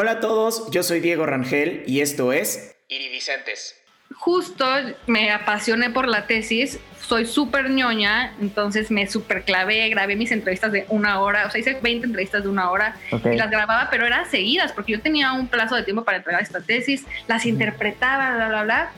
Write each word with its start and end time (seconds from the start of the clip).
Hola 0.00 0.12
a 0.12 0.20
todos, 0.20 0.70
yo 0.70 0.84
soy 0.84 1.00
Diego 1.00 1.26
Rangel 1.26 1.82
y 1.84 2.02
esto 2.02 2.32
es 2.32 2.76
Iridicentes. 2.88 3.74
Justo 4.14 4.64
me 5.08 5.32
apasioné 5.32 5.90
por 5.90 6.06
la 6.06 6.28
tesis, 6.28 6.78
soy 7.00 7.26
súper 7.26 7.70
ñoña, 7.70 8.32
entonces 8.40 8.92
me 8.92 9.08
súper 9.08 9.42
clavé, 9.42 9.88
grabé 9.88 10.14
mis 10.14 10.30
entrevistas 10.30 10.70
de 10.70 10.86
una 10.88 11.18
hora, 11.18 11.48
o 11.48 11.50
sea, 11.50 11.60
hice 11.60 11.80
20 11.82 12.06
entrevistas 12.06 12.44
de 12.44 12.48
una 12.48 12.70
hora 12.70 12.94
y 13.10 13.36
las 13.36 13.50
grababa, 13.50 13.88
pero 13.90 14.06
eran 14.06 14.30
seguidas 14.30 14.70
porque 14.70 14.92
yo 14.92 15.00
tenía 15.00 15.32
un 15.32 15.48
plazo 15.48 15.74
de 15.74 15.82
tiempo 15.82 16.04
para 16.04 16.18
entregar 16.18 16.42
esta 16.42 16.60
tesis, 16.60 17.04
las 17.26 17.44
interpretaba, 17.44 18.36
bla, 18.36 18.48
bla, 18.50 18.62
bla. 18.62 18.92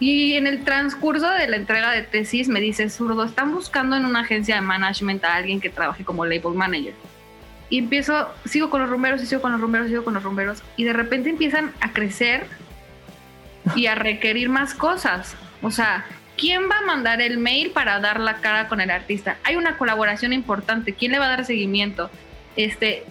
Y 0.00 0.34
en 0.34 0.46
el 0.46 0.64
transcurso 0.64 1.30
de 1.30 1.48
la 1.48 1.56
entrega 1.56 1.92
de 1.92 2.02
tesis 2.02 2.48
me 2.48 2.60
dice, 2.60 2.90
Zurdo, 2.90 3.24
están 3.24 3.54
buscando 3.54 3.96
en 3.96 4.04
una 4.04 4.20
agencia 4.20 4.56
de 4.56 4.60
management 4.60 5.24
a 5.24 5.34
alguien 5.34 5.62
que 5.62 5.70
trabaje 5.70 6.04
como 6.04 6.26
label 6.26 6.52
manager 6.52 6.92
y 7.72 7.78
empiezo, 7.78 8.28
sigo 8.44 8.68
con 8.68 8.82
los 8.82 8.90
rumberos 8.90 9.22
y 9.22 9.26
sigo 9.26 9.40
con 9.40 9.50
los 9.50 9.58
rumberos, 9.58 9.88
sigo 9.88 10.04
con 10.04 10.12
los 10.12 10.22
rumberos 10.22 10.62
y 10.76 10.84
de 10.84 10.92
repente 10.92 11.30
empiezan 11.30 11.72
a 11.80 11.94
crecer 11.94 12.44
y 13.74 13.86
a 13.86 13.94
requerir 13.94 14.50
más 14.50 14.74
cosas. 14.74 15.34
O 15.62 15.70
sea, 15.70 16.04
¿quién 16.36 16.68
va 16.70 16.80
a 16.80 16.82
mandar 16.82 17.22
el 17.22 17.38
mail 17.38 17.70
para 17.70 17.98
dar 17.98 18.20
la 18.20 18.42
cara 18.42 18.68
con 18.68 18.82
el 18.82 18.90
artista? 18.90 19.38
Hay 19.42 19.56
una 19.56 19.78
colaboración 19.78 20.34
importante, 20.34 20.92
¿quién 20.92 21.12
le 21.12 21.18
va 21.18 21.24
a 21.24 21.30
dar 21.30 21.46
seguimiento? 21.46 22.10
Este, 22.56 23.04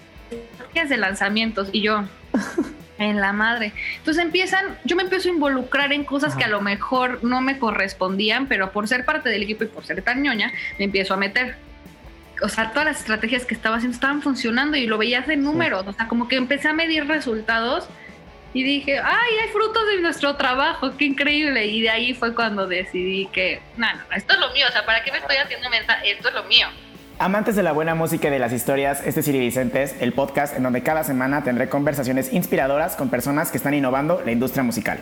es 0.76 0.90
de 0.90 0.98
lanzamientos 0.98 1.70
y 1.72 1.82
yo 1.82 2.04
en 3.00 3.20
la 3.20 3.34
madre. 3.34 3.74
Entonces 3.98 4.24
empiezan, 4.24 4.78
yo 4.86 4.96
me 4.96 5.02
empiezo 5.02 5.30
a 5.30 5.32
involucrar 5.32 5.92
en 5.92 6.04
cosas 6.04 6.36
que 6.36 6.44
a 6.44 6.50
lo 6.50 6.62
mejor 6.62 7.24
no 7.24 7.42
me 7.42 7.58
correspondían, 7.58 8.46
pero 8.46 8.72
por 8.72 8.88
ser 8.88 9.06
parte 9.06 9.28
del 9.30 9.42
equipo 9.42 9.64
y 9.64 9.68
por 9.70 9.88
ser 9.88 10.04
tan 10.04 10.22
ñoña, 10.22 10.54
me 10.78 10.86
empiezo 10.86 11.16
a 11.16 11.18
meter 11.18 11.58
o 12.42 12.50
sea, 12.50 12.72
todas 12.72 12.86
las 12.86 13.00
estrategias 13.00 13.46
que 13.46 13.54
estaba 13.54 13.78
haciendo 13.78 13.96
estaban 13.96 14.22
funcionando 14.22 14.78
y 14.78 14.86
lo 14.86 14.98
veías 14.98 15.28
en 15.30 15.44
números, 15.44 15.86
o 15.88 15.94
sea, 15.94 16.08
como 16.08 16.28
que 16.28 16.36
empecé 16.36 16.68
a 16.68 16.74
medir 16.74 17.08
resultados 17.08 17.88
y 18.54 18.64
dije, 18.64 19.00
ay, 19.00 19.32
hay 19.42 19.50
frutos 19.50 19.86
de 19.88 20.02
nuestro 20.02 20.36
trabajo, 20.36 20.98
qué 20.98 21.06
increíble. 21.06 21.68
Y 21.68 21.82
de 21.82 21.90
ahí 21.90 22.14
fue 22.14 22.36
cuando 22.36 22.68
decidí 22.68 23.28
que, 23.28 23.62
no, 23.78 23.88
no, 23.94 24.02
esto 24.16 24.34
es 24.34 24.40
lo 24.40 24.52
mío, 24.52 24.66
o 24.68 24.72
sea, 24.72 24.86
¿para 24.86 25.04
qué 25.04 25.12
me 25.12 25.20
estoy 25.20 25.38
haciendo 25.38 25.70
mensa? 25.70 25.94
Esto 26.04 26.28
es 26.28 26.34
lo 26.34 26.44
mío. 26.44 26.68
Amantes 27.20 27.56
de 27.56 27.64
la 27.64 27.72
buena 27.72 27.94
música 27.94 28.28
y 28.28 28.32
de 28.32 28.40
las 28.40 28.52
historias, 28.52 29.04
este 29.06 29.20
es 29.20 29.26
Siri 29.26 29.40
Vicentes, 29.40 29.96
el 30.00 30.12
podcast 30.12 30.58
en 30.58 30.64
donde 30.64 30.82
cada 30.82 31.04
semana 31.04 31.44
tendré 31.44 31.70
conversaciones 31.70 32.34
inspiradoras 32.34 32.96
con 32.96 33.10
personas 33.10 33.52
que 33.52 33.58
están 33.58 33.74
innovando 33.74 34.22
la 34.26 34.32
industria 34.32 34.64
musical. 34.64 35.00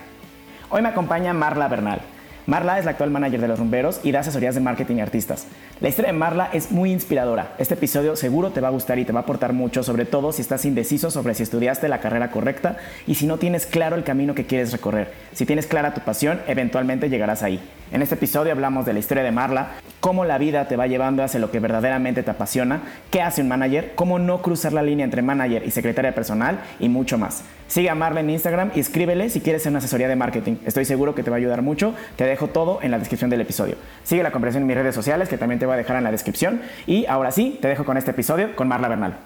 Hoy 0.70 0.82
me 0.82 0.90
acompaña 0.90 1.34
Marla 1.34 1.68
Bernal. 1.70 2.02
Marla 2.50 2.80
es 2.80 2.86
la 2.86 2.92
actual 2.92 3.12
manager 3.12 3.42
de 3.42 3.48
los 3.48 3.60
rumberos 3.60 4.00
y 4.02 4.12
da 4.12 4.22
asesorías 4.22 4.56
de 4.56 4.62
marketing 4.62 4.96
y 4.96 5.02
artistas. 5.02 5.46
La 5.82 5.88
historia 5.88 6.12
de 6.12 6.18
Marla 6.18 6.50
es 6.52 6.72
muy 6.72 6.92
inspiradora. 6.92 7.54
Este 7.60 7.76
episodio 7.76 8.16
seguro 8.16 8.50
te 8.50 8.60
va 8.60 8.70
a 8.70 8.72
gustar 8.72 8.98
y 8.98 9.06
te 9.06 9.12
va 9.12 9.20
a 9.20 9.22
aportar 9.22 9.54
mucho, 9.54 9.84
sobre 9.84 10.06
todo 10.06 10.32
si 10.32 10.42
estás 10.42 10.66
indeciso 10.66 11.12
sobre 11.12 11.36
si 11.36 11.44
estudiaste 11.44 11.88
la 11.88 12.00
carrera 12.00 12.32
correcta 12.32 12.78
y 13.06 13.14
si 13.14 13.28
no 13.28 13.38
tienes 13.38 13.68
claro 13.68 13.96
el 13.96 14.04
camino 14.04 14.34
que 14.34 14.48
quieres 14.48 14.72
recorrer. 14.72 15.14
Si 15.32 15.46
tienes 15.46 15.68
clara 15.68 15.94
tu 15.94 16.02
pasión, 16.02 16.40
eventualmente 16.48 17.08
llegarás 17.08 17.44
ahí. 17.44 17.60
En 17.92 18.02
este 18.02 18.16
episodio 18.16 18.52
hablamos 18.52 18.84
de 18.84 18.94
la 18.94 19.00
historia 19.00 19.24
de 19.24 19.32
Marla, 19.32 19.74
cómo 20.00 20.26
la 20.26 20.40
vida 20.40 20.68
te 20.68 20.76
va 20.76 20.88
llevando 20.88 21.24
hacia 21.24 21.40
lo 21.40 21.52
que 21.52 21.60
verdaderamente 21.60 22.24
te 22.24 22.32
apasiona, 22.32 22.82
qué 23.12 23.22
hace 23.22 23.44
un 23.44 23.48
manager, 23.48 23.94
cómo 23.94 24.18
no 24.18 24.42
cruzar 24.42 24.74
la 24.74 24.82
línea 24.82 25.04
entre 25.04 25.22
manager 25.22 25.64
y 25.66 25.72
secretaria 25.72 26.16
personal 26.16 26.60
y 26.80 26.90
mucho 26.90 27.20
más. 27.20 27.44
Sigue 27.68 27.90
a 27.90 27.96
Marla 27.96 28.22
en 28.22 28.30
Instagram 28.32 28.72
y 28.74 28.80
escríbele 28.80 29.30
si 29.30 29.42
quieres 29.42 29.66
una 29.68 29.78
asesoría 29.78 30.08
de 30.08 30.16
marketing. 30.16 30.56
Estoy 30.66 30.86
seguro 30.86 31.14
que 31.14 31.22
te 31.22 31.30
va 31.30 31.36
a 31.36 31.40
ayudar 31.40 31.62
mucho. 31.62 31.94
Te 32.16 32.24
dejo 32.24 32.39
todo 32.48 32.80
en 32.82 32.92
la 32.92 32.98
descripción 32.98 33.30
del 33.30 33.42
episodio. 33.42 33.76
Sigue 34.04 34.24
la 34.24 34.32
conversación 34.32 34.64
en 34.64 34.68
mis 34.68 34.78
redes 34.78 34.96
sociales 34.96 35.30
que 35.30 35.38
también 35.38 35.60
te 35.60 35.66
voy 35.66 35.74
a 35.74 35.78
dejar 35.78 35.98
en 35.98 36.04
la 36.04 36.12
descripción. 36.12 36.62
Y 36.88 37.06
ahora 37.06 37.32
sí, 37.32 37.60
te 37.62 37.68
dejo 37.68 37.86
con 37.86 37.98
este 37.98 38.12
episodio 38.12 38.56
con 38.56 38.68
Marla 38.68 38.88
Bernal. 38.88 39.18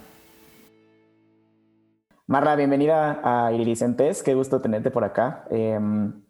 Marla, 2.25 2.55
bienvenida 2.55 3.19
a 3.23 3.51
Iridicentes. 3.51 4.23
Qué 4.23 4.33
gusto 4.33 4.61
tenerte 4.61 4.91
por 4.91 5.03
acá. 5.03 5.45
Em, 5.51 6.23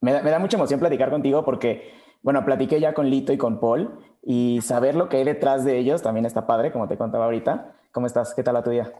me 0.00 0.12
da, 0.12 0.38
mucha 0.40 0.56
emoción 0.56 0.80
platicar 0.80 1.10
contigo 1.10 1.44
porque, 1.44 1.94
bueno, 2.22 2.44
platiqué 2.44 2.80
ya 2.80 2.92
con 2.92 3.08
Lito 3.08 3.32
y 3.32 3.38
con 3.38 3.60
Paul 3.60 4.00
y 4.22 4.60
saber 4.62 4.96
lo 4.96 5.08
que 5.08 5.18
hay 5.18 5.24
detrás 5.24 5.64
de 5.64 5.78
ellos 5.78 6.02
también 6.02 6.26
está 6.26 6.46
padre, 6.46 6.72
como 6.72 6.88
te 6.88 6.96
contaba 6.96 7.26
ahorita. 7.26 7.72
¿Cómo 7.92 8.06
estás? 8.06 8.34
¿Qué 8.34 8.42
tal 8.42 8.54
la 8.54 8.64
tu 8.64 8.70
día? 8.70 8.92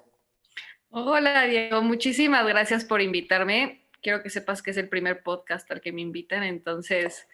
Hola, 0.90 1.42
Diego. 1.42 1.82
Muchísimas 1.82 2.46
gracias 2.46 2.84
por 2.84 3.00
invitarme. 3.00 3.81
Quiero 4.02 4.22
que 4.22 4.30
sepas 4.30 4.62
que 4.62 4.72
es 4.72 4.76
el 4.76 4.88
primer 4.88 5.22
podcast 5.22 5.70
al 5.70 5.80
que 5.80 5.92
me 5.92 6.00
invitan, 6.00 6.42
entonces, 6.42 7.28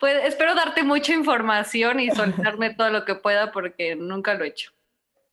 pues 0.00 0.24
espero 0.24 0.54
darte 0.54 0.82
mucha 0.82 1.12
información 1.12 2.00
y 2.00 2.10
soltarme 2.10 2.74
todo 2.74 2.90
lo 2.90 3.04
que 3.04 3.14
pueda 3.14 3.52
porque 3.52 3.94
nunca 3.94 4.34
lo 4.34 4.44
he 4.44 4.48
hecho. 4.48 4.72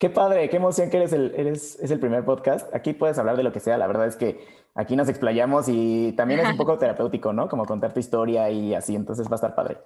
Qué 0.02 0.10
padre, 0.10 0.50
qué 0.50 0.58
emoción 0.58 0.90
que 0.90 0.98
eres 0.98 1.14
el, 1.14 1.32
eres, 1.38 1.80
es 1.80 1.92
el 1.92 2.00
primer 2.00 2.26
podcast. 2.26 2.74
Aquí 2.76 2.94
puedes 2.94 3.20
hablar 3.20 3.38
de 3.38 3.44
lo 3.44 3.54
que 3.54 3.60
sea. 3.60 3.78
La 3.78 3.86
verdad 3.86 4.08
es 4.08 4.16
que 4.16 4.46
aquí 4.74 4.96
nos 4.96 5.08
explayamos 5.08 5.68
y 5.70 6.14
también 6.18 6.40
es 6.40 6.50
un 6.50 6.58
poco 6.58 6.78
terapéutico, 6.78 7.34
¿no? 7.34 7.48
Como 7.48 7.66
contar 7.66 7.94
tu 7.94 8.00
historia 8.00 8.50
y 8.50 8.74
así, 8.74 8.96
entonces 8.96 9.28
va 9.28 9.34
a 9.34 9.36
estar 9.36 9.54
padre. 9.54 9.78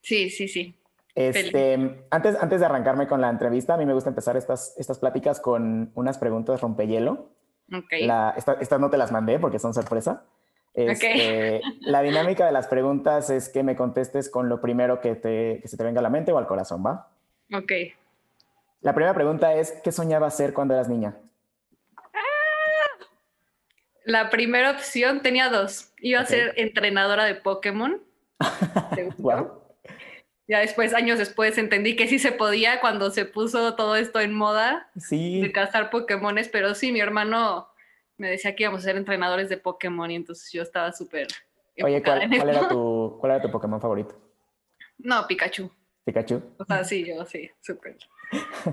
Sí, 0.00 0.30
sí, 0.30 0.48
sí. 0.48 0.74
Este, 1.14 2.06
antes, 2.10 2.36
antes 2.40 2.60
de 2.60 2.66
arrancarme 2.66 3.06
con 3.06 3.20
la 3.20 3.28
entrevista, 3.28 3.74
a 3.74 3.76
mí 3.76 3.84
me 3.84 3.92
gusta 3.92 4.08
empezar 4.08 4.36
estas, 4.36 4.74
estas 4.78 4.98
pláticas 4.98 5.38
con 5.38 5.90
unas 5.94 6.16
preguntas 6.16 6.60
rompehielo. 6.60 7.28
Okay. 7.70 8.06
La, 8.06 8.34
estas 8.36 8.80
no 8.80 8.88
te 8.88 8.96
las 8.96 9.12
mandé 9.12 9.38
porque 9.38 9.58
son 9.58 9.74
sorpresa. 9.74 10.24
Este, 10.86 11.60
la 11.80 12.02
dinámica 12.02 12.46
de 12.46 12.52
las 12.52 12.68
preguntas 12.68 13.30
es 13.30 13.48
que 13.48 13.64
me 13.64 13.74
contestes 13.74 14.30
con 14.30 14.48
lo 14.48 14.60
primero 14.60 15.00
que, 15.00 15.16
te, 15.16 15.58
que 15.60 15.66
se 15.66 15.76
te 15.76 15.82
venga 15.82 15.98
a 15.98 16.02
la 16.02 16.08
mente 16.08 16.30
o 16.30 16.38
al 16.38 16.46
corazón, 16.46 16.84
¿va? 16.86 17.08
Ok. 17.52 17.72
La 18.80 18.94
primera 18.94 19.12
pregunta 19.12 19.54
es, 19.54 19.72
¿qué 19.82 19.90
soñabas 19.90 20.36
ser 20.36 20.54
cuando 20.54 20.74
eras 20.74 20.88
niña? 20.88 21.16
Ah. 21.96 23.06
La 24.04 24.30
primera 24.30 24.70
opción 24.70 25.20
tenía 25.20 25.48
dos. 25.48 25.92
Iba 25.98 26.20
a 26.20 26.26
ser 26.26 26.54
entrenadora 26.56 27.24
de 27.24 27.34
Pokémon. 27.34 28.00
wow. 29.18 29.60
Ya 30.46 30.60
después, 30.60 30.94
años 30.94 31.18
después, 31.18 31.58
entendí 31.58 31.96
que 31.96 32.06
sí 32.06 32.20
se 32.20 32.30
podía 32.30 32.80
cuando 32.80 33.10
se 33.10 33.24
puso 33.24 33.74
todo 33.74 33.96
esto 33.96 34.20
en 34.20 34.32
moda 34.32 34.88
sí. 34.96 35.40
de 35.40 35.50
cazar 35.50 35.90
Pokémones, 35.90 36.48
pero 36.48 36.76
sí, 36.76 36.92
mi 36.92 37.00
hermano 37.00 37.67
me 38.18 38.28
decía 38.28 38.54
que 38.54 38.64
íbamos 38.64 38.80
a 38.80 38.84
ser 38.84 38.96
entrenadores 38.96 39.48
de 39.48 39.56
Pokémon 39.56 40.10
y 40.10 40.16
entonces 40.16 40.52
yo 40.52 40.62
estaba 40.62 40.92
súper... 40.92 41.28
Oye, 41.82 42.02
¿cuál, 42.02 42.22
era 42.48 42.68
tu, 42.68 43.16
¿cuál 43.20 43.32
era 43.32 43.42
tu 43.42 43.50
Pokémon 43.50 43.80
favorito? 43.80 44.16
No, 44.98 45.26
Pikachu. 45.28 45.70
¿Pikachu? 46.04 46.42
O 46.58 46.64
sea, 46.64 46.82
sí, 46.82 47.04
yo 47.06 47.24
sí, 47.24 47.48
súper. 47.60 47.96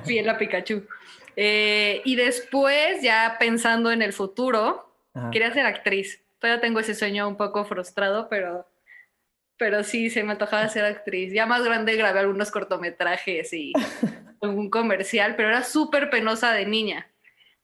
Fiel 0.04 0.28
a 0.28 0.38
Pikachu. 0.38 0.88
Eh, 1.36 2.02
y 2.04 2.16
después, 2.16 3.04
ya 3.04 3.36
pensando 3.40 3.92
en 3.92 4.02
el 4.02 4.12
futuro, 4.12 4.92
quería 5.32 5.54
ser 5.54 5.68
actriz. 5.68 6.24
Todavía 6.40 6.62
tengo 6.62 6.80
ese 6.80 6.96
sueño 6.96 7.28
un 7.28 7.38
poco 7.38 7.64
frustrado, 7.66 8.28
pero, 8.28 8.68
pero 9.58 9.84
sí, 9.84 10.10
se 10.10 10.24
me 10.24 10.32
antojaba 10.32 10.68
ser 10.70 10.86
actriz. 10.86 11.32
Ya 11.32 11.46
más 11.46 11.64
grande 11.64 11.96
grabé 11.96 12.22
algunos 12.22 12.50
cortometrajes 12.50 13.54
y 13.54 13.74
un 14.42 14.72
comercial, 14.72 15.36
pero 15.36 15.50
era 15.50 15.64
súper 15.64 16.10
penosa 16.10 16.54
de 16.54 16.66
niña. 16.66 17.12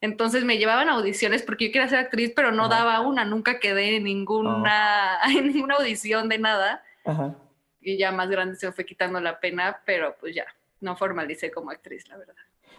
Entonces 0.02 0.44
me 0.44 0.58
llevaban 0.58 0.90
a 0.90 0.94
audiciones 0.94 1.44
porque 1.44 1.68
yo 1.68 1.72
quería 1.72 1.88
ser 1.88 2.00
actriz, 2.00 2.34
pero 2.36 2.52
no 2.52 2.68
daba 2.68 3.02
una, 3.02 3.24
nunca 3.24 3.60
quedé 3.60 3.98
en 3.98 4.04
ninguna, 4.04 5.20
oh. 5.24 5.30
en 5.38 5.54
ninguna 5.54 5.76
audición 5.76 6.28
de 6.28 6.40
nada. 6.40 6.84
Ajá. 7.06 7.36
Y 7.80 7.98
ya 7.98 8.12
más 8.12 8.30
grande 8.30 8.56
se 8.56 8.66
me 8.66 8.74
fue 8.74 8.86
quitando 8.86 9.20
la 9.20 9.40
pena, 9.40 9.80
pero 9.86 10.16
pues 10.20 10.36
ya, 10.36 10.46
no 10.82 10.96
formalicé 10.96 11.52
como 11.52 11.72
actriz, 11.72 12.08
la 12.10 12.18
verdad. 12.18 12.36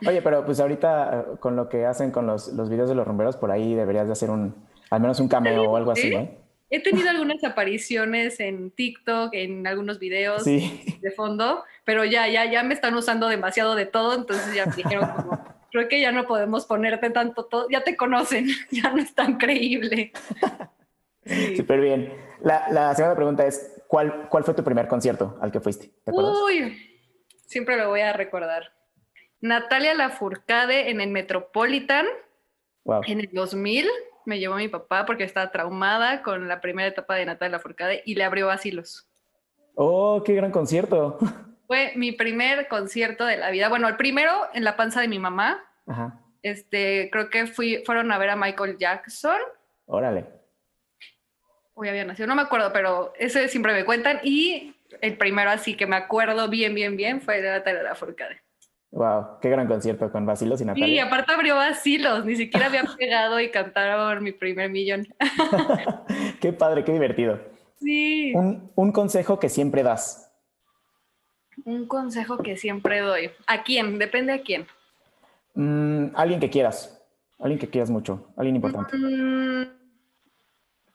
Oye, 0.07 0.21
pero 0.21 0.45
pues 0.45 0.59
ahorita 0.59 1.21
eh, 1.21 1.37
con 1.39 1.55
lo 1.55 1.69
que 1.69 1.87
hacen 1.87 2.11
con 2.11 2.27
los, 2.27 2.49
los 2.49 2.69
videos 2.69 2.89
de 2.89 2.95
los 2.97 3.07
rumberos, 3.07 3.37
por 3.37 3.51
ahí 3.51 3.75
deberías 3.75 4.07
de 4.07 4.13
hacer 4.13 4.31
un, 4.31 4.55
al 4.91 5.01
menos 5.01 5.21
un 5.21 5.29
cameo 5.29 5.63
o 5.63 5.77
algo 5.77 5.93
así, 5.93 6.11
¿no? 6.11 6.29
He 6.71 6.81
tenido 6.83 7.09
algunas 7.11 7.45
apariciones 7.45 8.41
en 8.41 8.71
TikTok, 8.71 9.35
en 9.35 9.67
algunos 9.67 9.99
videos 9.99 10.45
de 10.45 11.13
fondo, 11.15 11.65
pero 11.85 12.05
ya, 12.05 12.29
ya, 12.29 12.51
ya 12.51 12.63
me 12.63 12.75
están 12.75 12.95
usando 12.95 13.29
demasiado 13.29 13.75
de 13.75 13.87
todo, 13.87 14.15
entonces 14.15 14.55
ya 14.55 14.67
me 14.67 14.75
dijeron 14.75 15.09
como, 15.17 15.42
creo 15.73 15.89
que 15.89 16.01
ya 16.01 16.13
no 16.13 16.27
podemos 16.27 16.67
ponerte 16.67 17.11
tanto 17.11 17.47
todo, 17.47 17.67
ya 17.71 17.83
te 17.83 17.97
conocen, 17.97 18.47
ya 18.71 18.91
no 18.91 19.03
es 19.03 19.15
tan 19.15 19.39
creíble. 19.39 20.13
Súper 21.57 21.81
bien. 21.81 22.13
La, 22.43 22.69
la, 22.71 22.95
segunda 22.95 23.17
pregunta 23.17 23.47
es, 23.47 23.83
¿cuál, 23.89 24.29
¿cuál 24.29 24.45
fue 24.45 24.55
tu 24.55 24.63
primer 24.63 24.87
concierto 24.87 25.39
al 25.41 25.51
que 25.51 25.61
fuiste? 25.61 25.91
¿Te 26.05 26.13
Uy, 26.13 26.77
siempre 27.47 27.77
lo 27.77 27.89
voy 27.89 28.01
a 28.01 28.13
recordar. 28.13 28.73
Natalia 29.41 29.95
Lafourcade 29.95 30.91
en 30.91 31.01
el 31.01 31.11
Metropolitan 31.11 32.07
wow. 32.85 33.01
en 33.07 33.21
el 33.21 33.31
2000. 33.33 33.89
Me 34.25 34.39
llevó 34.39 34.57
mi 34.57 34.69
papá 34.69 35.07
porque 35.07 35.25
estaba 35.25 35.51
traumada 35.51 36.23
con 36.23 36.49
la 36.49 36.61
primera 36.61 36.89
etapa 36.89 37.17
de 37.17 37.27
Natalia 37.27 37.57
Lafourcade 37.57 38.03
y 38.05 38.15
le 38.15 38.25
abrió 38.25 38.51
asilos. 38.51 39.09
¡Oh, 39.75 40.23
qué 40.25 40.35
gran 40.35 40.51
concierto! 40.51 41.19
Fue 41.67 41.93
mi 41.97 42.13
primer 42.13 42.69
concierto 42.69 43.25
de 43.25 43.37
la 43.37 43.51
vida. 43.51 43.69
Bueno, 43.69 43.89
el 43.89 43.97
primero 43.97 44.33
en 44.55 44.65
la 44.65 44.77
panza 44.77 45.01
de 45.01 45.09
mi 45.09 45.19
mamá. 45.19 45.63
Ajá. 45.87 46.21
Este, 46.43 47.09
creo 47.11 47.31
que 47.31 47.47
fui, 47.47 47.83
fueron 47.87 48.11
a 48.11 48.19
ver 48.19 48.31
a 48.31 48.37
Michael 48.37 48.77
Jackson. 48.79 49.39
Órale. 49.87 50.27
Hoy 51.75 51.89
había 51.89 52.05
nacido, 52.05 52.27
no 52.27 52.35
me 52.35 52.43
acuerdo, 52.43 52.73
pero 52.73 53.13
ese 53.19 53.49
siempre 53.49 53.73
me 53.73 53.85
cuentan. 53.85 54.21
Y 54.23 54.75
el 55.01 55.17
primero 55.17 55.51
así 55.51 55.77
que 55.77 55.87
me 55.87 55.97
acuerdo 55.97 56.49
bien, 56.49 56.75
bien, 56.75 56.97
bien 56.97 57.21
fue 57.21 57.41
de 57.41 57.51
Natalia 57.51 57.83
Lafourcade. 57.83 58.43
Wow, 58.91 59.39
qué 59.41 59.49
gran 59.49 59.67
concierto 59.67 60.13
con 60.13 60.27
Basilos 60.27 60.61
y 60.61 60.67
Natalia. 60.67 60.87
Sí, 60.87 60.99
aparte 60.99 61.33
abrió 61.33 61.57
Basilos, 61.57 62.27
ni 62.27 62.37
siquiera 62.37 62.67
había 62.67 62.85
pegado 62.99 63.41
y 63.41 63.51
cantaron 63.51 64.23
mi 64.23 64.33
primer 64.33 64.71
millón. 64.71 65.07
qué 66.41 66.53
padre, 66.53 66.85
qué 66.85 66.93
divertido. 66.93 67.41
Sí. 67.81 68.33
Un, 68.35 68.93
consejo 68.93 69.41
que 69.41 69.49
siempre 69.49 69.83
das. 69.83 70.32
Un 71.65 71.87
consejo 71.87 72.39
que 72.39 72.57
siempre 72.57 73.01
doy. 73.01 73.31
¿A 73.47 73.63
quién? 73.63 73.99
Depende 73.99 74.33
a 74.33 74.43
quién. 74.43 74.67
Mm, 75.55 76.07
alguien 76.15 76.41
que 76.41 76.51
quieras. 76.51 77.01
Alguien 77.39 77.59
que 77.59 77.69
quieras 77.69 77.91
mucho. 77.91 78.29
Alguien 78.37 78.57
importante. 78.57 78.97
Mm, 78.97 79.69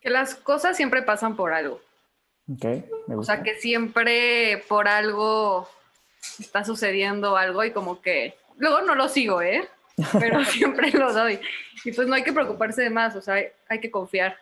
que 0.01 0.09
las 0.09 0.35
cosas 0.35 0.77
siempre 0.77 1.01
pasan 1.01 1.35
por 1.35 1.53
algo. 1.53 1.81
Ok, 2.51 2.65
me 3.07 3.15
gusta. 3.15 3.33
O 3.33 3.35
sea, 3.35 3.43
que 3.43 3.55
siempre 3.55 4.63
por 4.69 4.87
algo 4.87 5.67
está 6.39 6.63
sucediendo 6.63 7.35
algo 7.35 7.63
y 7.63 7.71
como 7.71 8.01
que 8.01 8.35
luego 8.57 8.81
no 8.81 8.95
lo 8.95 9.09
sigo, 9.09 9.41
¿eh? 9.41 9.67
Pero 10.19 10.43
siempre 10.45 10.91
lo 10.91 11.13
doy. 11.13 11.39
Y 11.83 11.91
pues 11.91 12.07
no 12.07 12.15
hay 12.15 12.23
que 12.23 12.33
preocuparse 12.33 12.83
de 12.83 12.89
más, 12.89 13.15
o 13.15 13.21
sea, 13.21 13.35
hay, 13.67 13.79
que 13.79 13.91
confiar. 13.91 14.37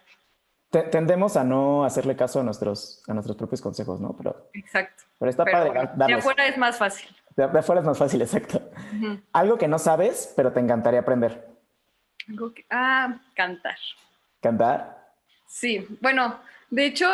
Tendemos 0.70 1.38
a 1.38 1.44
no 1.44 1.86
hacerle 1.86 2.16
caso 2.16 2.42
a 2.42 2.44
nuestros, 2.44 3.02
a 3.08 3.14
nuestros 3.14 3.38
propios 3.38 3.62
consejos, 3.62 4.02
¿no? 4.02 4.16
Pero, 4.18 4.50
exacto. 4.54 5.04
Pero 5.20 5.30
está 5.30 5.46
padre. 5.46 5.90
de 5.96 6.14
afuera 6.14 6.48
es 6.48 6.58
más 6.58 6.78
fácil. 6.78 7.10
De, 7.36 7.44
afuera 7.44 7.82
es 7.82 7.88
más 7.88 7.98
fácil, 7.98 8.22
exacto. 8.22 8.62
Algo 9.32 9.58
que 9.58 9.68
no 9.68 9.80
sabes, 9.80 10.34
pero 10.36 10.52
te 10.52 10.60
encantaría 10.60 11.00
aprender. 11.00 11.48
ah, 12.70 13.18
cantar. 13.36 13.78
¿Cantar? 14.42 15.14
Sí, 15.48 15.88
bueno, 16.02 16.40
de 16.70 16.86
hecho 16.86 17.10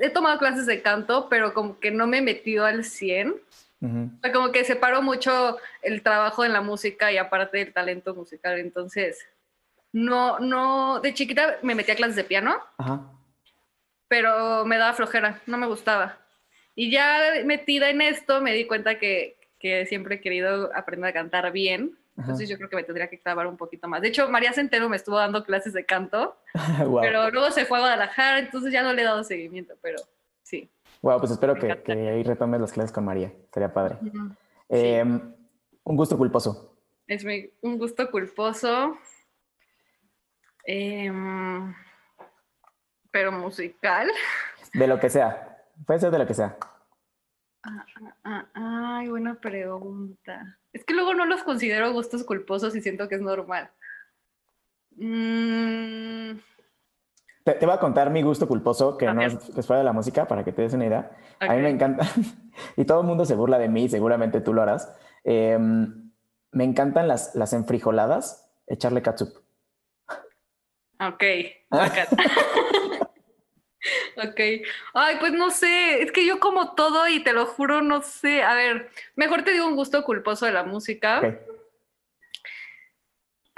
he, 0.00 0.10
tomado 0.10 0.38
clases 0.38 0.66
de 0.66 0.82
canto, 0.82 1.28
pero 1.30 1.54
como 1.54 1.78
que 1.80 1.90
no 1.90 2.06
me 2.06 2.18
he 2.18 2.22
metido 2.22 2.66
al 2.66 2.84
100 2.84 3.34
como 4.32 4.50
que 4.50 4.64
separo 4.64 5.02
mucho 5.02 5.56
el 5.82 6.02
trabajo 6.02 6.44
en 6.44 6.52
la 6.52 6.60
música 6.60 7.12
y 7.12 7.16
aparte 7.16 7.60
el 7.60 7.72
talento 7.72 8.14
musical. 8.14 8.58
Entonces, 8.58 9.24
no, 9.92 10.38
no, 10.38 11.00
de 11.00 11.14
chiquita 11.14 11.58
me 11.62 11.74
metí 11.74 11.90
a 11.90 11.96
clases 11.96 12.16
de 12.16 12.24
piano, 12.24 12.56
pero 14.08 14.64
me 14.64 14.78
daba 14.78 14.94
flojera, 14.94 15.40
no 15.46 15.58
me 15.58 15.66
gustaba. 15.66 16.18
Y 16.74 16.90
ya 16.90 17.18
metida 17.44 17.90
en 17.90 18.00
esto 18.00 18.40
me 18.40 18.52
di 18.52 18.66
cuenta 18.66 18.98
que, 18.98 19.36
que 19.58 19.86
siempre 19.86 20.16
he 20.16 20.20
querido 20.20 20.70
aprender 20.74 21.10
a 21.10 21.12
cantar 21.12 21.50
bien. 21.52 21.98
Entonces 22.16 22.48
yo 22.48 22.56
creo 22.56 22.68
que 22.68 22.76
me 22.76 22.82
tendría 22.82 23.08
que 23.08 23.18
clavar 23.18 23.46
un 23.46 23.56
poquito 23.56 23.86
más. 23.86 24.02
De 24.02 24.08
hecho, 24.08 24.28
María 24.28 24.52
Centeno 24.52 24.88
me 24.88 24.96
estuvo 24.96 25.16
dando 25.16 25.44
clases 25.44 25.72
de 25.72 25.84
canto, 25.84 26.36
pero 27.00 27.30
luego 27.30 27.52
se 27.52 27.64
fue 27.64 27.78
a 27.78 27.82
Guadalajara, 27.82 28.40
entonces 28.40 28.72
ya 28.72 28.82
no 28.82 28.92
le 28.92 29.02
he 29.02 29.04
dado 29.04 29.22
seguimiento, 29.22 29.74
pero 29.80 29.98
sí. 30.42 30.68
Wow, 31.00 31.20
pues 31.20 31.30
espero 31.30 31.54
que, 31.54 31.92
ahí 31.92 32.24
retomes 32.24 32.60
las 32.60 32.72
clases 32.72 32.90
con 32.90 33.04
María. 33.04 33.32
Sería 33.52 33.72
padre. 33.72 33.98
Em, 34.68 35.32
un 35.84 35.96
gusto 35.96 36.18
culposo. 36.18 36.76
Es 37.06 37.24
un 37.62 37.78
gusto 37.78 38.10
culposo. 38.10 38.98
Em, 40.64 41.74
pero 43.10 43.32
musical. 43.32 44.08
De 44.74 44.86
lo 44.86 44.98
que 45.00 45.08
sea. 45.10 45.64
Puede 45.86 46.00
ser 46.00 46.10
de 46.10 46.18
lo 46.18 46.26
que 46.26 46.34
sea. 46.34 46.56
Ah, 47.62 47.86
ah, 48.24 48.46
ah, 48.54 48.96
ay, 48.98 49.08
buena 49.08 49.34
pregunta. 49.36 50.58
Es 50.72 50.84
que 50.84 50.92
luego 50.92 51.14
no 51.14 51.24
los 51.24 51.42
considero 51.42 51.92
gustos 51.92 52.24
culposos 52.24 52.74
y 52.76 52.82
siento 52.82 53.08
que 53.08 53.14
es 53.14 53.20
normal. 53.20 53.70
Mmm... 54.96 56.38
Te, 57.44 57.64
voy 57.64 57.74
a 57.74 57.78
contar 57.78 58.10
mi 58.10 58.20
gusto 58.22 58.46
culposo, 58.46 58.98
que 58.98 59.06
no 59.06 59.22
es, 59.22 59.38
fuera 59.66 59.78
de 59.78 59.84
la 59.84 59.92
música, 59.92 60.28
para 60.28 60.44
que 60.44 60.52
te 60.52 60.62
des 60.62 60.74
una 60.74 60.86
idea. 60.86 61.10
A 61.40 61.54
mí 61.54 61.62
me 61.62 61.70
encanta, 61.70 62.06
y 62.76 62.84
todo 62.84 63.00
el 63.00 63.06
mundo 63.06 63.24
se 63.24 63.34
burla 63.34 63.58
de 63.58 63.68
mí, 63.68 63.88
seguramente 63.88 64.42
tú 64.42 64.52
lo 64.52 64.60
harás. 64.60 64.92
Em, 65.24 66.10
me 66.52 66.64
encantan 66.64 67.08
las, 67.08 67.34
las 67.34 67.54
enfrijoladas, 67.54 68.50
echarle 68.66 69.00
catsup. 69.00 69.47
Ok. 71.00 71.24
ok. 74.16 74.40
Ay, 74.94 75.16
pues 75.20 75.32
no 75.32 75.50
sé, 75.50 76.02
es 76.02 76.12
que 76.12 76.26
yo 76.26 76.40
como 76.40 76.74
todo 76.74 77.08
y 77.08 77.22
te 77.22 77.32
lo 77.32 77.46
juro, 77.46 77.82
no 77.82 78.02
sé. 78.02 78.42
A 78.42 78.54
ver, 78.54 78.90
mejor 79.16 79.44
te 79.44 79.52
digo 79.52 79.66
un 79.66 79.76
gusto 79.76 80.04
culposo 80.04 80.46
de 80.46 80.52
la 80.52 80.64
música. 80.64 81.18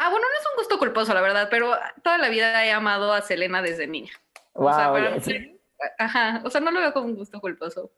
Ah, 0.03 0.09
bueno, 0.11 0.27
no 0.27 0.41
es 0.41 0.47
un 0.51 0.57
gusto 0.57 0.79
culposo, 0.79 1.13
la 1.13 1.21
verdad, 1.21 1.49
pero 1.51 1.73
toda 2.03 2.17
la 2.19 2.31
vida 2.31 2.65
he 2.65 2.73
amado 2.73 3.13
a 3.13 3.21
Selena 3.21 3.61
desde 3.61 3.87
niña. 3.87 4.13
o 4.55 4.73
sea, 4.73 4.93
ajá, 5.99 6.43
o 6.45 6.51
sea, 6.51 6.61
no 6.61 6.71
lo 6.71 6.81
veo 6.81 6.93
como 6.93 7.07
un 7.07 7.17
gusto 7.17 7.41
culposo. 7.41 7.91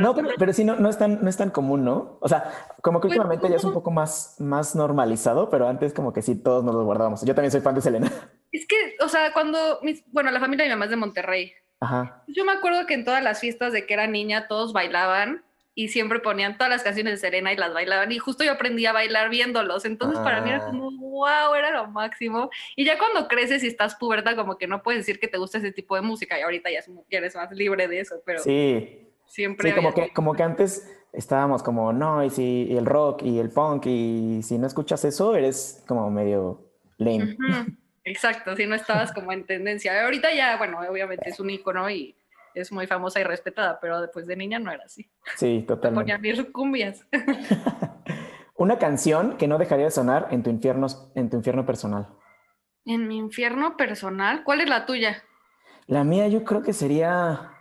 no, 0.00 0.14
pero, 0.14 0.30
pero 0.36 0.52
sí, 0.52 0.64
no, 0.64 0.76
no, 0.76 0.88
es 0.88 0.98
tan, 0.98 1.22
no 1.22 1.28
es 1.28 1.36
tan 1.36 1.50
común, 1.50 1.84
¿no? 1.84 2.18
O 2.20 2.28
sea, 2.28 2.52
como 2.82 3.00
que 3.00 3.08
pues, 3.08 3.18
últimamente 3.18 3.48
ya 3.48 3.56
es 3.56 3.64
un 3.64 3.72
poco 3.72 3.90
más, 3.90 4.36
más 4.40 4.74
normalizado, 4.74 5.48
pero 5.48 5.68
antes 5.68 5.92
como 5.92 6.12
que 6.12 6.22
sí, 6.22 6.34
todos 6.34 6.64
nos 6.64 6.74
lo 6.74 6.84
guardábamos. 6.84 7.22
Yo 7.22 7.34
también 7.34 7.52
soy 7.52 7.60
fan 7.60 7.74
de 7.74 7.80
Selena. 7.82 8.10
Es 8.54 8.66
que, 8.66 8.76
o 9.00 9.08
sea, 9.08 9.32
cuando, 9.32 9.80
mis, 9.82 10.04
bueno, 10.12 10.30
la 10.30 10.38
familia 10.38 10.62
de 10.62 10.68
mi 10.68 10.74
mamá 10.74 10.84
es 10.84 10.90
de 10.92 10.96
Monterrey. 10.96 11.52
Ajá. 11.80 12.22
Yo 12.28 12.44
me 12.44 12.52
acuerdo 12.52 12.86
que 12.86 12.94
en 12.94 13.04
todas 13.04 13.20
las 13.20 13.40
fiestas 13.40 13.72
de 13.72 13.84
que 13.84 13.94
era 13.94 14.06
niña 14.06 14.46
todos 14.46 14.72
bailaban 14.72 15.42
y 15.74 15.88
siempre 15.88 16.20
ponían 16.20 16.56
todas 16.56 16.70
las 16.70 16.84
canciones 16.84 17.14
de 17.14 17.16
Serena 17.16 17.52
y 17.52 17.56
las 17.56 17.74
bailaban 17.74 18.12
y 18.12 18.18
justo 18.18 18.44
yo 18.44 18.52
aprendí 18.52 18.86
a 18.86 18.92
bailar 18.92 19.28
viéndolos. 19.28 19.84
Entonces 19.84 20.20
para 20.20 20.40
mí 20.40 20.50
era 20.50 20.58
ah. 20.58 20.66
como, 20.66 20.88
wow, 20.92 21.52
era 21.56 21.72
lo 21.72 21.88
máximo. 21.88 22.48
Y 22.76 22.84
ya 22.84 22.96
cuando 22.96 23.26
creces 23.26 23.64
y 23.64 23.66
estás 23.66 23.96
puberta, 23.96 24.36
como 24.36 24.56
que 24.56 24.68
no 24.68 24.84
puedes 24.84 25.00
decir 25.00 25.18
que 25.18 25.26
te 25.26 25.36
gusta 25.36 25.58
ese 25.58 25.72
tipo 25.72 25.96
de 25.96 26.02
música 26.02 26.38
y 26.38 26.42
ahorita 26.42 26.70
ya, 26.70 26.84
eres 27.10 27.34
más 27.34 27.50
libre 27.50 27.88
de 27.88 28.00
eso, 28.00 28.22
pero... 28.24 28.38
Sí. 28.38 29.00
Siempre... 29.26 29.70
Sí, 29.70 29.74
como 29.74 29.92
que, 29.92 30.12
como 30.12 30.34
que 30.34 30.44
antes 30.44 30.96
estábamos 31.12 31.64
como, 31.64 31.92
no, 31.92 32.22
y 32.22 32.30
si 32.30 32.68
el 32.70 32.86
rock 32.86 33.24
y 33.24 33.40
el 33.40 33.50
punk 33.50 33.86
y 33.86 34.42
si 34.44 34.58
no 34.58 34.68
escuchas 34.68 35.04
eso, 35.04 35.34
eres 35.34 35.82
como 35.88 36.08
medio 36.08 36.70
lame. 36.98 37.36
Exacto, 38.04 38.54
si 38.54 38.66
no 38.66 38.74
estabas 38.74 39.12
como 39.12 39.32
en 39.32 39.46
tendencia. 39.46 40.04
Ahorita 40.04 40.32
ya, 40.34 40.56
bueno, 40.58 40.78
obviamente 40.80 41.30
es 41.30 41.40
un 41.40 41.50
icono 41.50 41.88
y 41.88 42.14
es 42.54 42.70
muy 42.70 42.86
famosa 42.86 43.20
y 43.20 43.24
respetada, 43.24 43.80
pero 43.80 44.00
después 44.00 44.26
de 44.26 44.36
niña 44.36 44.58
no 44.58 44.70
era 44.70 44.84
así. 44.84 45.10
Sí, 45.36 45.64
totalmente. 45.66 46.12
Ponía 46.12 46.18
mis 46.18 46.44
cumbias. 46.50 47.06
Una 48.56 48.78
canción 48.78 49.36
que 49.36 49.48
no 49.48 49.58
dejaría 49.58 49.86
de 49.86 49.90
sonar 49.90 50.28
en 50.30 50.42
tu 50.42 50.50
infierno, 50.50 50.86
en 51.14 51.30
tu 51.30 51.36
infierno 51.38 51.66
personal. 51.66 52.08
En 52.84 53.08
mi 53.08 53.16
infierno 53.16 53.76
personal, 53.76 54.44
¿cuál 54.44 54.60
es 54.60 54.68
la 54.68 54.86
tuya? 54.86 55.24
La 55.86 56.04
mía 56.04 56.28
yo 56.28 56.44
creo 56.44 56.62
que 56.62 56.72
sería 56.72 57.52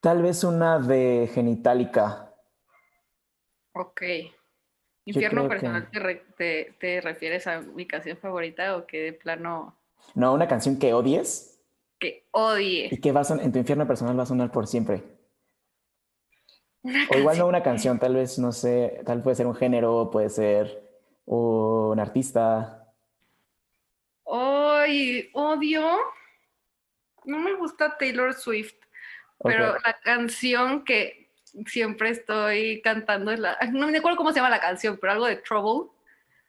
tal 0.00 0.22
vez 0.22 0.42
una 0.42 0.78
de 0.78 1.30
genitálica. 1.32 2.34
Ok. 3.74 4.02
¿Infierno 5.04 5.48
personal 5.48 5.88
te, 6.36 6.74
te, 6.78 7.00
refieres 7.00 7.46
a 7.46 7.60
mi 7.60 7.86
canción 7.86 8.16
favorita 8.16 8.76
o 8.76 8.86
que 8.86 9.02
de 9.02 9.12
plano... 9.12 9.76
No, 10.14 10.32
una 10.32 10.46
canción 10.46 10.78
que 10.78 10.94
odies 10.94 11.52
que 12.02 12.26
odie. 12.32 12.88
Y 12.90 13.00
que 13.00 13.12
va 13.12 13.22
en 13.40 13.52
tu 13.52 13.58
infierno 13.60 13.86
personal 13.86 14.18
va 14.18 14.24
a 14.24 14.26
sonar 14.26 14.50
por 14.50 14.66
siempre. 14.66 15.04
o 16.82 17.16
igual 17.16 17.38
no 17.38 17.46
una 17.46 17.62
canción, 17.62 18.00
tal 18.00 18.16
vez, 18.16 18.40
no 18.40 18.50
sé, 18.50 19.00
tal 19.06 19.22
puede 19.22 19.36
ser 19.36 19.46
un 19.46 19.54
género, 19.54 20.10
puede 20.10 20.28
ser 20.28 20.82
un 21.26 21.98
artista. 22.00 22.92
Ay, 24.26 25.30
odio. 25.32 25.96
No 27.24 27.38
me 27.38 27.54
gusta 27.54 27.96
Taylor 27.96 28.34
Swift, 28.34 28.74
pero 29.40 29.74
la 29.74 29.96
canción 30.02 30.84
que 30.84 31.21
siempre 31.66 32.10
estoy 32.10 32.80
cantando 32.82 33.34
la. 33.36 33.56
No 33.72 33.86
me 33.88 33.98
acuerdo 33.98 34.16
cómo 34.16 34.30
se 34.30 34.36
llama 34.36 34.50
la 34.50 34.60
canción, 34.60 34.98
pero 35.00 35.12
algo 35.12 35.26
de 35.26 35.36
Trouble. 35.36 35.90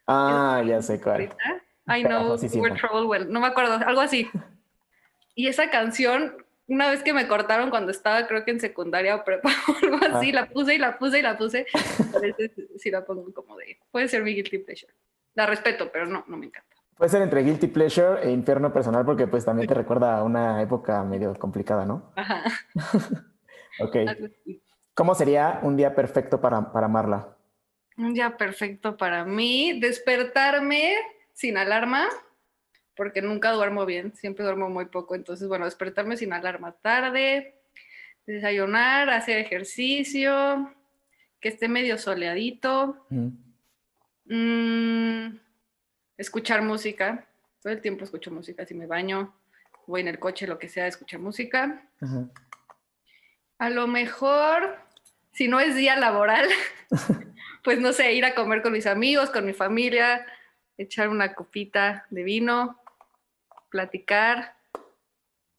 Ah, 0.08 0.62
ya 0.66 0.82
sé 0.82 1.00
cuál. 1.00 1.30
I 1.88 2.04
know 2.04 2.38
we're 2.56 2.76
trouble 2.76 3.08
well. 3.08 3.30
No 3.30 3.40
me 3.40 3.48
acuerdo, 3.48 3.74
algo 3.86 4.02
así. 4.02 4.30
Y 5.36 5.48
esa 5.48 5.72
canción, 5.72 6.46
una 6.68 6.92
vez 6.92 7.02
que 7.02 7.12
me 7.12 7.28
cortaron 7.28 7.72
cuando 7.72 7.92
estaba, 7.92 8.28
creo 8.28 8.46
que 8.46 8.52
en 8.52 8.60
secundaria 8.60 9.16
o 9.16 9.24
prepa 9.24 9.50
o 9.68 9.76
algo 9.84 9.98
así, 10.06 10.30
ah. 10.30 10.42
la 10.42 10.46
puse 10.48 10.76
y 10.76 10.78
la 10.78 11.00
puse 11.00 11.18
y 11.18 11.22
la 11.24 11.36
puse. 11.36 11.66
A 12.16 12.20
veces 12.20 12.52
sí 12.78 12.92
la 12.92 13.04
pongo 13.04 13.34
como 13.34 13.58
de, 13.58 13.80
puede 13.90 14.08
ser 14.08 14.24
mi 14.24 14.36
guilty 14.36 14.60
pleasure. 14.60 14.94
La 15.34 15.48
respeto, 15.48 15.90
pero 15.92 16.06
no, 16.06 16.24
no 16.28 16.38
me 16.38 16.46
encanta. 16.46 16.76
Puede 16.96 17.10
ser 17.10 17.24
entre 17.24 17.42
guilty 17.42 17.66
pleasure 17.66 18.22
e 18.22 18.30
infierno 18.30 18.72
personal 18.72 19.04
porque 19.04 19.26
pues 19.26 19.44
también 19.44 19.68
te 19.68 19.74
recuerda 19.74 20.20
a 20.20 20.24
una 20.24 20.62
época 20.62 21.04
medio 21.04 21.34
complicada, 21.34 21.84
¿no? 21.84 22.12
Ajá. 22.16 22.44
ok. 23.80 23.96
¿Cómo 24.94 25.16
sería 25.16 25.60
un 25.64 25.76
día 25.76 25.96
perfecto 25.96 26.40
para, 26.40 26.72
para 26.72 26.86
amarla? 26.86 27.36
Un 27.98 28.14
día 28.14 28.38
perfecto 28.38 28.96
para 28.98 29.26
mí, 29.26 29.80
despertarme 29.80 30.96
sin 31.34 31.58
alarma, 31.58 32.08
porque 32.96 33.22
nunca 33.22 33.52
duermo 33.52 33.86
bien, 33.86 34.14
siempre 34.16 34.46
duermo 34.46 34.70
muy 34.70 34.86
poco. 34.86 35.16
Entonces, 35.16 35.48
bueno, 35.48 35.66
despertarme 35.66 36.18
sin 36.18 36.32
alarma 36.34 36.74
tarde, 36.74 37.56
desayunar, 38.26 39.10
hacer 39.10 39.40
ejercicio, 39.40 40.72
que 41.40 41.50
esté 41.50 41.68
medio 41.68 41.98
soleadito, 41.98 43.06
mm, 44.26 45.28
escuchar 46.18 46.62
música. 46.62 47.28
Todo 47.62 47.74
el 47.74 47.82
tiempo 47.82 48.04
escucho 48.04 48.32
música, 48.32 48.66
si 48.66 48.74
me 48.74 48.88
baño, 48.88 49.34
voy 49.88 50.02
en 50.02 50.08
el 50.08 50.20
coche, 50.20 50.48
lo 50.48 50.60
que 50.60 50.70
sea, 50.70 50.88
escuchar 50.88 51.20
música. 51.20 51.90
A 53.58 53.70
lo 53.70 53.88
mejor, 53.88 54.83
si 55.34 55.48
no 55.48 55.60
es 55.60 55.76
día 55.76 55.96
laboral, 55.98 56.48
pues 57.64 57.80
no 57.80 57.92
sé, 57.92 58.14
ir 58.14 58.24
a 58.26 58.36
comer 58.36 58.62
con 58.62 58.72
mis 58.72 58.88
amigos, 58.88 59.30
con 59.30 59.46
mi 59.46 59.54
familia, 59.54 60.26
echar 60.78 61.10
una 61.10 61.34
copita 61.34 62.06
de 62.10 62.24
vino, 62.24 62.80
platicar 63.70 64.56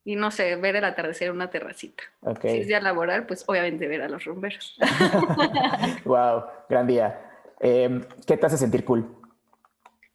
y 0.05 0.17
no 0.17 0.31
sé, 0.31 0.57
ver 0.57 0.77
el 0.77 0.85
atardecer 0.85 1.29
en 1.29 1.35
una 1.35 1.51
terracita. 1.51 2.05
Si 2.43 2.49
es 2.49 2.67
día 2.67 2.81
laboral, 2.81 3.27
pues 3.27 3.45
obviamente 3.47 3.89
ver 3.89 4.03
a 4.03 4.09
los 4.09 4.25
rumberos. 4.25 4.79
wow, 6.05 6.45
gran 6.69 6.87
día. 6.87 7.21
Em, 7.59 8.05
¿Qué 8.27 8.37
te 8.37 8.47
hace 8.47 8.59
sentir 8.59 8.85
cool? 8.85 9.07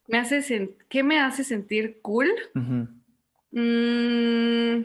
Me 0.07 0.19
hace 0.19 0.75
¿Qué 0.87 1.03
me 1.03 1.19
hace 1.19 1.43
sentir 1.43 2.01
cool? 2.01 2.29
Mm. 3.51 4.83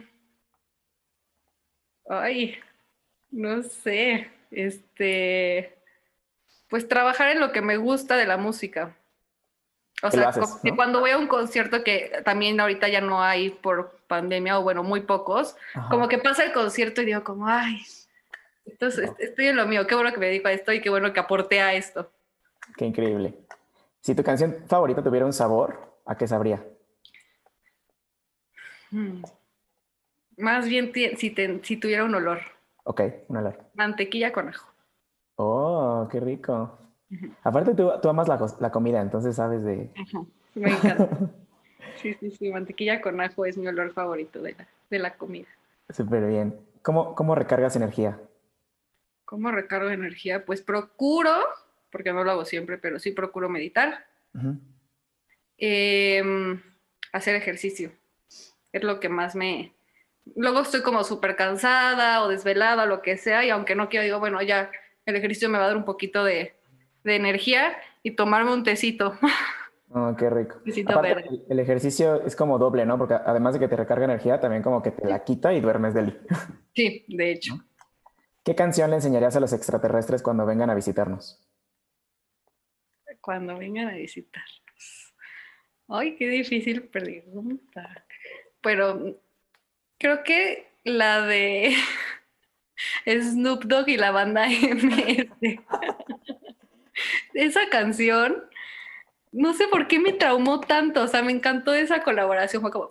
Ay, 2.09 2.57
no 3.31 3.63
sé. 3.63 4.31
Este, 4.55 5.75
pues 6.69 6.89
trabajar 6.89 7.31
en 7.31 7.41
lo 7.41 7.51
que 7.53 7.61
me 7.61 7.77
gusta 7.77 8.17
de 8.17 8.27
la 8.27 8.37
música. 8.37 8.97
O 10.03 10.11
sea, 10.11 10.33
cuando 10.77 11.01
voy 11.01 11.11
a 11.11 11.19
un 11.19 11.27
concierto 11.27 11.83
que 11.83 12.23
también 12.25 12.61
ahorita 12.61 12.89
ya 12.89 13.01
no 13.01 13.23
hay 13.23 13.51
por 13.51 13.99
pandemia 14.07 14.59
o 14.59 14.63
bueno, 14.63 14.83
muy 14.83 15.01
pocos, 15.01 15.57
como 15.89 16.09
que 16.09 16.19
pasa 16.19 16.45
el 16.45 16.53
concierto 16.53 17.01
y 17.01 17.07
digo 17.07 17.25
como, 17.25 17.49
ay, 17.49 17.81
entonces 18.67 19.11
estoy 19.19 19.49
en 19.49 19.57
lo 19.57 19.67
mío, 19.67 19.87
qué 19.87 19.95
bueno 19.95 20.13
que 20.13 20.19
me 20.19 20.27
dedico 20.27 20.49
a 20.49 20.53
esto 20.53 20.73
y 20.73 20.81
qué 20.81 20.91
bueno 20.91 21.13
que 21.13 21.21
aporté 21.21 21.61
a 21.61 21.75
esto. 21.75 22.11
Qué 22.77 22.85
increíble. 22.85 23.35
Si 24.01 24.15
tu 24.15 24.23
canción 24.23 24.65
favorita 24.69 25.03
tuviera 25.03 25.25
un 25.25 25.33
sabor, 25.33 25.99
¿a 26.05 26.17
qué 26.17 26.29
sabría? 26.29 26.63
Hmm. 28.91 29.23
Más 30.37 30.67
bien 30.69 30.93
si, 30.93 31.31
si 31.63 31.77
tuviera 31.77 32.05
un 32.05 32.15
olor. 32.15 32.54
Ok, 32.85 33.03
un 33.29 33.37
olor. 33.39 33.59
Mantequilla 33.75 34.33
con 34.33 34.49
ajo. 34.49 34.73
Oh, 35.37 36.09
qué 36.11 36.21
rico. 36.21 36.79
Aparte 37.43 37.75
tú, 37.75 37.91
tú 38.03 38.09
amas 38.09 38.29
la, 38.61 38.71
comida, 38.71 39.01
entonces 39.01 39.37
sabes 39.37 39.63
de... 39.65 39.91
Me 40.55 40.71
encanta. 40.71 41.09
sí, 41.97 42.15
sí, 42.15 42.31
sí, 42.31 42.51
mantequilla 42.51 43.01
con 43.01 43.21
ajo 43.21 43.45
es 43.45 43.57
mi 43.57 43.67
olor 43.67 43.93
favorito 43.93 44.41
de 44.41 44.53
la, 44.53 44.69
de 44.91 44.99
la 44.99 45.17
comida. 45.17 45.49
Súper 45.91 46.27
bien. 46.27 46.59
¿Cómo, 46.83 47.15
¿Cómo 47.15 47.35
recargas 47.35 47.77
energía? 47.77 48.21
¿Cómo 49.25 49.51
recargo 49.51 49.91
energía? 49.91 50.45
Pues 50.45 50.63
procuro, 50.63 51.33
porque 51.91 52.13
no 52.13 52.25
lo 52.25 52.31
hago 52.31 52.45
siempre, 52.45 52.79
pero 52.79 52.99
sí 52.99 53.11
procuro 53.11 53.49
meditar. 53.49 54.07
Em, 55.59 56.61
hacer 57.13 57.35
ejercicio. 57.37 57.93
Es 58.73 58.83
lo 58.83 59.01
que 59.01 59.09
más 59.09 59.35
me... 59.35 59.74
Luego 60.37 60.61
estoy 60.61 60.83
como 60.83 61.05
súper 61.05 61.37
cansada 61.37 62.23
o 62.23 62.29
desvelada 62.29 62.87
lo 62.87 63.03
que 63.03 63.17
sea, 63.17 63.45
y 63.45 63.51
aunque 63.51 63.75
no 63.75 63.89
quiero, 63.89 64.05
digo, 64.05 64.21
bueno, 64.21 64.41
ya 64.43 64.71
el 65.07 65.17
ejercicio 65.17 65.49
me 65.49 65.59
va 65.59 65.65
a 65.65 65.69
dar 65.69 65.77
un 65.77 65.85
poquito 65.85 66.25
de, 66.25 66.55
de 67.05 67.17
energía 67.17 67.77
y 68.03 68.13
tomarme 68.13 68.53
un 68.53 68.65
tecito. 68.65 69.19
Oh, 69.97 70.13
qué 70.19 70.29
rico. 70.29 70.61
El, 71.49 71.61
ejercicio 71.61 72.21
es 72.27 72.35
como 72.35 72.59
doble, 72.59 72.85
¿no? 72.85 72.99
Porque 72.99 73.15
además 73.15 73.55
de 73.55 73.61
que 73.61 73.69
te 73.69 73.77
recarga 73.77 74.07
energía, 74.07 74.41
también 74.41 74.61
como 74.61 74.83
que 74.83 74.91
te 74.91 75.07
la 75.07 75.23
quita 75.23 75.55
y 75.55 75.61
duermes 75.61 75.95
de 75.95 76.01
él. 76.01 76.21
Sí, 76.75 77.05
de 77.07 77.31
hecho. 77.31 77.55
¿Qué 78.43 78.57
canción 78.57 78.91
le 78.91 78.97
enseñarías 78.97 79.37
a 79.37 79.41
los 79.41 79.53
extraterrestres 79.53 80.21
cuando 80.21 80.45
vengan 80.45 80.69
a 80.69 80.75
visitarnos? 80.75 81.41
Cuando 83.21 83.57
vengan 83.57 83.87
a 83.87 83.95
visitarnos. 83.95 85.15
Ay, 85.87 86.17
qué 86.17 86.29
difícil 86.29 86.89
pregunta. 86.89 88.05
Pero 88.61 89.17
creo 90.05 90.23
que 90.23 90.67
la 90.85 91.23
de 91.23 91.75
Snoop 93.07 93.65
Dogg 93.65 93.89
y 93.89 93.97
la 93.97 94.11
banda 94.11 94.47
MS. 94.49 95.61
esa 97.33 97.61
canción, 97.71 98.45
no 99.33 99.55
sé 99.55 99.67
por 99.67 99.89
qué 99.89 99.99
me 99.99 100.13
traumó 100.13 100.61
tanto, 100.61 101.03
o 101.03 101.09
sea, 101.09 101.23
me 101.23 101.33
encantó 101.33 101.73
esa 101.73 102.03
colaboración, 102.03 102.61
fue 102.61 102.71
como... 102.71 102.91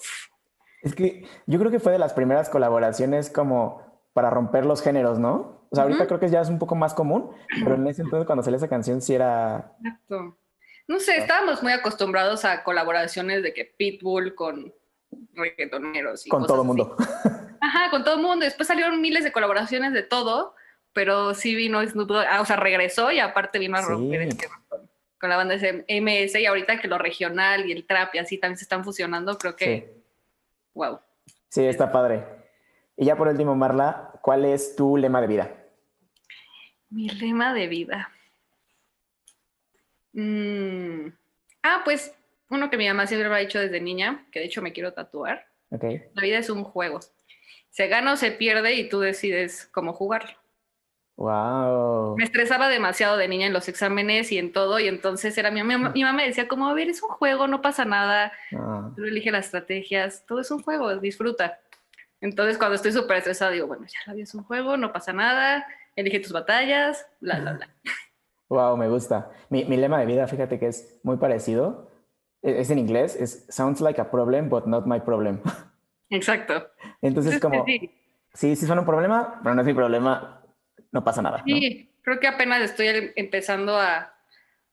Es 0.81 0.95
que 0.95 1.27
yo 1.45 1.59
creo 1.59 1.69
que 1.69 1.79
fue 1.79 1.91
de 1.91 1.99
las 1.99 2.13
primeras 2.13 2.49
colaboraciones 2.49 3.29
como 3.29 4.01
para 4.13 4.31
romper 4.31 4.65
los 4.65 4.81
géneros, 4.81 5.19
¿no? 5.19 5.67
O 5.69 5.75
sea, 5.75 5.83
ahorita 5.83 6.07
creo 6.07 6.19
que 6.19 6.29
ya 6.29 6.41
es 6.41 6.49
un 6.49 6.57
poco 6.57 6.73
más 6.73 6.95
común, 6.95 7.29
pero 7.63 7.75
en 7.75 7.85
ese 7.85 8.01
entonces 8.01 8.25
cuando 8.25 8.41
salió 8.41 8.57
esa 8.57 8.67
canción 8.67 9.03
sí 9.03 9.13
era... 9.13 9.75
Exacto. 9.83 10.39
No 10.87 10.99
sé, 10.99 11.17
estábamos 11.17 11.61
muy 11.61 11.73
acostumbrados 11.73 12.43
a 12.43 12.63
colaboraciones 12.63 13.43
de 13.43 13.53
que 13.53 13.65
Pitbull 13.65 14.33
con 14.33 14.73
reggaetoneros 15.33 16.25
y 16.25 16.29
con 16.29 16.45
todo 16.45 16.61
el 16.61 16.67
mundo. 16.67 16.95
Ajá, 17.61 17.89
con 17.89 18.03
todo 18.03 18.15
el 18.15 18.21
mundo. 18.21 18.45
Después 18.45 18.67
salieron 18.67 19.01
miles 19.01 19.23
de 19.23 19.31
colaboraciones 19.31 19.93
de 19.93 20.03
todo, 20.03 20.55
pero 20.93 21.33
sí 21.33 21.55
vino 21.55 21.85
Snoop 21.85 22.07
Dogg, 22.07 22.25
ah, 22.29 22.41
o 22.41 22.45
sea, 22.45 22.55
regresó 22.55 23.11
y 23.11 23.19
aparte 23.19 23.59
vino 23.59 23.77
a 23.77 23.81
romper 23.81 24.29
con, 25.17 25.29
la 25.29 25.37
banda 25.37 25.55
MS 25.55 26.35
y 26.35 26.45
ahorita 26.45 26.79
que 26.79 26.87
lo 26.87 26.97
regional 26.97 27.65
y 27.65 27.71
el 27.71 27.87
trap 27.87 28.13
y 28.15 28.17
así 28.17 28.37
también 28.37 28.57
se 28.57 28.65
están 28.65 28.83
fusionando, 28.83 29.37
creo 29.37 29.55
que, 29.55 29.95
wow. 30.73 30.99
Sí, 31.49 31.65
está 31.65 31.91
padre. 31.91 32.25
Y 32.97 33.05
ya 33.05 33.15
por 33.15 33.27
último, 33.27 33.55
Marla, 33.55 34.11
¿cuál 34.21 34.45
es 34.45 34.75
tu 34.75 34.97
lema 34.97 35.21
de 35.21 35.27
vida? 35.27 35.55
Mi 36.89 37.09
lema 37.09 37.53
de 37.53 37.67
vida. 37.67 38.11
Mm. 40.13 41.07
Ah, 41.63 41.81
pues 41.85 42.13
uno 42.49 42.69
que 42.69 42.77
mi 42.77 42.87
mamá 42.87 43.07
siempre 43.07 43.29
me 43.29 43.35
ha 43.35 43.39
dicho 43.39 43.59
desde 43.59 43.81
niña, 43.81 44.25
que 44.31 44.39
de 44.39 44.45
hecho 44.45 44.61
me 44.61 44.73
quiero 44.73 44.93
tatuar. 44.93 45.47
Okay. 45.69 46.03
La 46.13 46.21
vida 46.21 46.37
es 46.37 46.49
un 46.49 46.63
juego. 46.63 46.99
Se 47.69 47.87
gana 47.87 48.13
o 48.13 48.17
se 48.17 48.31
pierde 48.31 48.73
y 48.75 48.89
tú 48.89 48.99
decides 48.99 49.67
cómo 49.71 49.93
jugarlo. 49.93 50.37
Wow. 51.15 52.15
Me 52.17 52.23
estresaba 52.23 52.69
demasiado 52.69 53.17
de 53.17 53.27
niña 53.27 53.45
en 53.45 53.53
los 53.53 53.67
exámenes 53.67 54.31
y 54.31 54.39
en 54.39 54.51
todo, 54.51 54.79
y 54.79 54.87
entonces 54.87 55.37
era 55.37 55.51
mi, 55.51 55.63
mi, 55.63 55.77
mi 55.77 56.03
mamá 56.03 56.13
me 56.13 56.27
decía 56.27 56.47
como, 56.47 56.67
a 56.67 56.73
ver, 56.73 56.89
es 56.89 57.03
un 57.03 57.09
juego, 57.09 57.47
no 57.47 57.61
pasa 57.61 57.85
nada, 57.85 58.31
ah. 58.55 58.91
tú 58.95 59.03
elige 59.03 59.31
las 59.31 59.45
estrategias, 59.45 60.25
todo 60.25 60.39
es 60.39 60.49
un 60.49 60.63
juego, 60.63 60.95
disfruta. 60.97 61.59
Entonces 62.19 62.57
cuando 62.57 62.75
estoy 62.75 62.91
súper 62.93 63.17
estresada 63.17 63.51
digo, 63.51 63.67
bueno, 63.67 63.85
ya 63.85 63.99
la 64.07 64.13
vida 64.13 64.23
es 64.23 64.33
un 64.33 64.43
juego, 64.43 64.75
no 64.75 64.91
pasa 64.91 65.13
nada, 65.13 65.67
elige 65.95 66.19
tus 66.19 66.31
batallas, 66.31 67.05
bla, 67.19 67.39
bla, 67.39 67.53
bla. 67.53 67.69
Wow, 68.49 68.77
me 68.77 68.87
gusta. 68.87 69.31
Mi, 69.49 69.65
mi 69.65 69.77
lema 69.77 69.99
de 69.99 70.05
vida, 70.05 70.27
fíjate 70.27 70.59
que 70.59 70.67
es 70.67 70.99
muy 71.01 71.17
parecido, 71.17 71.89
es 72.43 72.69
en 72.69 72.77
inglés, 72.77 73.15
es 73.15 73.45
sounds 73.49 73.81
like 73.81 73.99
a 73.99 74.11
problem, 74.11 74.49
but 74.49 74.65
not 74.65 74.85
my 74.85 74.99
problem. 74.99 75.39
Exacto. 76.09 76.67
Entonces, 77.01 77.39
como, 77.39 77.65
sí, 77.65 77.89
sí, 78.33 78.55
sí 78.55 78.65
son 78.65 78.79
un 78.79 78.85
problema, 78.85 79.39
pero 79.41 79.55
no 79.55 79.61
es 79.61 79.67
mi 79.67 79.73
problema, 79.73 80.43
no 80.91 81.03
pasa 81.03 81.21
nada. 81.21 81.41
Sí, 81.45 81.89
creo 82.01 82.19
que 82.19 82.27
apenas 82.27 82.61
estoy 82.61 82.87
em, 82.87 83.11
empezando 83.15 83.77
a, 83.77 84.09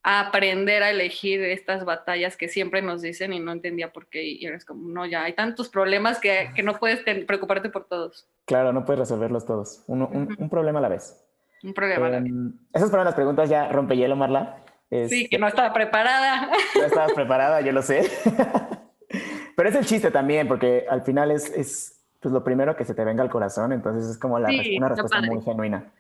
aprender 0.03 0.83
a 0.83 0.91
elegir 0.91 1.43
estas 1.43 1.85
batallas 1.85 2.35
que 2.37 2.49
siempre 2.49 2.81
nos 2.81 3.03
dicen 3.03 3.35
y 3.35 3.39
no 3.39 3.53
entendía 3.53 3.93
por 3.93 4.07
qué. 4.07 4.25
Y 4.25 4.47
eres 4.47 4.65
como, 4.65 4.89
no, 4.89 5.05
ya 5.05 5.25
hay 5.25 5.35
tantos 5.35 5.69
problemas 5.69 6.19
que, 6.19 6.51
no 6.65 6.79
puedes 6.79 7.01
preocuparte 7.27 7.69
por 7.69 7.85
todos. 7.85 8.27
Claro, 8.47 8.73
no 8.73 8.85
puedes 8.87 9.01
resolverlos 9.01 9.45
todos. 9.45 9.85
un, 9.87 10.49
problema 10.49 10.79
a 10.79 10.83
la 10.83 10.89
vez. 10.89 11.23
Un 11.63 11.75
problema 11.75 12.07
a 12.07 12.11
la 12.11 12.21
vez. 12.21 12.31
Em, 12.31 12.53
esas 12.73 12.89
fueron 12.89 13.05
las 13.05 13.15
preguntas 13.15 13.51
ya 13.51 13.69
rompehielo, 13.69 14.17
Marla. 14.17 14.65
Sí, 15.09 15.29
que 15.29 15.39
no 15.39 15.49
estaba 15.49 15.73
preparada. 15.73 16.51
No 16.77 16.85
estabas 16.85 17.13
preparada, 17.13 17.61
yo 17.61 17.73
lo 17.73 17.83
sé. 17.83 18.11
Pero 19.57 19.69
es 19.69 19.75
el 19.75 19.87
chiste 19.87 20.11
también, 20.11 20.49
porque 20.49 20.87
al 20.89 21.03
final 21.03 21.31
es, 21.31 21.51
es 21.51 22.01
pues, 22.21 22.33
lo 22.33 22.43
primero 22.43 22.77
que 22.77 22.85
se 22.85 22.95
te 22.95 23.05
venga 23.05 23.23
al 23.23 23.31
corazón, 23.31 23.73
entonces 23.73 24.11
es 24.11 24.19
como 24.19 24.39
la, 24.39 24.49
una 24.77 24.89
respuesta 24.89 25.21
muy 25.23 25.43
genuina. 25.43 25.93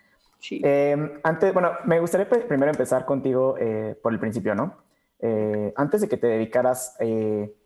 Eh, 0.50 1.20
antes, 1.22 1.52
bueno, 1.52 1.72
me 1.84 2.00
gustaría 2.00 2.28
primero 2.28 2.70
empezar 2.70 3.04
contigo 3.04 3.56
eh, 3.58 3.98
por 4.02 4.12
el 4.12 4.18
principio, 4.18 4.54
¿no? 4.54 4.76
Eh, 5.18 5.72
antes 5.76 6.00
de 6.00 6.08
que 6.08 6.16
te 6.16 6.28
dedicaras 6.28 6.96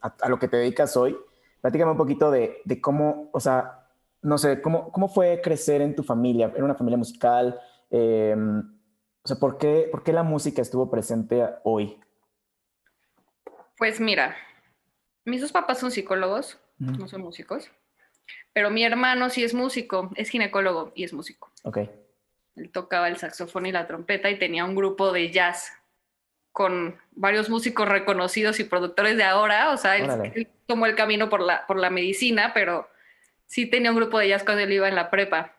a, 0.01 0.29
lo 0.29 0.39
que 0.39 0.49
te 0.49 0.57
dedicas 0.57 0.97
hoy, 0.97 1.17
platícame 1.61 1.93
un 1.93 1.97
poquito 1.97 2.31
de, 2.31 2.59
de, 2.65 2.81
cómo, 2.81 3.29
o 3.33 3.39
sea, 3.39 3.87
no 4.23 4.39
sé, 4.39 4.61
cómo, 4.61 4.91
cómo 4.91 5.09
fue 5.09 5.41
crecer 5.43 5.81
en 5.81 5.95
tu 5.95 6.03
familia, 6.03 6.53
en 6.57 6.65
una 6.65 6.75
familia 6.75 6.99
musical, 6.99 7.61
o 9.25 9.29
sea, 9.29 9.37
¿por 9.39 9.57
qué, 9.57 9.89
¿por 9.91 10.03
qué 10.03 10.13
la 10.13 10.23
música 10.23 10.61
estuvo 10.61 10.91
presente 10.91 11.43
hoy? 11.63 11.99
Pues 13.79 13.99
mira, 13.99 14.37
mis 15.25 15.41
dos 15.41 15.51
papás 15.51 15.79
son 15.79 15.91
psicólogos, 15.91 16.61
no 16.79 17.09
son 17.09 17.23
músicos, 17.23 17.71
pero 18.53 18.71
mi 18.71 18.85
hermano 18.85 19.31
sí 19.31 19.43
es 19.43 19.55
músico, 19.55 20.11
es 20.17 20.29
ginecólogo 20.29 20.93
y 20.95 21.05
es 21.05 21.15
músico. 21.15 21.51
Ok. 21.63 21.79
Él 22.57 22.71
tocaba 22.71 23.09
el 23.09 23.17
saxofón 23.17 23.65
y 23.65 23.73
la 23.73 23.87
trompeta 23.87 24.31
y 24.31 24.39
tenía 24.39 24.65
un 24.67 24.77
grupo 24.77 25.11
de 25.11 25.31
jazz 25.31 25.73
con 26.53 26.97
varios 27.13 27.49
músicos 27.49 27.89
reconocidos 27.89 28.61
y 28.61 28.65
productores 28.65 29.17
de 29.17 29.25
ahora. 29.25 29.73
O 29.73 29.79
sea, 29.79 29.97
él, 29.97 30.49
tomó 30.67 30.85
el 30.85 30.95
camino 30.95 31.31
por 31.31 31.41
la, 31.41 31.67
por 31.67 31.79
la 31.79 31.91
medicina, 31.91 32.53
pero 32.53 32.89
sí 33.47 33.67
tenía 33.67 33.91
un 33.91 33.97
grupo 33.97 34.19
de 34.19 34.29
jazz 34.29 34.45
cuando 34.45 34.63
él 34.63 34.73
iba 34.73 34.89
en 34.89 34.95
la 34.95 35.11
prepa. 35.11 35.57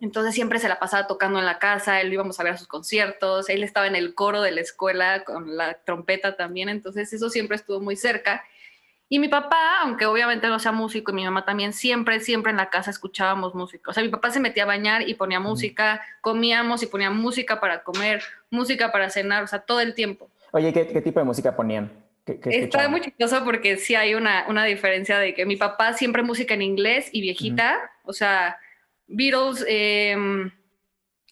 Entonces 0.00 0.34
siempre 0.34 0.58
se 0.58 0.68
la 0.68 0.78
pasaba 0.78 1.06
tocando 1.06 1.38
en 1.38 1.46
la 1.46 1.58
casa, 1.58 2.00
él 2.00 2.12
íbamos 2.12 2.38
a 2.38 2.42
ver 2.42 2.54
a 2.54 2.56
sus 2.56 2.68
conciertos, 2.68 3.48
él 3.48 3.62
estaba 3.62 3.86
en 3.86 3.96
el 3.96 4.14
coro 4.14 4.42
de 4.42 4.50
la 4.50 4.60
escuela 4.60 5.24
con 5.24 5.56
la 5.56 5.74
trompeta 5.84 6.36
también, 6.36 6.68
entonces 6.68 7.12
eso 7.12 7.30
siempre 7.30 7.56
estuvo 7.56 7.80
muy 7.80 7.96
cerca. 7.96 8.44
Y 9.08 9.20
mi 9.20 9.28
papá, 9.28 9.82
aunque 9.82 10.06
obviamente 10.06 10.48
no 10.48 10.58
sea 10.58 10.72
músico, 10.72 11.12
y 11.12 11.14
mi 11.14 11.24
mamá 11.24 11.44
también, 11.44 11.72
siempre, 11.72 12.18
siempre 12.18 12.50
en 12.50 12.56
la 12.56 12.70
casa 12.70 12.90
escuchábamos 12.90 13.54
música. 13.54 13.90
O 13.90 13.94
sea, 13.94 14.02
mi 14.02 14.08
papá 14.08 14.30
se 14.30 14.40
metía 14.40 14.64
a 14.64 14.66
bañar 14.66 15.08
y 15.08 15.14
ponía 15.14 15.38
música, 15.38 16.02
comíamos 16.20 16.82
y 16.82 16.86
ponía 16.86 17.10
música 17.10 17.60
para 17.60 17.84
comer, 17.84 18.22
música 18.50 18.90
para 18.90 19.08
cenar, 19.10 19.44
o 19.44 19.46
sea, 19.46 19.60
todo 19.60 19.80
el 19.80 19.94
tiempo. 19.94 20.28
Oye, 20.50 20.72
¿qué, 20.72 20.88
qué 20.88 21.00
tipo 21.00 21.20
de 21.20 21.24
música 21.26 21.54
ponían? 21.54 21.90
Está 22.26 22.88
muy 22.88 23.00
chistoso 23.00 23.44
porque 23.44 23.76
sí 23.76 23.94
hay 23.94 24.16
una, 24.16 24.46
una, 24.48 24.64
diferencia 24.64 25.20
de 25.20 25.32
que 25.32 25.46
mi 25.46 25.54
papá 25.54 25.92
siempre 25.92 26.24
música 26.24 26.54
en 26.54 26.62
inglés 26.62 27.08
y 27.12 27.20
viejita, 27.20 27.78
o 28.02 28.12
sea, 28.12 28.58
Beatles, 29.06 29.64
eh, 29.68 30.16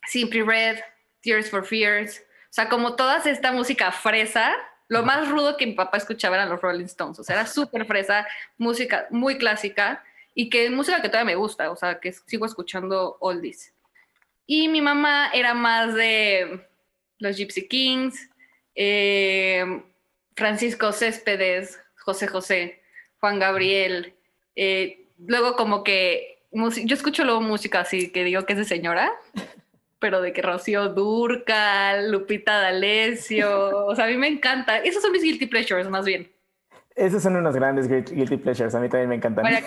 Simply 0.07 0.43
Red, 0.43 0.78
Tears 1.23 1.50
for 1.50 1.64
Fears, 1.64 2.21
o 2.21 2.52
sea, 2.54 2.69
como 2.69 2.95
toda 2.95 3.19
esta 3.19 3.52
música 3.52 3.90
fresa, 3.90 4.54
lo 4.88 5.02
más 5.02 5.28
rudo 5.28 5.57
que 5.57 5.66
mi 5.66 5.73
papá 5.73 5.97
escuchaba 5.97 6.37
eran 6.37 6.50
los 6.50 6.61
Rolling 6.61 6.85
Stones, 6.85 7.19
o 7.19 7.25
sea, 7.25 7.37
era 7.37 7.47
súper 7.47 7.87
fresa, 7.87 8.26
música 8.59 9.07
muy 9.11 9.38
clásica 9.38 10.04
y 10.35 10.50
que 10.50 10.71
música 10.71 11.00
que 11.00 11.09
todavía 11.09 11.35
me 11.35 11.37
gusta, 11.37 11.71
o 11.71 11.76
sea, 11.76 11.99
que 11.99 12.12
sigo 12.12 12.47
escuchando 12.47 13.16
oldies. 13.21 13.75
Y 14.47 14.69
mi 14.69 14.81
mamá 14.83 15.31
era 15.33 15.54
más 15.54 15.95
de 15.95 16.69
los 17.19 17.37
Gypsy 17.37 17.66
Kings, 17.66 18.31
eh, 18.75 19.83
Francisco 20.37 20.93
Céspedes, 20.93 21.81
José 21.97 22.26
José, 22.26 22.83
Juan 23.21 23.38
Gabriel. 23.38 24.14
Eh, 24.54 25.07
luego 25.19 25.57
como 25.57 25.83
que 25.83 26.34
yo 26.55 26.95
escucho 26.95 27.25
luego 27.25 27.41
música 27.41 27.81
así 27.81 28.11
que 28.11 28.25
digo 28.25 28.45
que 28.47 28.53
es 28.55 28.59
de 28.59 28.65
señora, 28.65 29.13
pero 29.99 30.21
de 30.21 30.33
que 30.33 30.43
Rocío 30.43 30.91
Durcal, 30.91 32.11
Lupita 32.11 32.61
D'Alessio, 32.61 33.87
o 33.87 33.97
sea, 33.97 34.05
a 34.05 34.09
mí 34.09 34.17
me 34.17 34.29
encanta. 34.29 34.79
Esos 34.79 35.03
son 35.03 35.13
mis 35.13 35.23
guilty 35.23 35.47
pleasures 35.47 35.89
más 35.89 36.05
bien. 36.05 36.31
Esos 36.95 37.23
son 37.23 37.35
unos 37.35 37.57
grandes 37.57 37.89
guilty 37.89 38.37
pleasures, 38.37 38.75
a 38.75 38.81
mí 38.81 38.89
también 38.89 39.09
me 39.09 39.17
encantan. 39.17 39.43
María 39.43 39.65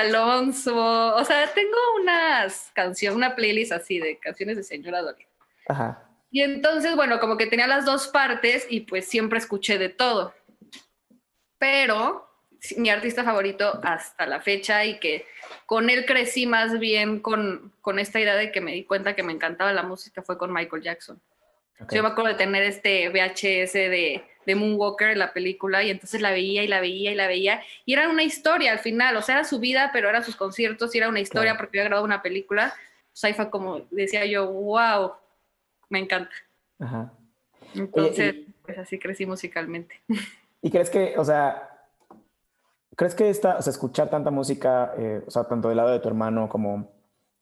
Alonso, 0.00 1.16
o 1.16 1.24
sea, 1.24 1.50
tengo 1.54 1.76
unas 2.02 2.70
canciones, 2.74 3.16
una 3.16 3.34
playlist 3.34 3.72
así 3.72 3.98
de 3.98 4.18
canciones 4.18 4.58
de 4.58 4.62
señora 4.62 5.00
Dolly. 5.00 5.26
Ajá. 5.68 6.02
Y 6.30 6.42
entonces, 6.42 6.94
bueno, 6.96 7.18
como 7.18 7.38
que 7.38 7.46
tenía 7.46 7.66
las 7.66 7.86
dos 7.86 8.08
partes 8.08 8.66
y 8.68 8.80
pues 8.80 9.08
siempre 9.08 9.38
escuché 9.38 9.78
de 9.78 9.88
todo. 9.88 10.34
Pero 11.58 12.25
mi 12.76 12.90
artista 12.90 13.24
favorito 13.24 13.80
hasta 13.82 14.26
la 14.26 14.40
fecha 14.40 14.84
y 14.84 14.98
que 14.98 15.26
con 15.66 15.90
él 15.90 16.06
crecí 16.06 16.46
más 16.46 16.78
bien 16.78 17.20
con, 17.20 17.72
con 17.80 17.98
esta 17.98 18.20
idea 18.20 18.34
de 18.34 18.52
que 18.52 18.60
me 18.60 18.72
di 18.72 18.84
cuenta 18.84 19.14
que 19.14 19.22
me 19.22 19.32
encantaba 19.32 19.72
la 19.72 19.82
música 19.82 20.22
fue 20.22 20.38
con 20.38 20.52
Michael 20.52 20.82
Jackson. 20.82 21.20
Yo 21.90 22.02
me 22.02 22.08
acuerdo 22.08 22.30
de 22.30 22.36
tener 22.36 22.62
este 22.62 23.10
VHS 23.10 23.74
de, 23.74 24.24
de 24.46 24.54
Moonwalker, 24.54 25.16
la 25.16 25.32
película, 25.32 25.82
y 25.82 25.90
entonces 25.90 26.22
la 26.22 26.30
veía 26.30 26.62
y 26.62 26.68
la 26.68 26.80
veía 26.80 27.12
y 27.12 27.14
la 27.14 27.26
veía. 27.26 27.62
Y 27.84 27.92
era 27.92 28.08
una 28.08 28.22
historia 28.22 28.72
al 28.72 28.78
final, 28.78 29.16
o 29.16 29.22
sea, 29.22 29.36
era 29.36 29.44
su 29.44 29.58
vida, 29.58 29.90
pero 29.92 30.08
eran 30.08 30.24
sus 30.24 30.36
conciertos 30.36 30.94
y 30.94 30.98
era 30.98 31.08
una 31.08 31.20
historia 31.20 31.56
porque 31.58 31.78
había 31.78 31.88
grabado 31.88 32.06
una 32.06 32.22
película. 32.22 32.72
O 33.12 33.16
sea, 33.16 33.32
fue 33.34 33.50
como, 33.50 33.82
decía 33.90 34.24
yo, 34.24 34.50
wow, 34.50 35.12
me 35.90 35.98
encanta. 35.98 36.34
Ajá. 36.78 37.12
Entonces, 37.74 38.36
pues 38.62 38.78
así 38.78 38.98
crecí 38.98 39.26
musicalmente. 39.26 40.00
¿Y 40.62 40.70
crees 40.70 40.88
que, 40.88 41.14
o 41.18 41.24
sea, 41.24 41.75
crees 42.96 43.14
que 43.14 43.30
esta, 43.30 43.58
o 43.58 43.62
sea, 43.62 43.70
escuchar 43.70 44.10
tanta 44.10 44.30
música, 44.30 44.94
eh, 44.96 45.22
o 45.26 45.30
sea, 45.30 45.44
tanto 45.44 45.68
del 45.68 45.76
lado 45.76 45.90
de 45.90 46.00
tu 46.00 46.08
hermano 46.08 46.48
como, 46.48 46.90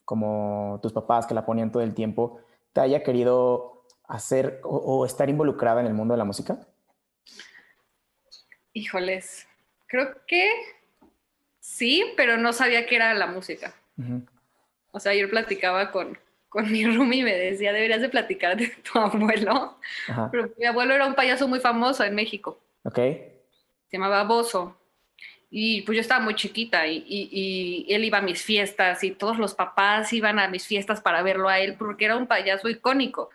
como 0.04 0.80
tus 0.82 0.92
papás 0.92 1.26
que 1.26 1.34
la 1.34 1.46
ponían 1.46 1.72
todo 1.72 1.82
el 1.82 1.94
tiempo, 1.94 2.40
te 2.72 2.80
haya 2.80 3.02
querido 3.02 3.84
hacer 4.06 4.60
o, 4.64 5.06
estar 5.06 5.30
involucrada 5.30 5.80
en 5.80 5.86
el 5.86 5.94
mundo 5.94 6.12
de 6.12 6.18
la 6.18 6.24
música? 6.24 6.58
Híjoles, 8.72 9.46
creo 9.86 10.14
que 10.26 10.50
sí, 11.60 12.04
pero 12.16 12.36
no 12.36 12.52
sabía 12.52 12.86
qué 12.86 12.96
era 12.96 13.14
la 13.14 13.28
música. 13.28 13.74
O 14.90 15.00
sea, 15.00 15.12
ayer 15.12 15.30
platicaba 15.30 15.92
con, 15.92 16.18
con 16.48 16.70
mi 16.70 16.84
roomie 16.84 17.20
y 17.20 17.24
me 17.24 17.34
decía, 17.34 17.72
deberías 17.72 18.00
de 18.00 18.08
platicar 18.08 18.56
de 18.56 18.68
tu 18.68 18.98
abuelo. 18.98 19.78
Pero 20.32 20.50
mi 20.58 20.66
abuelo 20.66 20.94
era 20.94 21.06
un 21.06 21.14
payaso 21.14 21.46
muy 21.46 21.60
famoso 21.60 22.02
en 22.04 22.14
México. 22.14 22.60
Ok. 22.82 22.96
Se 22.96 23.92
llamaba 23.92 24.24
Bozo. 24.24 24.76
Y 25.56 25.82
pues 25.82 25.94
yo 25.94 26.00
estaba 26.00 26.20
muy 26.20 26.34
chiquita 26.34 26.84
y, 26.88 27.04
y, 27.06 27.86
él 27.88 28.02
iba 28.04 28.18
a 28.18 28.22
mis 28.22 28.42
fiestas 28.42 29.04
y 29.04 29.12
todos 29.12 29.38
los 29.38 29.54
papás 29.54 30.12
iban 30.12 30.40
a 30.40 30.48
mis 30.48 30.66
fiestas 30.66 31.00
para 31.00 31.22
verlo 31.22 31.48
a 31.48 31.60
él 31.60 31.76
porque 31.78 32.06
era 32.06 32.16
un 32.16 32.26
payaso 32.26 32.68
icónico. 32.68 33.30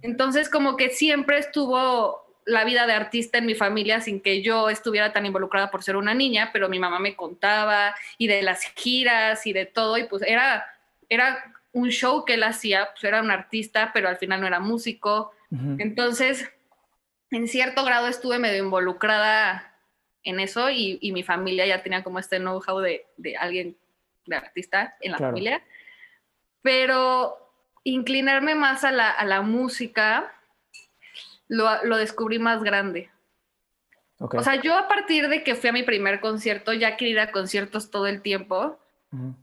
Entonces 0.00 0.48
como 0.48 0.76
que 0.76 0.90
siempre 0.90 1.38
estuvo 1.38 2.24
la 2.44 2.62
vida 2.62 2.86
de 2.86 2.92
artista 2.92 3.38
en 3.38 3.46
mi 3.46 3.56
familia 3.56 4.00
sin 4.00 4.20
que 4.20 4.42
yo 4.42 4.70
estuviera 4.70 5.12
tan 5.12 5.26
involucrada 5.26 5.72
por 5.72 5.82
ser 5.82 5.96
una 5.96 6.14
niña, 6.14 6.50
pero 6.52 6.68
mi 6.68 6.78
mamá 6.78 7.00
me 7.00 7.16
contaba 7.16 7.96
y 8.16 8.28
de 8.28 8.42
las 8.42 8.62
giras 8.76 9.44
y 9.44 9.52
de 9.52 9.66
todo 9.66 9.98
y 9.98 10.04
pues 10.04 10.22
era, 10.22 10.64
era 11.08 11.52
un 11.72 11.88
show 11.88 12.24
que 12.24 12.34
él 12.34 12.44
hacía, 12.44 12.90
pues 12.92 13.02
era 13.02 13.20
un 13.20 13.32
artista, 13.32 13.90
pero 13.92 14.08
al 14.08 14.18
final 14.18 14.40
no 14.40 14.46
era 14.46 14.60
músico. 14.60 15.32
Entonces, 15.50 16.48
en 17.32 17.48
cierto 17.48 17.84
grado 17.84 18.06
estuve 18.06 18.38
medio 18.38 18.62
involucrada 18.62 19.75
en 20.26 20.40
eso 20.40 20.68
y, 20.70 20.98
mi 21.12 21.22
familia 21.22 21.66
ya 21.66 21.82
tenía 21.82 22.04
como 22.04 22.18
este 22.18 22.38
know-how 22.38 22.80
de, 22.80 23.06
alguien, 23.38 23.76
de 24.26 24.36
artista 24.36 24.94
en 25.00 25.12
la 25.12 25.18
familia. 25.18 25.62
Pero 26.60 27.38
inclinarme 27.84 28.54
más 28.54 28.84
a 28.84 28.92
la, 28.92 29.42
música 29.42 30.32
lo, 31.48 31.96
descubrí 31.96 32.38
más 32.38 32.62
grande. 32.62 33.08
O 34.18 34.42
sea, 34.42 34.60
yo 34.60 34.76
a 34.76 34.88
partir 34.88 35.28
de 35.28 35.42
que 35.42 35.54
fui 35.54 35.70
a 35.70 35.72
mi 35.72 35.82
primer 35.82 36.20
concierto, 36.20 36.72
ya 36.72 36.96
quería 36.96 37.12
ir 37.12 37.20
a 37.20 37.32
conciertos 37.32 37.90
todo 37.90 38.06
el 38.06 38.22
tiempo, 38.22 38.78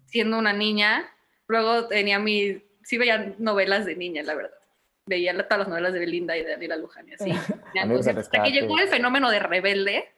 siendo 0.06 0.38
una 0.38 0.54
niña, 0.54 1.10
Luego 1.48 1.88
tenía 1.88 2.20
mi, 2.20 2.62
sí 2.84 2.98
veía 2.98 3.36
novelas 3.38 3.86
de 3.86 3.96
niña, 3.96 4.24
la 4.24 4.36
verdad. 4.36 4.58
Veía 5.06 5.34
todas 5.34 5.60
las 5.60 5.68
novelas 5.68 5.94
de 5.94 6.00
Belinda 6.00 6.38
y 6.38 6.44
de 6.44 6.52
Daniela 6.52 6.78
Luján 6.78 7.08
y 7.10 7.14
así. 7.14 7.32
Hasta 8.18 8.44
que 8.44 8.52
llegó 8.52 8.80
el 8.80 8.88
fenómeno 8.88 9.30
de 9.30 9.40
rebelde. 9.40 10.10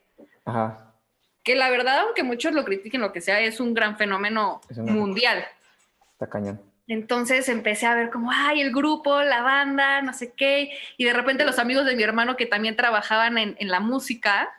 Ajá. 0.45 0.93
Que 1.43 1.55
la 1.55 1.69
verdad, 1.69 1.99
aunque 1.99 2.23
muchos 2.23 2.53
lo 2.53 2.63
critiquen, 2.63 3.01
lo 3.01 3.13
que 3.13 3.21
sea, 3.21 3.39
es 3.39 3.59
un 3.59 3.73
gran 3.73 3.97
fenómeno 3.97 4.61
mundial. 4.77 5.45
Está 6.13 6.29
cañón. 6.29 6.61
Entonces 6.87 7.49
empecé 7.49 7.87
a 7.87 7.95
ver 7.95 8.11
como, 8.11 8.31
ay, 8.31 8.61
el 8.61 8.71
grupo, 8.71 9.21
la 9.21 9.41
banda, 9.41 10.01
no 10.01 10.13
sé 10.13 10.33
qué. 10.33 10.71
Y 10.97 11.05
de 11.05 11.13
repente 11.13 11.43
los 11.43 11.57
amigos 11.57 11.85
de 11.85 11.95
mi 11.95 12.03
hermano 12.03 12.37
que 12.37 12.45
también 12.45 12.75
trabajaban 12.75 13.37
en, 13.37 13.55
en 13.59 13.69
la 13.69 13.79
música, 13.79 14.49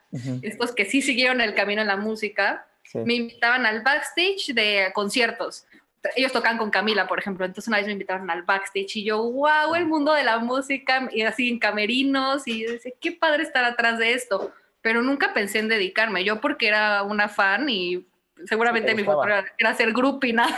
estos 0.43 0.73
que 0.73 0.87
sí 0.87 1.03
siguieron 1.03 1.41
el 1.41 1.55
camino 1.55 1.83
en 1.83 1.89
la 1.89 1.97
música, 1.97 2.67
me 2.95 3.15
invitaban 3.15 3.67
al 3.67 3.83
backstage 3.83 4.55
de 4.55 4.91
conciertos 4.95 5.67
ellos 6.15 6.33
tocan 6.33 6.59
con 6.59 6.71
Camila, 6.71 7.09
por 7.09 7.19
ejemplo, 7.19 7.45
entonces 7.45 7.69
una 7.69 7.79
vez 7.79 7.87
me 7.87 7.93
invitaron 7.93 8.31
al 8.31 8.43
backstage 8.43 8.97
y 8.97 9.05
yo, 9.05 9.23
wow, 9.23 9.75
el 9.75 9.87
mundo 9.87 10.13
de 10.13 10.25
la 10.25 10.39
música, 10.39 11.09
y 11.13 11.23
así 11.23 11.49
en 11.49 11.59
camerinos, 11.59 12.47
y 12.47 12.65
yo 12.65 12.73
decía, 12.73 12.93
qué 13.01 13.13
padre 13.13 13.43
estar 13.43 13.65
atrás 13.65 13.99
de 13.99 14.13
esto, 14.13 14.53
pero 14.87 15.03
nunca 15.03 15.35
pensé 15.35 15.59
en 15.59 15.67
dedicarme, 15.67 16.23
yo 16.23 16.41
porque 16.41 16.69
era 16.69 17.03
una 17.03 17.29
fan 17.29 17.69
y 17.69 18.07
seguramente 18.45 18.95
mi 18.95 19.03
futuro 19.03 19.35
era, 19.59 19.75
ser 19.75 19.93
grupo 19.93 20.25
y 20.29 20.33
nada 20.33 20.57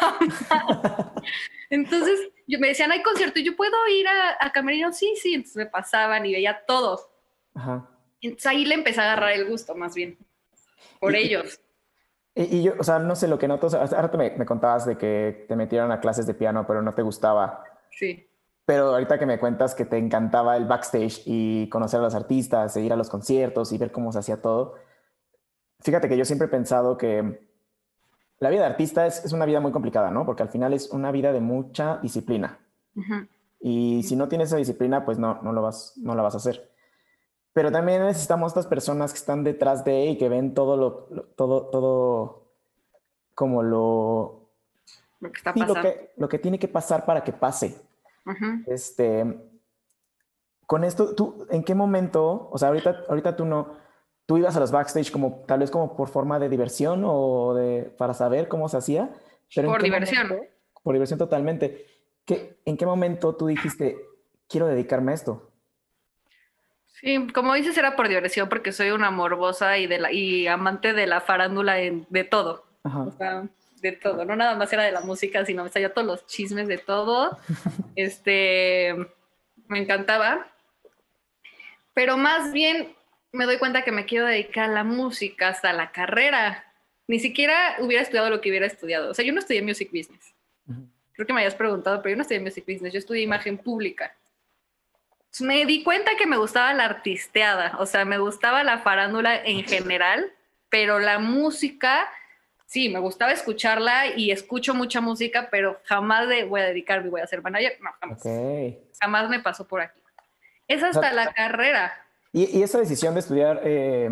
Entonces 1.71 2.29
yo, 2.47 2.59
me 2.59 2.69
decían, 2.69 2.93
hay 2.93 3.03
concierto, 3.03 3.39
y 3.41 3.45
yo 3.45 3.57
puedo 3.57 3.73
ir 3.89 4.05
a, 4.07 4.53
camerinos, 4.53 4.99
sí, 4.99 5.15
sí, 5.17 5.33
entonces 5.33 5.57
me 5.57 5.65
pasaban 5.65 6.27
y 6.27 6.33
veía 6.35 6.63
todos. 6.67 7.09
Entonces 8.21 8.45
ahí 8.45 8.67
le 8.67 8.75
empecé 8.75 9.01
a 9.01 9.05
agarrar 9.05 9.33
el 9.33 9.49
gusto, 9.49 9.75
más 9.75 9.95
bien, 9.95 10.19
por 11.01 11.17
ellos. 11.17 11.59
Y, 12.35 12.65
yo, 12.65 12.75
o 12.79 12.85
sea, 12.85 12.99
no 12.99 13.17
sé 13.17 13.29
lo 13.29 13.39
que 13.39 13.49
noto. 13.49 13.69
ahora 13.75 14.11
me, 14.15 14.33
me, 14.33 14.45
contabas 14.45 14.85
de 14.85 14.99
que 14.99 15.47
te 15.49 15.57
metieron 15.57 15.91
a 15.91 16.01
clases 16.01 16.27
de 16.27 16.35
piano, 16.35 16.67
pero 16.67 16.83
no 16.83 16.93
te 16.93 17.01
gustaba. 17.01 17.65
Sí. 17.93 18.28
Pero 18.69 18.89
ahorita 18.89 19.19
que 19.19 19.25
me 19.25 19.41
cuentas 19.41 19.75
que 19.75 19.87
te 19.87 19.97
encantaba 19.97 20.55
el 20.59 20.67
backstage 20.67 21.23
y 21.25 21.71
conocer 21.71 22.01
a 22.01 22.03
los 22.03 22.15
artistas, 22.15 22.77
e 22.77 22.83
ir 22.83 22.93
a 22.93 22.97
los 22.97 23.09
conciertos 23.09 23.73
y 23.73 23.79
ver 23.79 23.91
cómo 23.91 24.13
se 24.13 24.19
hacía 24.19 24.43
todo, 24.43 24.75
fíjate 25.81 26.07
que 26.07 26.19
yo 26.19 26.27
siempre 26.27 26.49
he 26.49 26.51
pensado 26.51 26.99
que 26.99 27.49
la 28.41 28.51
vida 28.51 28.61
de 28.61 28.67
artista 28.67 29.07
es, 29.07 29.25
es 29.25 29.33
una 29.33 29.47
vida 29.47 29.61
muy 29.61 29.73
complicada, 29.73 30.11
¿no? 30.11 30.27
Porque 30.27 30.43
al 30.43 30.51
final 30.51 30.75
es 30.75 30.91
una 30.91 31.11
vida 31.13 31.33
de 31.33 31.41
mucha 31.41 31.97
disciplina. 32.03 32.59
Y 33.59 34.03
si 34.03 34.17
no 34.17 34.29
tienes 34.29 34.49
esa 34.49 34.59
disciplina, 34.59 35.03
pues 35.03 35.19
no, 35.19 35.41
no, 35.41 35.55
lo 35.55 35.63
vas, 35.63 35.95
no 35.97 36.15
la 36.15 36.21
vas 36.21 36.35
a 36.35 36.37
hacer. 36.37 36.71
Pero 37.55 37.73
también 37.73 38.03
necesitamos 38.03 38.51
estas 38.51 38.67
personas 38.67 39.13
que 39.13 39.19
están 39.19 39.45
detrás 39.45 39.83
de 39.83 40.09
y 40.09 40.19
que 40.19 40.29
ven 40.29 40.53
todo 40.53 40.77
lo, 40.77 40.93
todo, 41.37 41.69
todo 41.69 42.53
como 43.35 43.63
lo, 43.63 44.51
lo 45.21 45.33
que 45.33 45.39
está 45.39 45.55
pasando. 45.55 45.89
Lo 46.19 46.29
que, 46.29 46.39
tiene 46.39 46.59
que 46.59 46.69
pasar 46.69 47.07
para 47.07 47.25
que 47.25 47.33
pase. 47.33 47.88
Este, 48.67 49.25
con 50.67 50.85
esto, 50.85 51.15
tú, 51.15 51.47
¿en 51.51 51.65
qué 51.65 51.75
momento, 51.75 52.49
o 52.53 52.59
sea, 52.59 52.69
ahorita, 52.69 53.05
ahorita 53.09 53.37
tú 53.37 53.47
no, 53.47 53.77
tú 54.27 54.37
ibas 54.37 54.57
a 54.57 54.61
los 54.61 54.71
backstage 54.71 55.11
como 55.11 55.45
tal 55.47 55.61
vez 55.61 55.71
como 55.71 55.97
por 55.97 56.09
forma 56.09 56.39
de 56.39 56.51
diversión 56.51 57.03
o 57.07 57.55
de, 57.55 57.85
para 57.97 58.13
saber 58.13 58.49
cómo 58.49 58.69
se 58.69 58.77
hacía? 58.77 59.11
por 59.65 59.83
diversión. 59.83 60.29
por 60.83 60.93
diversión 60.93 61.19
totalmente. 61.19 61.87
¿Qué, 62.27 62.61
¿En 62.67 62.77
qué 62.77 62.85
momento 62.85 63.35
tú 63.35 63.47
dijiste, 63.47 63.97
quiero 64.47 64.67
dedicarme 64.67 65.13
a 65.13 65.15
esto? 65.15 65.51
Sí, 67.01 67.29
como 67.33 67.55
dices, 67.55 67.79
era 67.79 67.97
por 67.97 68.09
diversión, 68.09 68.49
porque 68.49 68.73
soy 68.73 68.91
una 68.91 69.11
morbosa 69.11 69.79
y, 69.79 69.87
de 69.87 69.99
la, 69.99 70.13
y 70.13 70.49
amante 70.49 70.93
de 70.93 71.07
la 71.07 71.21
farándula 71.21 71.81
en, 71.81 72.07
de 72.11 72.25
todo. 72.25 72.67
O 72.83 73.13
sea, 73.13 73.49
de 73.81 73.93
todo. 73.93 74.25
No 74.25 74.37
nada 74.37 74.57
más 74.57 74.73
era 74.73 74.85
de 74.85 74.93
la 74.93 75.01
música, 75.01 75.45
sino 75.45 75.65
me 75.65 75.71
sabía 75.71 75.93
todos 75.93 76.07
los 76.07 76.27
chismes 76.27 76.69
de 76.69 76.79
todo. 76.79 77.39
este, 77.97 78.95
me 79.67 79.79
encantaba. 79.79 80.47
Pero 81.95 82.17
más 82.17 82.53
bien 82.53 82.95
me 83.33 83.45
doy 83.45 83.59
cuenta 83.59 83.83
que 83.83 83.93
me 83.93 84.07
quiero 84.07 84.27
dedicar 84.27 84.71
a 84.71 84.73
la 84.73 84.85
música 84.85 85.49
hasta 85.49 85.73
la 85.73 85.93
carrera. 85.93 86.65
Ni 87.07 87.21
siquiera 87.21 87.77
hubiera 87.81 88.03
estudiado 88.03 88.31
lo 88.31 88.41
que 88.41 88.51
hubiera 88.51 88.67
estudiado. 88.67 89.11
O 89.11 89.15
sea, 89.15 89.25
yo 89.25 89.33
no 89.33 89.41
estudié 89.41 89.63
music 89.63 89.91
business. 89.93 90.35
Creo 91.19 91.27
que 91.27 91.33
me 91.33 91.41
hayas 91.41 91.57
preguntado, 91.57 92.01
pero 92.01 92.13
yo 92.13 92.17
no 92.17 92.23
estudié 92.23 92.41
music 92.41 92.65
business, 92.65 92.93
yo 92.93 93.01
estudié 93.01 93.23
imagen 93.23 93.59
pública. 93.59 94.15
me 95.41 95.67
di 95.67 95.83
cuenta 95.83 96.13
que 96.17 96.27
me 96.27 96.37
gustaba 96.37 96.73
la 96.75 96.85
artisteada, 96.85 97.77
o 97.81 97.87
sea, 97.87 98.05
me 98.05 98.19
gustaba 98.19 98.63
la 98.63 98.79
farándula 98.79 99.37
en 99.45 99.65
general, 99.65 100.33
pero 100.69 101.01
la 101.01 101.19
música, 101.19 102.09
sí, 102.69 102.89
me 102.91 103.01
gustaba 103.01 103.33
escucharla 103.33 104.15
y 104.15 104.31
escucho 104.31 104.75
mucha 104.75 105.01
música, 105.01 105.49
pero 105.51 105.81
jamás 105.85 106.29
de 106.29 106.45
voy 106.45 106.61
a 106.61 106.65
dedicarme, 106.67 107.09
voy 107.09 107.23
a 107.23 107.27
ser 107.27 107.43
manager, 107.43 107.79
no, 107.81 107.91
jamás. 107.99 108.23
Jamás 109.01 109.29
me 109.29 109.41
pasó 109.41 109.67
por 109.67 109.81
aquí. 109.81 110.01
Es 110.69 110.83
hasta 110.83 111.13
la 111.13 111.33
carrera. 111.33 111.93
¿Y, 112.33 112.63
esa 112.63 112.79
decisión 112.79 113.15
de 113.15 113.21
estudiar 113.21 113.63
eh, 113.65 114.11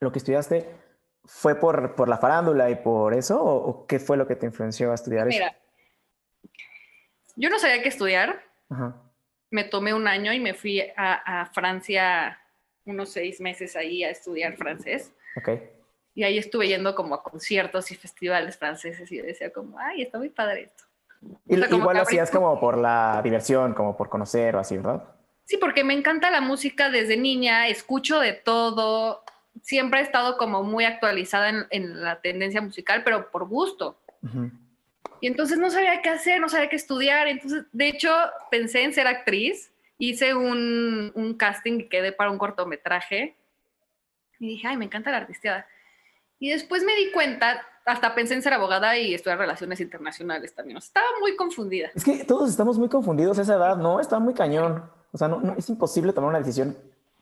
lo 0.00 0.10
que 0.10 0.18
estudiaste 0.18 0.68
fue 1.24 1.54
por, 1.54 1.94
por, 1.94 2.08
la 2.08 2.18
farándula 2.18 2.68
y 2.70 2.74
por 2.74 3.14
eso? 3.14 3.42
¿O, 3.42 3.86
qué 3.86 4.00
fue 4.00 4.16
lo 4.16 4.26
que 4.26 4.34
te 4.34 4.46
influenció 4.46 4.90
a 4.90 4.96
estudiar 4.96 5.28
Mira, 5.28 5.56
yo 7.36 7.48
no 7.50 7.58
sabía 7.60 7.82
qué 7.82 7.88
estudiar. 7.88 8.42
Me 9.50 9.62
tomé 9.62 9.94
un 9.94 10.08
año 10.08 10.32
y 10.32 10.40
me 10.40 10.54
fui 10.54 10.82
a, 10.96 11.48
Francia 11.54 12.40
unos 12.84 13.10
seis 13.12 13.40
meses 13.40 13.76
ahí 13.76 14.02
a 14.02 14.10
estudiar 14.10 14.56
francés. 14.56 15.12
Y 16.16 16.24
ahí 16.24 16.38
estuve 16.38 16.66
yendo 16.66 16.94
como 16.94 17.14
a 17.14 17.22
conciertos 17.22 17.92
y 17.92 17.94
festivales 17.94 18.56
franceses 18.56 19.12
y 19.12 19.20
decía 19.20 19.52
como, 19.52 19.78
ay, 19.78 20.00
está 20.00 20.16
muy 20.16 20.30
padre 20.30 20.62
esto. 20.62 20.84
Y, 21.46 21.56
igual 21.56 21.98
lo 21.98 22.02
hacías 22.02 22.30
como 22.30 22.58
por 22.58 22.78
la 22.78 23.20
diversión, 23.22 23.74
como 23.74 23.94
por 23.94 24.08
conocer 24.08 24.56
o 24.56 24.60
así, 24.60 24.78
¿verdad? 24.78 25.04
Sí, 25.44 25.58
porque 25.58 25.84
me 25.84 25.92
encanta 25.92 26.30
la 26.30 26.40
música 26.40 26.88
desde 26.88 27.18
niña, 27.18 27.68
escucho 27.68 28.18
de 28.18 28.32
todo, 28.32 29.24
siempre 29.62 30.00
he 30.00 30.02
estado 30.02 30.38
como 30.38 30.62
muy 30.62 30.86
actualizada 30.86 31.68
en, 31.70 32.02
la 32.02 32.22
tendencia 32.22 32.62
musical, 32.62 33.04
pero 33.04 33.30
por 33.30 33.46
gusto. 33.46 33.98
Y 35.20 35.26
entonces 35.26 35.58
no 35.58 35.68
sabía 35.68 36.00
qué 36.00 36.08
hacer, 36.08 36.40
no 36.40 36.48
sabía 36.48 36.70
qué 36.70 36.76
estudiar. 36.76 37.28
Entonces, 37.28 37.64
de 37.72 37.88
hecho, 37.88 38.10
pensé 38.50 38.84
en 38.84 38.94
ser 38.94 39.06
actriz, 39.06 39.70
hice 39.98 40.34
un, 40.34 41.12
un 41.14 41.34
casting 41.34 41.80
y 41.80 41.88
quedé 41.88 42.12
para 42.12 42.30
un 42.30 42.38
cortometraje. 42.38 43.36
Y 44.40 44.48
dije, 44.48 44.66
ay, 44.66 44.78
me 44.78 44.86
encanta 44.86 45.10
la 45.10 45.18
artisteada. 45.18 45.66
Y 46.38 46.50
después 46.50 46.84
me 46.84 46.94
di 46.94 47.10
cuenta, 47.12 47.62
hasta 47.84 48.14
pensé 48.14 48.34
en 48.34 48.42
ser 48.42 48.52
abogada 48.52 48.96
y 48.98 49.14
estudiar 49.14 49.38
relaciones 49.38 49.80
internacionales 49.80 50.54
también. 50.54 50.78
estaba 50.78 51.06
muy 51.20 51.36
confundida. 51.36 51.90
Es 51.94 52.04
que 52.04 52.24
todos 52.24 52.50
estamos 52.50 52.78
muy 52.78 52.88
confundidos 52.88 53.38
a 53.38 53.42
esa 53.42 53.54
edad, 53.54 53.76
¿no? 53.76 54.00
Está 54.00 54.18
muy 54.18 54.34
cañón. 54.34 54.90
O 55.12 55.18
sea, 55.18 55.28
no, 55.28 55.54
es 55.56 55.68
imposible 55.68 56.12
tomar 56.12 56.30
una 56.30 56.38
decisión 56.40 56.76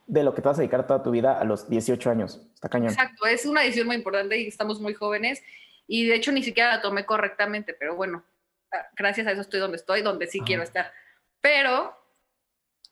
de 0.06 0.22
lo 0.22 0.34
que 0.34 0.42
te 0.42 0.48
vas 0.48 0.58
a 0.58 0.62
dedicar 0.62 0.86
toda 0.86 1.02
tu 1.02 1.10
vida 1.10 1.38
a 1.38 1.44
los 1.44 1.68
18 1.68 2.10
años. 2.10 2.40
Está 2.54 2.68
cañón. 2.68 2.90
Exacto, 2.90 3.26
es 3.26 3.46
una 3.46 3.62
decisión 3.62 3.86
muy 3.86 3.96
importante 3.96 4.38
y 4.38 4.48
estamos 4.48 4.80
muy 4.80 4.94
jóvenes 4.94 5.42
y 5.86 6.06
de 6.06 6.14
hecho 6.14 6.32
ni 6.32 6.42
siquiera 6.42 6.76
la 6.76 6.82
tomé 6.82 7.06
correctamente, 7.06 7.74
pero 7.74 7.94
bueno, 7.94 8.24
ah, 8.72 8.86
gracias 8.96 9.26
a 9.26 9.32
eso 9.32 9.42
estoy 9.42 9.60
donde 9.60 9.76
estoy, 9.76 10.02
donde 10.02 10.26
sí 10.26 10.40
quiero 10.40 10.62
estar. 10.62 10.92
Pero 11.40 11.94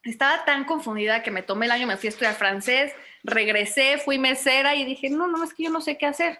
estaba 0.05 0.45
tan 0.45 0.65
confundida 0.65 1.23
que 1.23 1.31
me 1.31 1.43
tomé 1.43 1.67
el 1.67 1.73
año, 1.73 1.87
me 1.87 1.97
fui 1.97 2.09
a 2.09 2.11
estudiar 2.11 2.35
francés, 2.35 2.93
regresé, 3.23 3.99
fui 3.99 4.19
mesera 4.19 4.75
y 4.75 4.85
dije, 4.85 5.11
no, 5.11 5.27
no, 5.27 5.43
es 5.45 5.55
que 5.55 5.65
yo 5.65 5.71
no 5.71 5.81
sé 5.81 5.97
qué 5.97 6.07
hacer. 6.07 6.39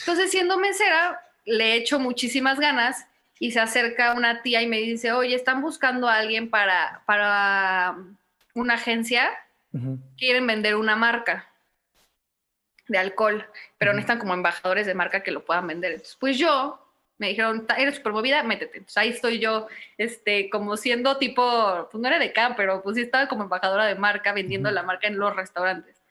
Entonces, 0.00 0.30
siendo 0.30 0.58
mesera, 0.58 1.20
le 1.44 1.74
echo 1.74 1.98
muchísimas 1.98 2.60
ganas 2.60 3.06
y 3.38 3.52
se 3.52 3.60
acerca 3.60 4.14
una 4.14 4.42
tía 4.42 4.60
y 4.62 4.66
me 4.66 4.78
dice, 4.78 5.12
oye, 5.12 5.34
están 5.34 5.62
buscando 5.62 6.08
a 6.08 6.16
alguien 6.16 6.50
para, 6.50 7.02
para 7.06 7.96
una 8.54 8.74
agencia, 8.74 9.30
quieren 10.18 10.46
vender 10.46 10.76
una 10.76 10.96
marca 10.96 11.48
de 12.88 12.98
alcohol, 12.98 13.46
pero 13.78 13.92
no 13.92 14.00
están 14.00 14.18
como 14.18 14.34
embajadores 14.34 14.84
de 14.84 14.94
marca 14.94 15.22
que 15.22 15.30
lo 15.30 15.44
puedan 15.44 15.66
vender. 15.66 15.92
Entonces, 15.92 16.16
pues 16.20 16.36
yo 16.36 16.89
me 17.20 17.28
dijeron, 17.28 17.66
eres 17.76 17.96
súper 17.96 18.12
movida, 18.12 18.42
métete. 18.42 18.78
Entonces 18.78 18.96
ahí 18.96 19.10
estoy 19.10 19.38
yo, 19.38 19.68
este, 19.98 20.48
como 20.48 20.78
siendo 20.78 21.18
tipo, 21.18 21.86
pues 21.92 22.00
no 22.00 22.08
era 22.08 22.18
de 22.18 22.30
acá, 22.30 22.54
pero 22.56 22.82
pues 22.82 22.96
sí 22.96 23.02
estaba 23.02 23.28
como 23.28 23.42
embajadora 23.42 23.84
de 23.84 23.94
marca, 23.94 24.32
vendiendo 24.32 24.70
la 24.70 24.82
marca 24.82 25.06
en 25.06 25.18
los 25.18 25.36
restaurantes. 25.36 26.02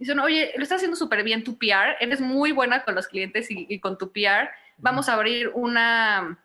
Dicen, 0.00 0.18
oye, 0.18 0.52
lo 0.56 0.64
estás 0.64 0.78
haciendo 0.78 0.96
súper 0.96 1.22
bien 1.22 1.44
tu 1.44 1.56
PR, 1.58 1.96
eres 2.00 2.20
muy 2.20 2.50
buena 2.50 2.82
con 2.84 2.96
los 2.96 3.06
clientes 3.06 3.48
y, 3.52 3.66
y 3.68 3.78
con 3.78 3.98
tu 3.98 4.10
PR. 4.10 4.50
Vamos 4.78 5.08
a 5.08 5.14
abrir 5.14 5.48
una, 5.54 6.42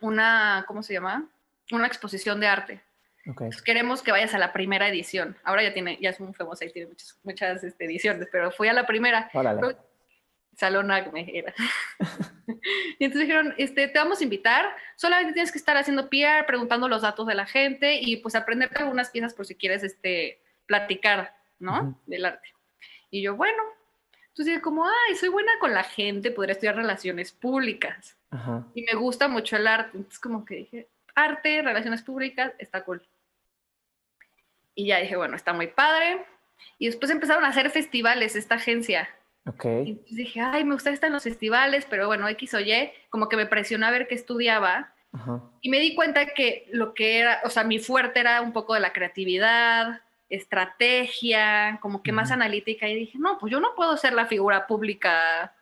una, 0.00 0.64
¿cómo 0.66 0.82
se 0.82 0.94
llama? 0.94 1.28
Una 1.70 1.86
exposición 1.86 2.40
de 2.40 2.48
arte. 2.48 2.80
queremos 3.64 4.02
que 4.02 4.10
vayas 4.10 4.34
a 4.34 4.38
la 4.38 4.52
primera 4.52 4.88
edición. 4.88 5.36
Ahora 5.44 5.62
ya 5.62 5.72
tiene, 5.72 5.98
ya 6.00 6.10
es 6.10 6.18
muy 6.18 6.34
famosa 6.34 6.64
y 6.64 6.72
tiene 6.72 6.88
muchas, 6.88 7.16
muchas 7.22 7.62
este, 7.62 7.84
ediciones, 7.84 8.26
pero 8.32 8.50
fui 8.50 8.66
a 8.66 8.72
la 8.72 8.86
primera. 8.88 9.30
Salón 10.56 10.90
Acme 10.90 11.30
era. 11.32 11.54
y 12.98 13.04
entonces 13.04 13.28
dijeron, 13.28 13.54
este, 13.58 13.88
te 13.88 13.98
vamos 13.98 14.20
a 14.20 14.24
invitar, 14.24 14.74
solamente 14.96 15.32
tienes 15.32 15.52
que 15.52 15.58
estar 15.58 15.76
haciendo 15.76 16.08
PR, 16.08 16.46
preguntando 16.46 16.88
los 16.88 17.02
datos 17.02 17.26
de 17.26 17.34
la 17.34 17.46
gente 17.46 18.00
y 18.00 18.16
pues 18.16 18.34
aprenderte 18.34 18.78
algunas 18.78 19.10
piezas 19.10 19.34
por 19.34 19.46
si 19.46 19.54
quieres 19.54 19.82
este, 19.82 20.40
platicar, 20.66 21.36
¿no? 21.58 22.00
Del 22.06 22.24
arte. 22.24 22.48
Y 23.10 23.22
yo, 23.22 23.36
bueno, 23.36 23.62
entonces 24.34 24.46
dije 24.46 24.62
como, 24.62 24.84
ay, 24.84 25.14
soy 25.14 25.28
buena 25.28 25.52
con 25.60 25.72
la 25.72 25.84
gente, 25.84 26.32
podría 26.32 26.54
estudiar 26.54 26.74
relaciones 26.74 27.30
públicas. 27.30 28.16
Y 28.74 28.82
me 28.82 28.94
gusta 28.94 29.28
mucho 29.28 29.56
el 29.56 29.68
arte. 29.68 29.96
Entonces 29.96 30.18
como 30.18 30.44
que 30.44 30.56
dije, 30.56 30.88
arte, 31.14 31.62
relaciones 31.62 32.02
públicas, 32.02 32.52
está 32.58 32.84
cool. 32.84 33.06
Y 34.74 34.86
ya 34.88 34.98
dije, 34.98 35.14
bueno, 35.14 35.36
está 35.36 35.52
muy 35.52 35.68
padre. 35.68 36.26
Y 36.78 36.86
después 36.86 37.12
empezaron 37.12 37.44
a 37.44 37.48
hacer 37.48 37.70
festivales 37.70 38.34
esta 38.34 38.56
agencia. 38.56 39.08
Ok. 39.46 39.64
Y 39.84 40.14
dije, 40.14 40.40
ay, 40.40 40.64
me 40.64 40.74
gusta 40.74 40.90
estar 40.90 41.08
en 41.08 41.14
los 41.14 41.24
festivales, 41.24 41.86
pero 41.88 42.06
bueno, 42.06 42.28
X 42.28 42.54
o 42.54 42.60
Y, 42.60 42.90
como 43.10 43.28
que 43.28 43.36
me 43.36 43.46
presionó 43.46 43.86
a 43.86 43.90
ver 43.90 44.08
qué 44.08 44.14
estudiaba. 44.14 44.92
Y 45.60 45.68
me 45.68 45.78
di 45.78 45.94
cuenta 45.94 46.26
que 46.26 46.66
lo 46.72 46.92
que 46.92 47.20
era, 47.20 47.40
o 47.44 47.50
sea, 47.50 47.62
mi 47.62 47.78
fuerte 47.78 48.18
era 48.18 48.40
un 48.42 48.52
poco 48.52 48.74
de 48.74 48.80
la 48.80 48.92
creatividad, 48.92 50.00
estrategia, 50.28 51.78
como 51.80 52.02
que 52.02 52.10
más 52.10 52.32
analítica. 52.32 52.88
Y 52.88 52.96
dije, 52.96 53.18
no, 53.18 53.38
pues 53.38 53.52
yo 53.52 53.60
no 53.60 53.74
puedo 53.76 53.96
ser 53.96 54.12
la 54.12 54.26
figura 54.26 54.66
pública 54.66 55.54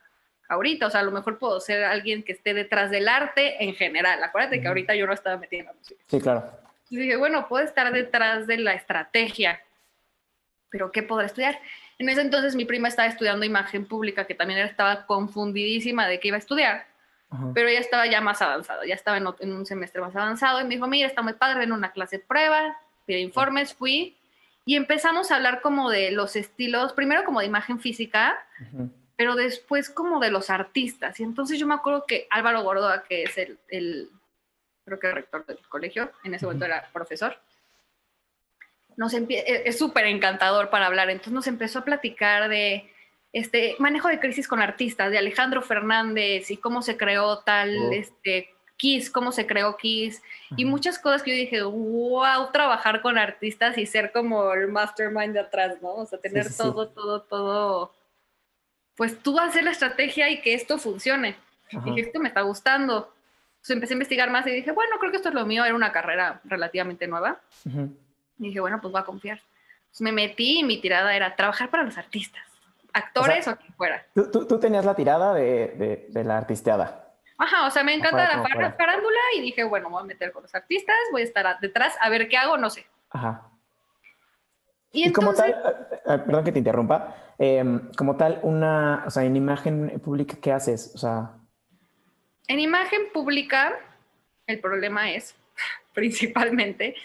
ahorita, 0.49 0.87
o 0.87 0.89
sea, 0.89 1.01
a 1.01 1.03
lo 1.03 1.11
mejor 1.11 1.37
puedo 1.37 1.59
ser 1.59 1.83
alguien 1.83 2.23
que 2.23 2.31
esté 2.31 2.53
detrás 2.53 2.89
del 2.89 3.07
arte 3.07 3.63
en 3.63 3.75
general. 3.75 4.23
Acuérdate 4.23 4.61
que 4.61 4.67
ahorita 4.67 4.95
yo 4.95 5.05
no 5.05 5.13
estaba 5.13 5.37
metiendo. 5.37 5.71
Sí, 6.07 6.19
claro. 6.19 6.49
Y 6.89 6.97
dije, 6.97 7.15
bueno, 7.15 7.47
puedo 7.47 7.63
estar 7.63 7.91
detrás 7.91 8.45
de 8.47 8.57
la 8.57 8.73
estrategia, 8.73 9.61
pero 10.69 10.91
¿qué 10.91 11.03
podré 11.03 11.27
estudiar? 11.27 11.59
En 11.99 12.09
ese 12.09 12.21
entonces 12.21 12.55
mi 12.55 12.65
prima 12.65 12.87
estaba 12.87 13.07
estudiando 13.07 13.45
imagen 13.45 13.85
pública, 13.85 14.25
que 14.25 14.35
también 14.35 14.59
estaba 14.59 15.05
confundidísima 15.05 16.07
de 16.07 16.19
qué 16.19 16.29
iba 16.29 16.37
a 16.37 16.39
estudiar, 16.39 16.85
pero 17.53 17.67
ella 17.67 17.79
estaba 17.79 18.05
ya 18.05 18.21
más 18.21 18.41
avanzada, 18.41 18.85
ya 18.85 18.93
estaba 18.93 19.17
en, 19.17 19.25
en, 19.39 19.53
un 19.53 19.65
semestre 19.65 20.01
más 20.01 20.15
avanzado 20.15 20.61
y 20.61 20.65
me 20.65 20.75
dijo, 20.75 20.87
mira, 20.87 21.07
está 21.07 21.23
muy 21.23 21.33
padre, 21.33 21.63
en 21.63 21.71
una 21.71 21.91
clase 21.91 22.17
de 22.17 22.23
prueba, 22.23 22.77
pide 23.05 23.19
informes, 23.21 23.73
fui 23.73 24.15
y 24.65 24.75
empezamos 24.75 25.31
a 25.31 25.35
hablar 25.35 25.61
como 25.61 25.89
de 25.89 26.11
los 26.11 26.35
estilos, 26.35 26.93
primero 26.93 27.23
como 27.25 27.41
de 27.41 27.47
imagen 27.47 27.79
física, 27.79 28.37
pero 29.15 29.35
después 29.35 29.89
como 29.89 30.19
de 30.19 30.31
los 30.31 30.49
artistas. 30.49 31.19
Y 31.19 31.23
entonces 31.23 31.59
yo 31.59 31.67
me 31.67 31.73
acuerdo 31.73 32.05
que 32.07 32.27
Álvaro 32.29 32.63
Gordoa, 32.63 33.03
que 33.03 33.23
es 33.23 33.37
el, 33.37 33.59
el 33.67 34.09
creo 34.85 34.99
que 34.99 35.07
el 35.07 35.13
rector 35.13 35.45
del 35.45 35.59
colegio, 35.67 36.11
en 36.23 36.33
ese 36.33 36.45
momento 36.45 36.65
era 36.65 36.89
profesor, 36.93 37.37
nos 38.97 39.13
e, 39.13 39.25
es 39.65 39.77
súper 39.77 40.05
encantador 40.05 40.69
para 40.69 40.87
hablar. 40.87 41.09
Entonces 41.09 41.33
nos 41.33 41.47
empezó 41.47 41.79
a 41.79 41.85
platicar 41.85 42.49
de 42.49 42.89
este 43.31 43.75
manejo 43.79 44.07
de 44.07 44.19
crisis 44.19 44.47
con 44.47 44.61
artistas, 44.61 45.11
de 45.11 45.17
Alejandro 45.17 45.61
Fernández 45.61 46.51
y 46.51 46.57
cómo 46.57 46.81
se 46.81 46.97
creó 46.97 47.39
tal 47.39 47.75
oh. 47.75 47.91
este, 47.91 48.49
Kiss, 48.77 49.09
cómo 49.09 49.31
se 49.31 49.47
creó 49.47 49.77
Kiss, 49.77 50.21
y 50.57 50.65
muchas 50.65 50.99
cosas 50.99 51.23
que 51.23 51.31
yo 51.31 51.37
dije, 51.37 51.63
wow, 51.63 52.51
trabajar 52.51 53.01
con 53.01 53.17
artistas 53.17 53.77
y 53.77 53.85
ser 53.85 54.11
como 54.11 54.51
el 54.53 54.67
mastermind 54.67 55.33
de 55.33 55.39
atrás, 55.39 55.77
¿no? 55.81 55.95
O 55.95 56.05
sea, 56.05 56.19
tener 56.19 56.53
todo, 56.53 56.89
todo, 56.89 57.21
todo 57.21 57.93
pues 58.95 59.19
tú 59.19 59.33
vas 59.33 59.45
a 59.45 59.49
hacer 59.49 59.63
la 59.63 59.71
estrategia 59.71 60.29
y 60.29 60.41
que 60.41 60.53
esto 60.53 60.77
funcione. 60.77 61.35
Y 61.71 61.79
dije, 61.79 62.01
esto 62.01 62.19
me 62.19 62.27
está 62.27 62.41
gustando. 62.41 63.11
Entonces 63.53 63.75
empecé 63.75 63.93
a 63.93 63.95
investigar 63.95 64.29
más 64.29 64.45
y 64.45 64.51
dije, 64.51 64.71
bueno, 64.71 64.97
creo 64.99 65.11
que 65.11 65.17
esto 65.17 65.29
es 65.29 65.35
lo 65.35 65.45
mío, 65.45 65.65
era 65.65 65.73
una 65.73 65.91
carrera 65.91 66.41
relativamente 66.43 67.07
nueva. 67.07 67.41
Y 68.43 68.47
dije, 68.49 68.59
bueno, 68.59 68.79
pues 68.81 68.91
voy 68.91 69.01
a 69.01 69.05
confiar. 69.05 69.39
Entonces 69.93 70.01
me 70.01 70.11
metí 70.11 70.59
y 70.59 70.63
mi 70.63 70.81
tirada 70.81 71.15
era 71.15 71.35
trabajar 71.35 71.69
para 71.69 71.83
los 71.83 71.97
artistas, 71.97 72.43
actores 72.93 73.47
o, 73.47 73.55
quien 73.55 73.73
fuera. 73.73 74.05
Tú, 74.15 74.47
tú, 74.47 74.59
tenías 74.59 74.85
la 74.85 74.95
tirada 74.95 75.33
de, 75.33 76.07
de, 76.09 76.23
la 76.23 76.37
artisteada. 76.37 77.13
Ajá, 77.37 77.67
o 77.67 77.71
sea, 77.71 77.83
me 77.83 77.93
encanta 77.93 78.37
la 78.55 78.73
farándula 78.73 79.19
y 79.37 79.41
dije, 79.41 79.63
bueno, 79.63 79.89
voy 79.89 80.01
a 80.01 80.05
meter 80.05 80.31
con 80.31 80.43
los 80.43 80.55
artistas, 80.55 80.95
voy 81.11 81.21
a 81.21 81.25
estar 81.25 81.59
detrás 81.59 81.95
a 81.99 82.09
ver 82.09 82.27
qué 82.27 82.37
hago, 82.37 82.57
no 82.57 82.69
sé. 82.69 82.85
Ajá. 83.09 83.49
Y, 84.91 85.11
como 85.11 85.33
tal, 85.33 85.49
eh, 85.49 85.55
eh, 86.05 86.17
perdón 86.25 86.43
que 86.43 86.51
te 86.51 86.59
interrumpa, 86.59 87.15
em, 87.39 87.91
como 87.97 88.15
tal, 88.15 88.39
una, 88.43 89.03
o 89.07 89.09
sea, 89.09 89.23
en 89.23 89.35
imagen 89.35 89.99
pública, 89.99 90.37
¿qué 90.39 90.51
haces? 90.51 90.91
O 90.93 90.99
sea... 90.99 91.31
En 92.47 92.59
imagen 92.59 93.11
pública, 93.11 93.73
el 94.45 94.59
problema 94.59 95.11
es, 95.11 95.35
principalmente, 95.93 96.95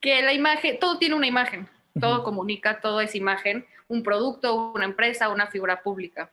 que 0.00 0.22
la 0.22 0.32
imagen, 0.32 0.78
todo 0.78 0.98
tiene 0.98 1.14
una 1.14 1.26
imagen, 1.26 1.68
todo 2.00 2.22
comunica, 2.22 2.80
todo 2.80 3.00
es 3.00 3.14
imagen, 3.14 3.66
un 3.88 4.02
producto, 4.02 4.72
una 4.72 4.84
empresa, 4.84 5.28
una 5.28 5.48
figura 5.48 5.82
pública. 5.82 6.30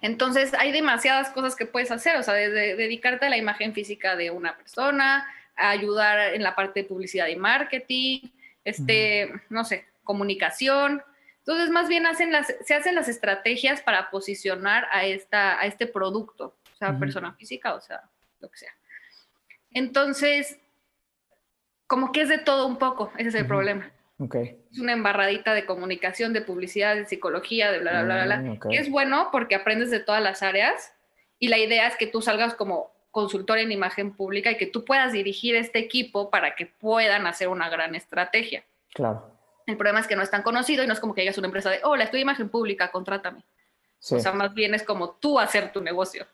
Entonces 0.00 0.52
hay 0.54 0.72
demasiadas 0.72 1.30
cosas 1.30 1.54
que 1.56 1.66
puedes 1.66 1.90
hacer, 1.90 2.16
o 2.16 2.22
sea, 2.22 2.34
desde 2.34 2.76
dedicarte 2.76 3.26
a 3.26 3.30
la 3.30 3.36
imagen 3.36 3.74
física 3.74 4.16
de 4.16 4.30
una 4.30 4.56
persona, 4.56 5.26
a 5.56 5.70
ayudar 5.70 6.34
en 6.34 6.42
la 6.42 6.56
parte 6.56 6.82
de 6.82 6.88
publicidad 6.88 7.28
y 7.28 7.36
marketing, 7.36 8.20
este, 8.64 9.30
no 9.48 9.64
sé, 9.64 9.86
comunicación. 10.04 11.02
Entonces, 11.38 11.70
más 11.70 11.88
bien 11.88 12.06
hacen 12.06 12.32
las, 12.32 12.54
se 12.64 12.74
hacen 12.74 12.94
las 12.94 13.08
estrategias 13.08 13.82
para 13.82 14.10
posicionar 14.10 14.86
a, 14.92 15.04
esta, 15.04 15.60
a 15.60 15.66
este 15.66 15.86
producto, 15.86 16.56
o 16.72 16.76
sea, 16.76 16.98
persona 16.98 17.34
física, 17.34 17.74
o 17.74 17.80
sea, 17.80 18.02
lo 18.40 18.50
que 18.50 18.58
sea. 18.58 18.74
Entonces, 19.72 20.58
como 21.90 22.12
que 22.12 22.20
es 22.20 22.28
de 22.28 22.38
todo 22.38 22.68
un 22.68 22.76
poco, 22.76 23.10
ese 23.18 23.30
es 23.30 23.34
el 23.34 23.48
problema. 23.48 23.90
Es 24.70 24.78
una 24.78 24.92
embarradita 24.92 25.54
de 25.54 25.66
comunicación, 25.66 26.32
de 26.32 26.40
publicidad, 26.40 26.94
de 26.94 27.04
psicología, 27.04 27.72
de 27.72 27.80
bla, 27.80 28.04
bla, 28.04 28.24
bla, 28.24 28.24
bla. 28.26 28.36
Mm, 28.36 28.58
es 28.70 28.88
bueno 28.88 29.30
porque 29.32 29.56
aprendes 29.56 29.90
de 29.90 29.98
todas 29.98 30.22
las 30.22 30.44
áreas 30.44 30.94
y 31.40 31.48
la 31.48 31.58
idea 31.58 31.88
es 31.88 31.96
que 31.96 32.06
tú 32.06 32.22
salgas 32.22 32.54
como 32.54 32.92
consultor 33.10 33.58
en 33.58 33.72
imagen 33.72 34.12
pública 34.14 34.52
y 34.52 34.56
que 34.56 34.66
tú 34.66 34.84
puedas 34.84 35.12
dirigir 35.12 35.56
este 35.56 35.80
equipo 35.80 36.30
para 36.30 36.54
que 36.54 36.66
puedan 36.66 37.26
hacer 37.26 37.48
una 37.48 37.68
gran 37.68 37.96
estrategia. 37.96 38.62
Claro. 38.94 39.28
El 39.66 39.76
problema 39.76 39.98
es 39.98 40.06
que 40.06 40.14
no 40.14 40.22
es 40.22 40.30
tan 40.30 40.44
conocido 40.44 40.84
y 40.84 40.86
no 40.86 40.92
es 40.92 41.00
como 41.00 41.12
que 41.12 41.22
llegas 41.22 41.38
a 41.38 41.40
una 41.40 41.48
empresa 41.48 41.70
de, 41.70 41.80
hola, 41.82 42.04
estoy 42.04 42.20
imagen 42.20 42.50
pública, 42.50 42.92
contrátame. 42.92 43.42
O 43.98 44.20
sea, 44.20 44.30
más 44.30 44.54
bien 44.54 44.74
es 44.74 44.84
como 44.84 45.10
tú 45.10 45.40
hacer 45.40 45.72
tu 45.72 45.80
negocio. 45.80 46.24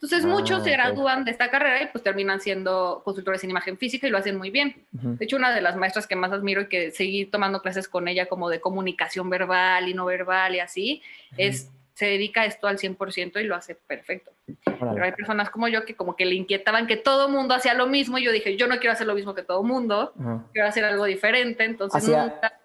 Entonces 0.00 0.24
ah, 0.24 0.28
muchos 0.28 0.62
se 0.62 0.70
gradúan 0.70 1.24
de 1.24 1.32
esta 1.32 1.50
carrera 1.50 1.82
y 1.82 1.86
pues 1.86 2.04
terminan 2.04 2.40
siendo 2.40 3.02
consultores 3.04 3.42
en 3.42 3.50
imagen 3.50 3.76
física 3.76 4.06
y 4.06 4.10
lo 4.10 4.18
hacen 4.18 4.36
muy 4.36 4.50
bien. 4.50 4.86
De 4.92 5.24
hecho, 5.24 5.36
una 5.36 5.52
de 5.52 5.60
las 5.60 5.76
maestras 5.76 6.06
que 6.06 6.14
más 6.14 6.30
admiro 6.30 6.62
y 6.62 6.68
que 6.68 6.92
seguí 6.92 7.26
tomando 7.26 7.60
clases 7.62 7.88
con 7.88 8.06
ella 8.06 8.26
como 8.26 8.48
de 8.48 8.60
comunicación 8.60 9.28
verbal 9.28 9.88
y 9.88 9.94
no 9.94 10.04
verbal 10.04 10.54
y 10.54 10.60
así, 10.60 11.02
es 11.36 11.70
se 11.98 12.06
dedica 12.06 12.42
a 12.42 12.44
esto 12.44 12.68
al 12.68 12.78
100% 12.78 13.40
y 13.40 13.44
lo 13.44 13.56
hace 13.56 13.74
perfecto. 13.74 14.30
Pero 14.64 15.02
hay 15.02 15.10
personas 15.10 15.50
como 15.50 15.66
yo 15.66 15.84
que 15.84 15.96
como 15.96 16.14
que 16.14 16.26
le 16.26 16.36
inquietaban 16.36 16.86
que 16.86 16.96
todo 16.96 17.28
mundo 17.28 17.54
hacía 17.54 17.74
lo 17.74 17.88
mismo 17.88 18.18
y 18.18 18.24
yo 18.24 18.30
dije, 18.30 18.56
yo 18.56 18.68
no 18.68 18.76
quiero 18.78 18.92
hacer 18.92 19.08
lo 19.08 19.16
mismo 19.16 19.34
que 19.34 19.42
todo 19.42 19.64
mundo, 19.64 20.12
quiero 20.52 20.68
hacer 20.68 20.84
algo 20.84 21.06
diferente, 21.06 21.64
entonces 21.64 22.08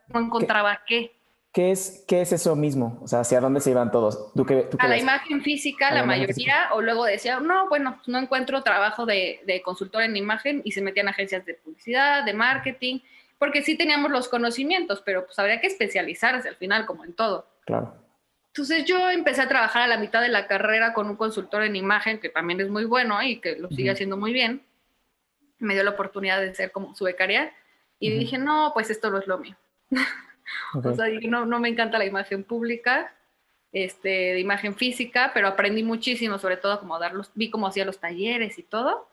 no 0.10 0.19
encontraba 0.19 0.82
qué. 0.86 1.15
¿Qué 1.53 1.69
es, 1.69 2.03
¿Qué 2.07 2.21
es 2.21 2.31
eso 2.31 2.55
mismo? 2.55 2.99
O 3.03 3.07
sea, 3.07 3.19
¿hacia 3.19 3.39
dónde 3.39 3.61
se 3.61 3.69
iban 3.69 3.91
todos? 3.91 4.33
¿Tú 4.33 4.43
qué, 4.43 4.67
a 4.79 4.87
la 4.87 4.97
imagen 4.97 5.43
física, 5.43 5.93
la, 5.93 6.03
mayoría, 6.03 6.69
o 6.73 6.81
luego 6.81 7.05
decía, 7.05 7.39
no, 7.39 7.69
bueno, 7.69 8.01
no 8.07 8.17
encuentro 8.17 8.63
trabajo 8.63 9.05
de, 9.05 9.39
de, 9.45 9.61
consultor 9.61 10.01
en 10.01 10.15
imagen 10.15 10.61
y 10.63 10.71
se 10.71 10.81
metían 10.81 11.09
agencias 11.09 11.45
de 11.45 11.53
publicidad, 11.53 12.25
de 12.25 12.33
marketing, 12.33 13.01
porque 13.37 13.61
sí 13.61 13.77
teníamos 13.77 14.09
los 14.09 14.29
conocimientos, 14.29 15.03
pero 15.05 15.27
pues 15.27 15.37
habría 15.37 15.61
que 15.61 15.67
especializarse 15.67 16.49
al 16.49 16.55
final, 16.55 16.87
como 16.87 17.05
en 17.05 17.13
todo. 17.13 17.47
Claro. 17.65 17.93
Entonces 18.47 18.85
yo 18.85 19.11
empecé 19.11 19.41
a 19.41 19.47
trabajar 19.47 19.83
a 19.83 19.87
la 19.87 19.97
mitad 19.97 20.21
de 20.21 20.29
la 20.29 20.47
carrera 20.47 20.93
con 20.93 21.07
un 21.07 21.17
consultor 21.17 21.63
en 21.63 21.75
imagen 21.75 22.19
que 22.19 22.29
también 22.29 22.61
es 22.61 22.69
muy 22.69 22.85
bueno 22.85 23.21
y 23.21 23.39
que 23.39 23.57
lo 23.57 23.69
sigue 23.69 23.91
haciendo 23.91 24.17
muy 24.17 24.33
bien. 24.33 24.63
Me 25.59 25.75
dio 25.75 25.83
la 25.83 25.91
oportunidad 25.91 26.39
de 26.39 26.55
ser 26.55 26.71
como 26.71 26.95
su 26.95 27.03
becaria 27.03 27.53
y 27.99 28.09
dije, 28.11 28.39
no, 28.39 28.71
pues 28.73 28.89
esto 28.89 29.11
no 29.11 29.19
es 29.19 29.27
lo 29.27 29.37
mío. 29.37 29.55
O 30.73 30.95
sea, 30.95 31.07
no, 31.27 31.45
no 31.45 31.59
me 31.59 31.69
encanta 31.69 31.97
la 31.97 32.05
imagen 32.05 32.43
pública, 32.43 33.13
este, 33.71 34.09
de 34.09 34.39
imagen 34.39 34.75
física, 34.75 35.31
pero 35.33 35.47
aprendí 35.47 35.83
muchísimo, 35.83 36.37
sobre 36.37 36.57
todo 36.57 36.79
como 36.79 36.99
darlos, 36.99 37.31
vi 37.33 37.49
cómo 37.49 37.67
hacía 37.67 37.85
los 37.85 37.99
talleres 37.99 38.59
y 38.59 38.63
todo. 38.63 39.07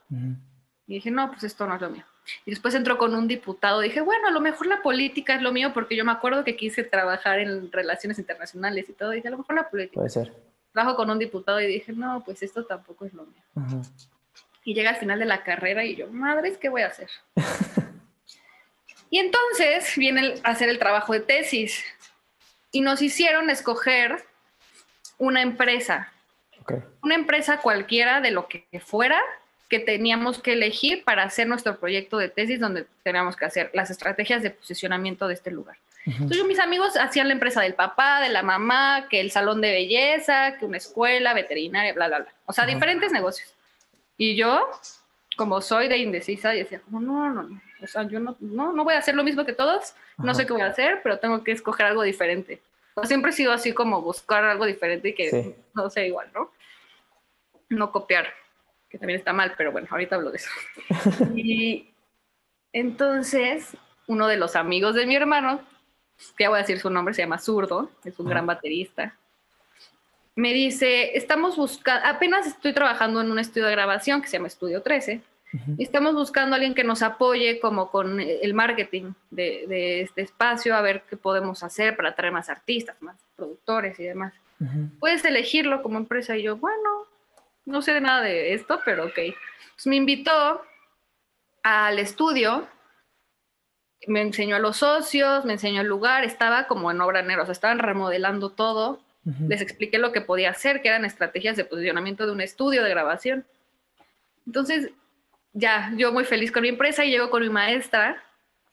Y 0.86 0.94
dije, 0.94 1.10
no, 1.10 1.30
pues 1.30 1.44
esto 1.44 1.66
no 1.66 1.74
es 1.74 1.80
lo 1.80 1.90
mío. 1.90 2.04
Y 2.44 2.50
después 2.50 2.74
entró 2.74 2.98
con 2.98 3.14
un 3.14 3.26
diputado. 3.26 3.80
Dije, 3.80 4.00
bueno, 4.00 4.28
a 4.28 4.30
lo 4.30 4.40
mejor 4.40 4.66
la 4.66 4.82
política 4.82 5.34
es 5.34 5.42
lo 5.42 5.52
mío, 5.52 5.72
porque 5.72 5.96
yo 5.96 6.04
me 6.04 6.12
acuerdo 6.12 6.44
que 6.44 6.56
quise 6.56 6.84
trabajar 6.84 7.38
en 7.38 7.72
relaciones 7.72 8.18
internacionales 8.18 8.88
y 8.88 8.92
todo. 8.92 9.10
Dije, 9.10 9.28
a 9.28 9.30
lo 9.30 9.38
mejor 9.38 9.56
la 9.56 9.70
política. 9.70 9.94
Puede 9.94 10.10
ser. 10.10 10.32
Trabajo 10.72 10.96
con 10.96 11.10
un 11.10 11.18
diputado 11.18 11.60
y 11.60 11.66
dije, 11.66 11.92
no, 11.92 12.22
pues 12.24 12.42
esto 12.42 12.64
tampoco 12.64 13.04
es 13.04 13.14
lo 13.14 13.26
mío. 13.26 13.82
Y 14.64 14.74
llega 14.74 14.90
al 14.90 14.96
final 14.96 15.18
de 15.18 15.24
la 15.24 15.42
carrera 15.42 15.84
y 15.84 15.96
yo, 15.96 16.08
madres, 16.08 16.58
¿qué 16.58 16.68
voy 16.68 16.82
a 16.82 16.88
hacer? 16.88 17.08
Y 19.10 19.18
entonces 19.18 19.96
viene 19.96 20.34
a 20.44 20.50
hacer 20.50 20.68
el 20.68 20.78
trabajo 20.78 21.12
de 21.12 21.20
tesis 21.20 21.84
y 22.70 22.80
nos 22.80 23.02
hicieron 23.02 23.50
escoger 23.50 24.24
una 25.18 25.42
empresa, 25.42 26.12
una 27.02 27.16
empresa 27.16 27.58
cualquiera 27.58 28.20
de 28.20 28.30
lo 28.30 28.46
que 28.46 28.64
fuera 28.78 29.20
que 29.68 29.80
teníamos 29.80 30.40
que 30.40 30.52
elegir 30.52 31.04
para 31.04 31.24
hacer 31.24 31.48
nuestro 31.48 31.78
proyecto 31.78 32.18
de 32.18 32.28
tesis 32.28 32.60
donde 32.60 32.86
teníamos 33.02 33.36
que 33.36 33.44
hacer 33.44 33.70
las 33.74 33.90
estrategias 33.90 34.42
de 34.42 34.50
posicionamiento 34.50 35.26
de 35.28 35.34
este 35.34 35.50
lugar. 35.50 35.76
Entonces 36.06 36.44
mis 36.44 36.58
amigos 36.58 36.96
hacían 36.96 37.28
la 37.28 37.34
empresa 37.34 37.60
del 37.60 37.74
papá, 37.74 38.20
de 38.20 38.30
la 38.30 38.42
mamá, 38.42 39.06
que 39.10 39.20
el 39.20 39.30
salón 39.30 39.60
de 39.60 39.70
belleza, 39.70 40.56
que 40.58 40.64
una 40.64 40.78
escuela 40.78 41.34
veterinaria, 41.34 41.92
bla, 41.92 42.08
bla, 42.08 42.18
bla. 42.20 42.34
O 42.46 42.52
sea, 42.52 42.64
diferentes 42.64 43.12
negocios. 43.12 43.54
Y 44.16 44.34
yo, 44.34 44.68
como 45.36 45.60
soy 45.60 45.88
de 45.88 45.98
indecisa, 45.98 46.50
decía, 46.50 46.80
como, 46.80 47.00
no, 47.00 47.32
no, 47.32 47.42
no 47.42 47.60
o 47.82 47.86
sea, 47.86 48.02
yo 48.04 48.20
no, 48.20 48.36
no, 48.40 48.84
voy 48.84 48.94
a 48.94 48.98
hacer 48.98 49.14
lo 49.14 49.24
mismo 49.24 49.44
que 49.44 49.52
todos, 49.52 49.94
no 50.18 50.34
sé 50.34 50.46
qué 50.46 50.52
voy 50.52 50.62
a 50.62 50.66
hacer, 50.66 51.00
pero 51.02 51.18
tengo 51.18 51.42
que 51.44 51.52
escoger 51.52 51.86
algo 51.86 52.02
diferente. 52.02 52.60
siempre 53.04 53.30
he 53.30 53.34
sido 53.34 53.52
así 53.52 53.72
como 53.72 54.02
buscar 54.02 54.44
algo 54.44 54.64
diferente 54.66 55.08
y 55.08 55.14
que 55.14 55.56
no 55.74 55.90
sea 55.90 56.06
igual, 56.06 56.30
¿no? 56.34 56.50
No 57.68 57.92
copiar, 57.92 58.26
que 58.88 58.98
también 58.98 59.18
está 59.18 59.32
mal, 59.32 59.54
pero 59.56 59.72
bueno, 59.72 59.88
ahorita 59.90 60.16
hablo 60.16 60.30
de 60.30 60.36
eso. 60.36 60.50
y 61.34 61.90
entonces, 62.72 63.76
uno 64.06 64.26
de 64.26 64.36
los 64.36 64.56
amigos 64.56 64.94
de 64.94 65.06
mi 65.06 65.16
hermano, 65.16 65.60
que 66.36 66.44
ya 66.44 66.50
voy 66.50 66.58
a 66.58 66.62
decir 66.62 66.78
su 66.80 66.90
nombre, 66.90 67.14
se 67.14 67.22
llama 67.22 67.38
Zurdo, 67.38 67.90
es 68.04 68.18
un 68.18 68.28
gran 68.28 68.46
baterista, 68.46 69.16
me 70.36 70.52
dice, 70.52 71.16
estamos 71.16 71.56
buscando, 71.56 72.06
apenas 72.06 72.46
estoy 72.46 72.72
trabajando 72.72 73.20
en 73.20 73.30
un 73.30 73.38
estudio 73.38 73.66
de 73.66 73.72
grabación 73.72 74.22
que 74.22 74.28
se 74.28 74.36
llama 74.36 74.48
Estudio 74.48 74.82
13, 74.82 75.20
Estamos 75.78 76.14
buscando 76.14 76.54
a 76.54 76.56
alguien 76.56 76.74
que 76.74 76.84
nos 76.84 77.02
apoye 77.02 77.58
como 77.58 77.90
con 77.90 78.20
el 78.20 78.54
marketing 78.54 79.12
de, 79.30 80.02
este 80.02 80.22
espacio, 80.22 80.76
a 80.76 80.80
ver 80.80 81.02
qué 81.08 81.16
podemos 81.16 81.62
hacer 81.62 81.96
para 81.96 82.14
traer 82.14 82.32
más 82.32 82.48
artistas, 82.48 82.96
más 83.00 83.16
productores 83.36 83.98
y 83.98 84.04
demás. 84.04 84.32
Puedes 84.98 85.24
elegirlo 85.24 85.82
como 85.82 85.98
empresa 85.98 86.36
y 86.36 86.42
yo, 86.42 86.56
bueno, 86.56 87.06
no 87.64 87.82
sé 87.82 87.94
de 87.94 88.00
nada 88.00 88.20
de 88.20 88.54
esto, 88.54 88.80
pero 88.84 89.06
ok. 89.06 89.18
Pues 89.74 89.86
me 89.86 89.96
invitó 89.96 90.62
al 91.62 91.98
estudio, 91.98 92.68
me 94.06 94.20
enseñó 94.20 94.56
a 94.56 94.60
los 94.60 94.78
socios, 94.78 95.44
me 95.44 95.54
enseñó 95.54 95.80
el 95.80 95.86
lugar, 95.86 96.24
estaba 96.24 96.66
como 96.66 96.90
en 96.90 97.00
obra 97.00 97.22
negra, 97.22 97.42
o 97.42 97.46
sea, 97.46 97.52
estaban 97.52 97.78
remodelando 97.78 98.50
todo. 98.50 99.00
Les 99.48 99.60
expliqué 99.60 99.98
lo 99.98 100.12
que 100.12 100.22
podía 100.22 100.50
hacer, 100.50 100.80
que 100.80 100.88
eran 100.88 101.04
estrategias 101.04 101.56
de 101.56 101.64
posicionamiento 101.64 102.24
de 102.24 102.32
un 102.32 102.40
estudio 102.40 102.82
de 102.82 102.90
grabación. 102.90 103.44
Entonces, 104.46 104.90
ya, 105.52 105.92
yo 105.96 106.12
muy 106.12 106.24
feliz 106.24 106.52
con 106.52 106.62
mi 106.62 106.68
empresa 106.68 107.04
y 107.04 107.10
llego 107.10 107.30
con 107.30 107.42
mi 107.42 107.50
maestra, 107.50 108.22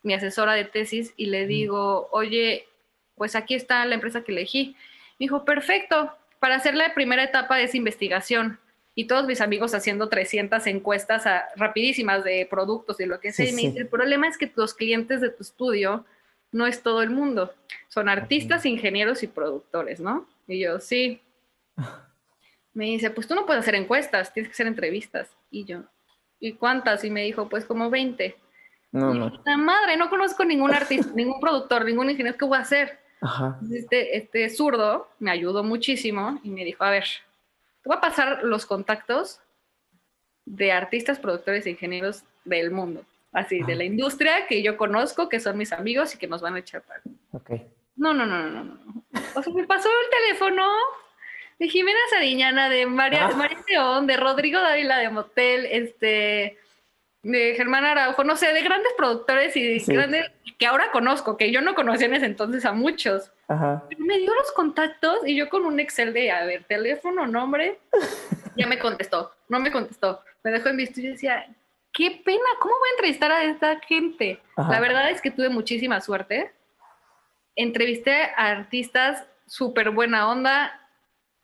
mi 0.03 0.13
asesora 0.13 0.53
de 0.53 0.65
tesis, 0.65 1.13
y 1.17 1.27
le 1.27 1.47
digo, 1.47 2.09
oye, 2.11 2.67
pues 3.15 3.35
aquí 3.35 3.55
está 3.55 3.85
la 3.85 3.95
empresa 3.95 4.23
que 4.23 4.31
elegí. 4.31 4.75
Me 5.19 5.25
dijo, 5.25 5.43
perfecto, 5.43 6.15
para 6.39 6.55
hacer 6.55 6.75
la 6.75 6.93
primera 6.93 7.23
etapa 7.23 7.57
de 7.57 7.63
esa 7.63 7.77
investigación. 7.77 8.59
Y 8.93 9.05
todos 9.05 9.27
mis 9.27 9.41
amigos 9.41 9.75
haciendo 9.75 10.09
300 10.09 10.65
encuestas 10.67 11.23
rapidísimas 11.55 12.23
de 12.23 12.47
productos 12.49 12.99
y 12.99 13.05
lo 13.05 13.19
que 13.19 13.31
sea. 13.31 13.47
y 13.47 13.53
me 13.53 13.61
dice, 13.61 13.79
el 13.79 13.87
problema 13.87 14.27
es 14.27 14.37
que 14.37 14.47
tus 14.47 14.73
clientes 14.73 15.21
de 15.21 15.29
tu 15.29 15.43
estudio 15.43 16.05
no 16.51 16.65
es 16.65 16.81
todo 16.81 17.01
el 17.03 17.09
mundo. 17.09 17.53
Son 17.89 18.09
artistas, 18.09 18.65
ingenieros 18.65 19.21
y 19.21 19.27
productores, 19.27 19.99
¿no? 19.99 20.27
Y 20.47 20.59
yo, 20.59 20.79
sí. 20.79 21.21
Me 22.73 22.85
dice, 22.85 23.09
pues 23.09 23.27
tú 23.27 23.33
no 23.33 23.45
puedes 23.45 23.61
hacer 23.61 23.75
encuestas, 23.75 24.33
tienes 24.33 24.49
que 24.49 24.53
hacer 24.53 24.67
entrevistas. 24.67 25.29
Y 25.49 25.65
yo, 25.65 25.83
¿y 26.39 26.53
cuántas? 26.53 27.03
Y 27.03 27.09
me 27.09 27.23
dijo, 27.23 27.49
pues 27.49 27.65
como 27.65 27.89
20. 27.89 28.35
No, 28.91 29.13
no. 29.13 29.41
La 29.45 29.57
madre, 29.57 29.97
no 29.97 30.09
conozco 30.09 30.45
ningún 30.45 30.73
artista, 30.73 31.11
ningún 31.13 31.39
productor, 31.39 31.85
ningún 31.85 32.09
ingeniero, 32.09 32.37
¿qué 32.37 32.45
voy 32.45 32.57
a 32.57 32.61
hacer? 32.61 32.99
Ajá. 33.21 33.59
Este, 33.71 34.17
este 34.17 34.49
zurdo 34.49 35.09
me 35.19 35.31
ayudó 35.31 35.63
muchísimo 35.63 36.39
y 36.43 36.49
me 36.49 36.63
dijo, 36.63 36.83
a 36.83 36.91
ver, 36.91 37.05
te 37.81 37.89
voy 37.89 37.97
a 37.97 38.01
pasar 38.01 38.43
los 38.43 38.65
contactos 38.65 39.41
de 40.45 40.71
artistas, 40.71 41.19
productores 41.19 41.65
e 41.65 41.71
ingenieros 41.71 42.23
del 42.45 42.71
mundo, 42.71 43.03
así, 43.33 43.61
de 43.63 43.75
la 43.75 43.83
industria 43.83 44.47
que 44.47 44.63
yo 44.63 44.77
conozco, 44.77 45.27
que 45.27 45.39
son 45.39 45.57
mis 45.57 45.73
amigos 45.73 46.15
y 46.15 46.17
que 46.17 46.27
nos 46.27 46.41
van 46.41 46.55
a 46.55 46.59
echar 46.59 46.81
para. 46.83 47.01
Ok. 47.33 47.51
No, 47.97 48.13
no, 48.13 48.25
no, 48.25 48.47
no, 48.49 48.63
no. 48.63 49.03
O 49.35 49.43
sea, 49.43 49.53
me 49.53 49.65
pasó 49.65 49.89
el 49.89 50.09
teléfono 50.09 50.65
de 51.59 51.67
Jimena 51.67 51.99
Sariñana, 52.09 52.69
de 52.69 52.85
María, 52.85 53.27
ah. 53.27 53.35
María 53.35 53.57
León, 53.67 54.07
de 54.07 54.17
Rodrigo 54.17 54.59
Dávila 54.59 54.97
de 54.97 55.09
Motel, 55.09 55.65
este, 55.65 56.57
de 57.23 57.53
Germán 57.55 57.85
Araujo, 57.85 58.23
no 58.23 58.35
sé, 58.35 58.53
de 58.53 58.61
grandes 58.61 58.93
productores 58.97 59.55
y 59.55 59.79
grandes 59.79 60.31
que 60.57 60.65
ahora 60.65 60.91
conozco, 60.91 61.37
que 61.37 61.51
yo 61.51 61.61
no 61.61 61.75
conocía 61.75 62.07
en 62.07 62.15
ese 62.15 62.25
entonces 62.25 62.65
a 62.65 62.73
muchos. 62.73 63.31
Me 63.97 64.17
dio 64.17 64.33
los 64.33 64.51
contactos 64.53 65.19
y 65.25 65.35
yo 65.35 65.49
con 65.49 65.65
un 65.65 65.79
Excel 65.79 66.13
de, 66.13 66.31
a 66.31 66.45
ver, 66.45 66.63
teléfono, 66.63 67.27
nombre, 67.27 67.79
ya 68.55 68.67
me 68.67 68.79
contestó, 68.79 69.33
no 69.49 69.59
me 69.59 69.71
contestó, 69.71 70.21
me 70.43 70.51
dejó 70.51 70.69
en 70.69 70.77
visto 70.77 70.99
y 70.99 71.03
yo 71.03 71.11
decía, 71.11 71.47
qué 71.93 72.21
pena, 72.23 72.45
¿cómo 72.59 72.73
voy 72.79 72.89
a 72.89 72.93
entrevistar 72.93 73.31
a 73.31 73.43
esta 73.43 73.79
gente? 73.81 74.39
La 74.55 74.79
verdad 74.79 75.11
es 75.11 75.21
que 75.21 75.31
tuve 75.31 75.49
muchísima 75.49 76.01
suerte. 76.01 76.51
Entrevisté 77.55 78.23
a 78.35 78.49
artistas 78.51 79.25
súper 79.47 79.91
buena 79.91 80.29
onda, 80.29 80.86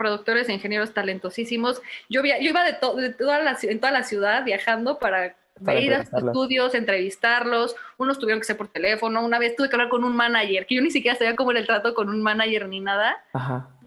productores 0.03 0.49
e 0.49 0.53
ingenieros 0.53 0.93
talentosísimos. 0.93 1.81
Yo, 2.09 2.21
yo 2.23 2.35
iba 2.41 2.61
de, 2.65 2.73
de 3.01 3.09
toda 3.13 3.39
la, 3.39 3.57
en 3.61 3.79
toda 3.79 3.93
la 3.93 4.03
ciudad 4.03 4.43
viajando 4.43 4.99
para 4.99 5.33
ir 5.79 5.93
a 5.93 6.05
sus 6.05 6.13
estudios, 6.21 6.75
entrevistarlos, 6.75 7.77
unos 7.97 8.19
tuvieron 8.19 8.41
que 8.41 8.45
ser 8.45 8.57
por 8.57 8.67
teléfono, 8.67 9.23
una 9.23 9.39
vez 9.39 9.55
tuve 9.55 9.69
que 9.69 9.75
hablar 9.75 9.87
con 9.87 10.03
un 10.03 10.13
manager, 10.13 10.65
que 10.65 10.75
yo 10.75 10.81
ni 10.81 10.91
siquiera 10.91 11.17
sabía 11.17 11.37
cómo 11.37 11.51
era 11.51 11.61
el 11.61 11.65
trato 11.65 11.93
con 11.93 12.09
un 12.09 12.21
manager 12.21 12.67
ni 12.67 12.81
nada. 12.81 13.23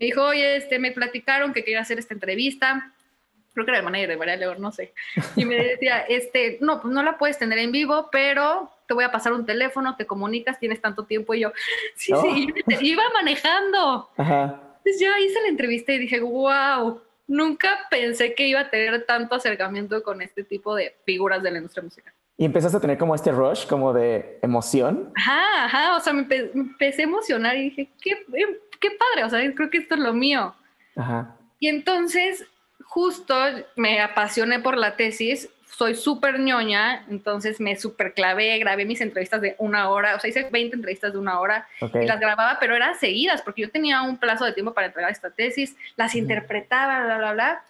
Me 0.01 0.07
dijo, 0.07 0.23
oye, 0.23 0.57
este, 0.57 0.79
me 0.79 0.91
platicaron 0.93 1.53
que 1.53 1.63
quería 1.65 1.81
hacer 1.81 1.99
esta 1.99 2.15
entrevista, 2.15 2.95
creo 3.53 3.67
que 3.67 3.73
era 3.73 3.79
el 3.81 3.85
manager 3.85 4.09
de 4.09 4.17
María 4.17 4.37
León, 4.37 4.57
no 4.61 4.73
sé. 4.73 4.95
Y 5.37 5.45
me 5.45 5.57
decía, 5.57 5.99
este, 6.09 6.57
no, 6.63 6.81
pues 6.81 6.95
no 6.95 7.03
la 7.03 7.19
puedes 7.19 7.39
tener 7.39 7.59
en 7.59 7.73
vivo, 7.73 8.09
pero 8.11 8.71
te 8.87 8.95
voy 8.95 9.05
a 9.05 9.11
pasar 9.11 9.33
un 9.33 9.45
teléfono, 9.45 9.97
te 9.97 10.07
comunicas, 10.07 10.59
tienes 10.59 10.81
tanto 10.81 11.05
tiempo. 11.05 11.35
Y 11.35 11.41
yo, 11.41 11.53
sí, 11.95 12.13
sí, 12.25 12.55
iba 12.81 13.03
manejando. 13.13 14.11
Entonces 14.87 15.05
yo 15.05 15.17
hice 15.19 15.43
la 15.43 15.49
entrevista 15.49 15.93
y 15.93 15.99
dije, 15.99 16.21
wow, 16.21 17.01
nunca 17.27 17.71
pensé 17.91 18.35
que 18.35 18.47
iba 18.47 18.61
a 18.61 18.71
tener 18.71 19.05
tanto 19.05 19.35
acercamiento 19.35 20.01
con 20.05 20.23
este 20.23 20.45
tipo 20.45 20.77
de 20.77 20.95
figuras 21.05 21.43
de 21.43 21.51
la 21.51 21.57
industria 21.57 21.83
musical. 21.83 22.15
Y 22.37 22.45
empezaste 22.45 22.77
a 22.77 22.81
tener 22.81 22.97
como 22.97 23.13
este 23.13 23.33
rush, 23.33 23.67
como 23.67 23.93
de 23.93 24.39
emoción. 24.43 25.11
Ajá, 25.17 25.65
ajá, 25.65 25.97
o 25.97 26.01
sea, 26.01 26.13
me, 26.13 26.25
empecé 26.31 27.03
a 27.03 27.05
emocionar 27.07 27.57
y 27.57 27.63
dije, 27.63 27.91
qué, 28.01 28.13
em, 28.13 28.55
qué 28.81 28.91
padre, 28.91 29.25
o 29.25 29.29
sea, 29.29 29.55
creo 29.55 29.71
que 29.71 29.79
esto 29.79 29.97
es 29.97 30.01
lo 30.01 30.13
mío. 30.13 30.55
Ajá. 30.95 31.37
Y 31.59 31.67
entonces, 31.67 32.47
justo 32.85 33.35
me 33.75 34.01
apasioné 34.01 34.61
por 34.61 34.77
la 34.77 34.95
tesis 34.95 35.49
soy 35.67 35.95
súper 35.95 36.39
ñoña, 36.39 37.05
entonces 37.09 37.61
me 37.61 37.77
súper 37.77 38.15
clavé, 38.15 38.59
grabé 38.59 38.85
mis 38.85 39.01
entrevistas 39.01 39.41
de 39.41 39.57
una 39.59 39.91
hora, 39.91 40.17
o 40.17 40.21
sea, 40.21 40.31
hice 40.31 40.49
20 40.51 40.77
entrevistas 40.77 41.13
de 41.13 41.19
una 41.19 41.41
hora 41.41 41.69
y 41.81 42.07
las 42.07 42.19
grababa, 42.19 42.59
pero 42.59 42.75
eran 42.75 42.99
seguidas 42.99 43.43
porque 43.43 43.63
yo 43.63 43.71
tenía 43.71 44.03
un 44.03 44.17
plazo 44.17 44.45
de 44.45 44.53
tiempo 44.53 44.73
para 44.73 44.87
entregar 44.87 45.11
esta 45.11 45.31
tesis, 45.31 45.77
las 45.97 46.15
interpretaba, 46.15 47.05
bla, 47.05 47.19
bla, 47.19 47.33
bla. 47.33 47.65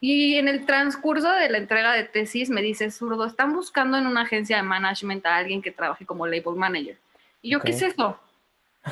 Y 0.00 0.34
en 0.34 0.48
el 0.48 0.66
transcurso 0.66 1.30
de 1.30 1.48
la 1.48 1.58
entrega 1.58 1.92
de 1.92 2.02
tesis 2.02 2.50
me 2.50 2.62
dice, 2.62 2.90
Zurdo, 2.90 3.24
están 3.24 3.52
buscando 3.52 3.96
en 3.96 4.08
una 4.08 4.22
agencia 4.22 4.56
de 4.56 4.64
management 4.64 5.24
a 5.26 5.36
alguien 5.36 5.62
que 5.62 5.70
trabaje 5.70 6.04
como 6.04 6.26
label 6.26 6.56
manager. 6.56 6.98
Y 7.40 7.50
yo, 7.52 7.60
¿qué 7.60 7.70
es 7.70 7.82
eso? 7.82 8.18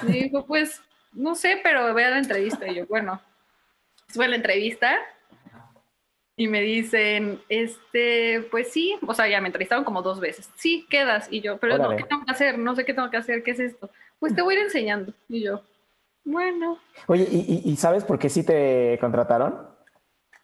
Y 0.07 0.13
dijo, 0.13 0.47
pues, 0.47 0.81
no 1.13 1.35
sé, 1.35 1.59
pero 1.65 1.93
vea 1.95 2.11
la 2.11 2.19
entrevista. 2.19 2.69
Y 2.69 2.77
yo, 2.77 2.87
bueno, 2.87 3.21
fue 4.07 4.29
la 4.29 4.37
entrevista 4.37 4.97
y 6.41 6.49
me 6.49 6.63
dicen, 6.63 7.39
este, 7.51 8.49
pues 8.51 8.73
sí, 8.73 8.97
o 9.07 9.13
sea, 9.13 9.29
ya 9.29 9.43
me 9.43 9.49
entrevistaron 9.49 9.85
como 9.85 10.01
dos 10.01 10.21
veces. 10.21 10.49
Sí, 10.55 10.87
quedas. 10.89 11.29
Y 11.31 11.43
yo, 11.43 11.59
pero 11.59 11.77
no, 11.77 11.95
¿qué 11.95 12.05
tengo 12.05 12.25
que 12.25 12.31
hacer? 12.31 12.59
No 12.59 12.75
sé 12.75 12.87
qué 12.87 12.95
tengo 12.95 13.11
que 13.11 13.19
hacer, 13.19 13.43
¿qué 13.43 13.51
es 13.51 13.61
esto? 13.61 13.91
Pues 14.19 14.35
te 14.35 14.41
voy 14.41 14.55
a 14.55 14.61
ir 14.61 14.65
enseñando. 14.65 15.13
Y 15.29 15.43
yo, 15.43 15.61
bueno. 16.25 16.79
Oye, 17.09 17.29
¿y, 17.31 17.77
sabes 17.77 18.05
por 18.05 18.19
qué 18.19 18.31
sí 18.31 18.43
te 18.43 18.97
contrataron? 19.03 19.69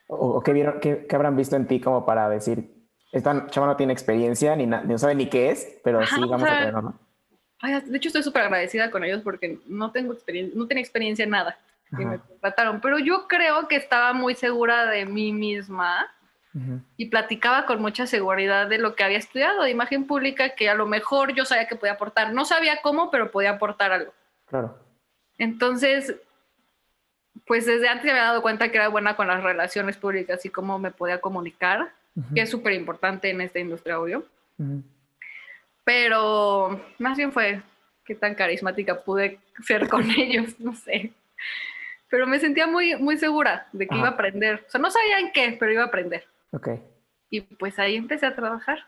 ¿O, 0.07 0.43
qué, 0.43 0.53
vieron, 0.53 0.81
qué, 0.81 1.07
habrán 1.13 1.35
visto 1.35 1.57
en 1.57 1.67
ti 1.67 1.81
como 1.81 2.05
para 2.05 2.29
decir, 2.29 2.75
esta 3.11 3.47
chava 3.47 3.67
no 3.67 3.77
tiene 3.77 3.95
experiencia, 3.95 4.55
ni 4.55 4.67
no 4.67 4.99
sabe 4.99 5.15
ni 5.15 5.31
qué 5.31 5.49
es, 5.49 5.81
pero 5.83 6.07
sí 6.07 6.21
vamos 6.21 6.43
a 6.43 6.59
tener, 6.59 6.75
¿no? 6.75 7.01
de 7.87 7.97
hecho, 7.97 8.11
estoy 8.11 8.23
súper 8.23 8.43
agradecida 8.43 8.91
con 8.91 9.03
ellos 9.03 9.23
porque 9.23 9.61
no 9.67 9.93
tengo 9.93 10.13
experiencia, 10.13 10.59
no 10.59 10.67
tenía 10.67 10.83
experiencia 10.83 11.23
en 11.25 11.31
nada 11.31 11.59
y 11.93 12.05
me 12.05 12.19
contrataron. 12.19 12.81
Pero 12.81 12.99
yo 12.99 13.29
creo 13.29 13.69
que 13.69 13.77
estaba 13.77 14.13
muy 14.13 14.35
segura 14.35 14.87
de 14.87 15.07
mí 15.07 15.33
misma 15.33 16.13
y 16.97 17.07
platicaba 17.11 17.67
con 17.67 17.83
mucha 17.83 18.07
seguridad 18.07 18.67
de 18.67 18.79
lo 18.79 18.95
que 18.97 19.05
había 19.05 19.19
estudiado, 19.19 19.63
de 19.63 19.71
imagen 19.71 20.07
pública, 20.07 20.55
que 20.55 20.71
a 20.71 20.75
lo 20.75 20.87
mejor 20.87 21.35
yo 21.35 21.45
sabía 21.45 21.69
que 21.69 21.77
podía 21.77 21.93
aportar. 21.93 22.33
No 22.33 22.47
sabía 22.47 22.81
cómo, 22.81 23.11
pero 23.11 23.31
podía 23.31 23.51
aportar 23.51 23.93
algo. 23.93 24.15
Claro. 24.47 24.79
Entonces, 25.37 26.17
pues 27.47 27.67
desde 27.67 27.89
antes 27.89 28.07
me 28.07 28.13
había 28.13 28.25
dado 28.25 28.41
cuenta 28.41 28.71
que 28.71 28.79
era 28.79 28.89
buena 28.89 29.17
con 29.17 29.27
las 29.27 29.43
relaciones 29.43 29.99
públicas 29.99 30.47
y 30.47 30.49
cómo 30.49 30.79
me 30.79 30.91
podía 30.91 31.21
comunicar, 31.21 31.93
que 32.35 32.41
es 32.41 32.51
súper 32.51 32.73
importante 32.73 33.29
en 33.29 33.43
esta 33.43 33.59
industria, 33.59 34.01
obvio. 34.01 34.25
Pero 35.85 36.81
más 36.99 37.19
bien 37.19 37.33
fue 37.33 37.61
qué 38.07 38.15
tan 38.15 38.35
carismática 38.35 39.03
pude 39.03 39.41
ser 39.63 39.91
con 39.91 40.11
ellos, 40.17 40.59
no 40.59 40.75
sé 40.75 41.13
pero 42.09 42.27
me 42.27 42.39
sentía 42.39 42.67
muy, 42.67 42.97
muy 42.97 43.17
segura 43.19 43.69
de 43.73 43.87
que 43.87 43.97
iba 43.97 44.09
a 44.09 44.13
aprender. 44.13 44.65
O 44.67 44.71
sea, 44.71 44.81
no 44.81 44.91
sabía 44.91 45.19
en 45.19 45.33
qué, 45.33 45.57
pero 45.59 45.73
iba 45.73 45.83
a 45.83 45.87
aprender. 45.87 46.25
Ok. 46.53 46.69
Y 47.31 47.41
pues 47.41 47.79
ahí 47.79 47.97
empecé 47.97 48.27
a 48.27 48.35
trabajar. 48.35 48.87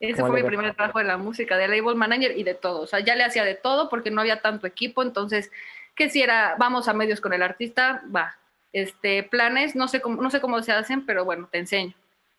Ese 0.00 0.20
fue 0.20 0.42
mi 0.42 0.46
primer 0.46 0.74
trabajo 0.74 1.00
de 1.00 1.04
la 1.04 1.16
música, 1.16 1.56
de 1.56 1.66
label 1.66 1.96
manager 1.96 2.36
y 2.38 2.44
de 2.44 2.54
todo. 2.54 2.82
O 2.82 2.86
sea, 2.86 3.00
ya 3.00 3.16
le 3.16 3.24
hacía 3.24 3.44
de 3.44 3.56
todo 3.56 3.88
porque 3.88 4.12
no 4.12 4.20
había 4.20 4.40
tanto 4.40 4.66
equipo. 4.68 5.02
Entonces, 5.02 5.50
que 5.96 6.08
si 6.08 6.22
era, 6.22 6.54
vamos 6.56 6.86
a 6.86 6.92
medios 6.92 7.20
con 7.20 7.32
el 7.32 7.42
artista, 7.42 8.02
va. 8.14 8.36
Este, 8.72 9.24
planes, 9.24 9.74
no 9.74 9.88
sé 9.88 10.00
cómo, 10.00 10.22
no 10.22 10.30
sé 10.30 10.40
cómo 10.40 10.62
se 10.62 10.70
hacen, 10.70 11.04
pero 11.04 11.24
bueno, 11.24 11.48
te 11.50 11.58
enseño. 11.58 11.94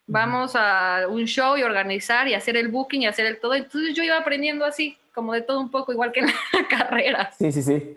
Vamos 0.06 0.56
a 0.56 1.06
un 1.08 1.26
show 1.26 1.56
y 1.56 1.62
organizar 1.62 2.26
y 2.26 2.34
hacer 2.34 2.56
el 2.56 2.68
booking 2.68 3.02
y 3.02 3.06
hacer 3.06 3.26
el 3.26 3.38
todo. 3.38 3.54
Entonces 3.54 3.94
yo 3.94 4.02
iba 4.02 4.16
aprendiendo 4.16 4.64
así, 4.64 4.96
como 5.14 5.34
de 5.34 5.42
todo 5.42 5.60
un 5.60 5.70
poco, 5.70 5.92
igual 5.92 6.12
que 6.12 6.20
en 6.20 6.26
la 6.26 6.68
carrera. 6.68 7.30
Sí, 7.38 7.52
sí, 7.52 7.62
sí. 7.62 7.94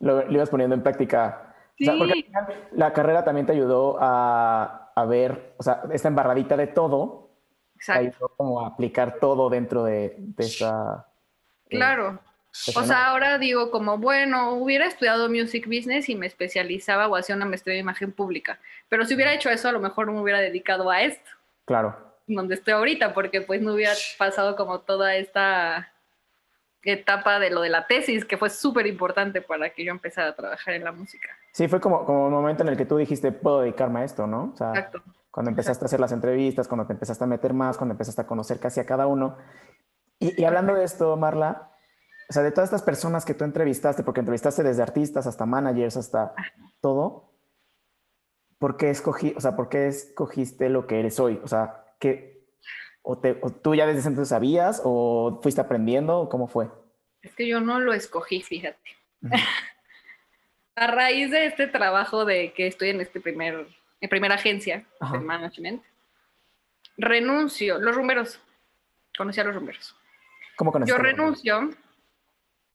Lo, 0.00 0.30
ibas 0.30 0.50
poniendo 0.50 0.74
en 0.74 0.82
práctica. 0.82 1.54
porque 1.78 2.30
la 2.72 2.92
carrera 2.92 3.24
también 3.24 3.46
te 3.46 3.52
ayudó 3.52 3.96
a, 4.00 4.92
a, 4.94 5.04
ver, 5.06 5.54
o 5.58 5.62
sea, 5.62 5.82
esta 5.92 6.08
embarradita 6.08 6.56
de 6.56 6.68
todo, 6.68 7.30
Exacto. 7.76 8.00
ayudó 8.00 8.28
como 8.36 8.64
a 8.64 8.68
aplicar 8.68 9.18
todo 9.18 9.50
dentro 9.50 9.84
de, 9.84 10.14
de 10.18 10.44
esa... 10.44 11.06
Eh, 11.68 11.76
claro. 11.76 12.20
o 12.76 12.82
sea, 12.82 13.06
ahora 13.06 13.38
digo 13.38 13.70
como, 13.70 13.98
bueno, 13.98 14.52
hubiera 14.54 14.86
estudiado 14.86 15.28
music 15.28 15.66
business 15.66 16.08
y 16.08 16.14
me 16.14 16.26
especializaba 16.26 17.08
o 17.08 17.16
hacía 17.16 17.34
una 17.34 17.46
maestría 17.46 17.74
de 17.74 17.80
imagen 17.80 18.12
pública, 18.12 18.58
pero 18.88 19.04
si 19.04 19.14
hubiera 19.14 19.32
hecho 19.32 19.50
eso, 19.50 19.68
a 19.68 19.72
lo 19.72 19.80
mejor 19.80 20.10
me 20.10 20.20
hubiera 20.20 20.40
dedicado 20.40 20.90
a 20.90 21.02
esto. 21.02 21.30
Claro. 21.64 21.96
Donde 22.26 22.54
estoy 22.54 22.74
ahorita, 22.74 23.12
porque 23.12 23.40
pues 23.40 23.60
no 23.60 23.74
hubiera 23.74 23.94
pasado 24.18 24.56
como 24.56 24.80
toda 24.80 25.16
esta 25.16 25.93
etapa 26.92 27.38
de 27.38 27.50
lo 27.50 27.60
de 27.60 27.70
la 27.70 27.86
tesis, 27.86 28.24
que 28.24 28.36
fue 28.36 28.50
súper 28.50 28.86
importante 28.86 29.40
para 29.40 29.70
que 29.70 29.84
yo 29.84 29.92
empezara 29.92 30.28
a 30.28 30.36
trabajar 30.36 30.74
en 30.74 30.84
la 30.84 30.92
música. 30.92 31.28
Sí, 31.52 31.68
fue 31.68 31.80
como, 31.80 32.04
como 32.04 32.26
un 32.26 32.32
momento 32.32 32.62
en 32.62 32.68
el 32.68 32.76
que 32.76 32.84
tú 32.84 32.96
dijiste, 32.96 33.32
puedo 33.32 33.60
dedicarme 33.60 34.00
a 34.00 34.04
esto, 34.04 34.26
¿no? 34.26 34.50
O 34.52 34.56
sea, 34.56 34.70
Exacto. 34.70 35.02
Cuando 35.34 35.50
empezaste 35.50 35.84
a 35.84 35.86
hacer 35.86 35.98
las 35.98 36.12
entrevistas, 36.12 36.68
cuando 36.68 36.86
te 36.86 36.92
empezaste 36.92 37.24
a 37.24 37.26
meter 37.26 37.54
más, 37.54 37.76
cuando 37.76 37.94
empezaste 37.94 38.22
a 38.22 38.26
conocer 38.26 38.60
casi 38.60 38.78
a 38.78 38.86
cada 38.86 39.08
uno. 39.08 39.36
Y, 40.20 40.44
hablando 40.44 40.74
de 40.74 40.84
esto, 40.84 41.16
Marla, 41.16 41.72
o 42.30 42.32
sea, 42.32 42.44
de 42.44 42.52
todas 42.52 42.68
estas 42.68 42.82
personas 42.82 43.24
que 43.24 43.34
tú 43.34 43.42
entrevistaste, 43.42 44.04
porque 44.04 44.20
entrevistaste 44.20 44.62
desde 44.62 44.82
artistas 44.82 45.26
hasta 45.26 45.44
managers, 45.44 45.96
hasta 45.96 46.34
todo, 46.80 47.32
¿por 48.58 48.76
qué 48.76 48.90
escogí, 48.90 49.34
o 49.36 49.40
sea, 49.40 49.56
por 49.56 49.68
qué 49.68 49.88
escogiste 49.88 50.68
lo 50.68 50.86
que 50.86 51.00
eres 51.00 51.18
hoy? 51.18 51.40
O 51.42 51.48
sea, 51.48 51.84
¿qué, 51.98 52.33
¿O, 53.06 53.18
tú 53.18 53.74
ya 53.74 53.86
desde 53.86 54.08
entonces 54.08 54.30
sabías 54.30 54.80
o 54.82 55.38
fuiste 55.42 55.60
aprendiendo? 55.60 56.30
¿Cómo 56.30 56.48
fue? 56.48 56.70
Es 57.20 57.34
que 57.34 57.46
yo 57.46 57.60
no 57.60 57.78
lo 57.78 57.92
escogí, 57.92 58.40
fíjate. 58.40 58.78
a 60.76 60.86
raíz 60.86 61.30
de 61.30 61.44
este 61.44 61.66
trabajo 61.66 62.24
de 62.24 62.54
que 62.54 62.66
estoy 62.66 62.88
en 62.88 63.02
este 63.02 63.20
primer, 63.20 63.66
en 64.00 64.08
primera 64.08 64.36
agencia 64.36 64.86
de 65.12 65.20
management, 65.20 65.82
renuncio, 66.96 67.78
los 67.78 67.94
rumberos, 67.94 68.40
conocí 69.18 69.38
a 69.38 69.44
los 69.44 69.54
rumberos. 69.54 69.94
¿Cómo 70.56 70.72
conociste? 70.72 70.98
Yo 70.98 71.02
renuncio. 71.02 71.70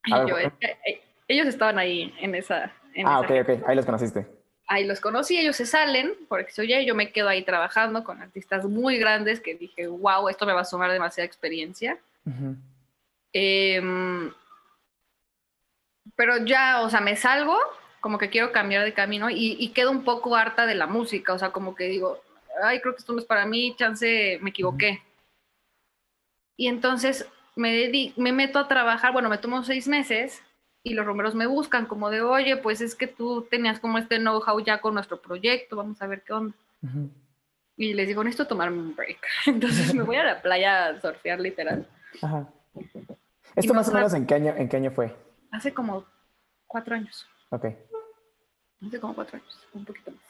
Eh, 0.05 1.01
ellos 1.27 1.47
estaban 1.47 1.79
ahí 1.79 2.13
en 2.19 2.35
esa. 2.35 2.71
ah, 3.03 3.19
ok, 3.21 3.31
ok, 3.41 3.67
ahí 3.67 3.75
los 3.75 3.85
conociste 3.85 4.38
ahí 4.69 4.85
los 4.85 5.01
conocí, 5.01 5.37
ellos 5.37 5.55
se 5.55 5.65
salen, 5.65 6.13
porque 6.29 6.53
oye, 6.61 6.85
yo 6.85 6.93
me 6.93 7.11
quedo 7.11 7.27
ahí 7.27 7.43
trabajando 7.43 8.03
con 8.03 8.21
artistas 8.21 8.65
muy 8.65 8.99
grandes 8.99 9.41
que 9.41 9.55
dije, 9.55 9.87
wow, 9.87 10.29
esto 10.29 10.45
me 10.45 10.53
va 10.53 10.61
a 10.61 10.65
sumar 10.65 10.91
demasiada 10.91 11.25
experiencia. 11.25 11.97
Em, 13.33 14.31
pero 16.15 16.45
ya, 16.45 16.81
o 16.81 16.89
sea, 16.89 17.01
me 17.01 17.15
salgo, 17.15 17.57
como 17.99 18.19
que 18.19 18.29
quiero 18.29 18.51
cambiar 18.51 18.85
de 18.85 18.93
camino 18.93 19.29
y, 19.31 19.69
quedo 19.69 19.89
un 19.89 20.03
poco 20.03 20.35
harta 20.35 20.67
de 20.67 20.75
la 20.75 20.85
música, 20.85 21.33
o 21.33 21.39
sea, 21.39 21.49
como 21.51 21.73
que 21.73 21.85
digo, 21.85 22.21
ay, 22.63 22.79
creo 22.79 22.93
que 22.93 22.99
esto 22.99 23.13
no 23.13 23.19
es 23.19 23.25
para 23.25 23.47
mí, 23.47 23.75
chance, 23.75 24.37
me 24.41 24.51
equivoqué. 24.51 25.01
Y 26.55 26.67
entonces 26.67 27.27
me, 27.55 28.13
me 28.17 28.31
meto 28.31 28.59
a 28.59 28.67
trabajar, 28.67 29.13
bueno, 29.13 29.29
me 29.29 29.39
tomo 29.39 29.63
seis 29.63 29.87
meses 29.87 30.43
y 30.83 30.93
los 30.93 31.05
romeros 31.05 31.35
me 31.35 31.47
buscan 31.47 31.85
como 31.85 32.09
de, 32.09 32.21
oye, 32.21 32.57
pues 32.57 32.81
es 32.81 32.95
que 32.95 33.07
tú 33.07 33.47
tenías 33.49 33.79
como 33.79 33.97
este 33.97 34.17
know-how 34.17 34.59
ya 34.59 34.79
con 34.81 34.93
nuestro 34.93 35.21
proyecto, 35.21 35.75
vamos 35.75 36.01
a 36.01 36.07
ver 36.07 36.23
qué 36.23 36.33
onda. 36.33 36.55
y 37.75 37.93
les 37.93 38.07
digo, 38.07 38.23
necesito 38.23 38.47
tomarme 38.47 38.79
un 38.79 38.95
break. 38.95 39.19
Entonces 39.45 39.93
me 39.93 40.03
voy 40.03 40.15
a 40.15 40.23
la 40.23 40.41
playa 40.41 40.87
a 40.87 41.01
surfear 41.01 41.39
literal. 41.39 41.87
Ajá. 42.21 42.47
¿Esto 43.55 43.73
más 43.73 43.89
o 43.89 43.93
menos 43.93 44.13
en 44.13 44.25
qué, 44.25 44.35
año, 44.35 44.53
en 44.55 44.69
qué 44.69 44.77
año 44.77 44.91
fue? 44.91 45.15
Hace 45.51 45.73
como 45.73 46.05
cuatro 46.67 46.95
años. 46.95 47.27
Ok. 47.49 47.65
Hace 48.85 48.99
como 48.99 49.13
cuatro 49.13 49.37
años, 49.37 49.67
un 49.73 49.83
poquito 49.83 50.11
más. 50.11 50.21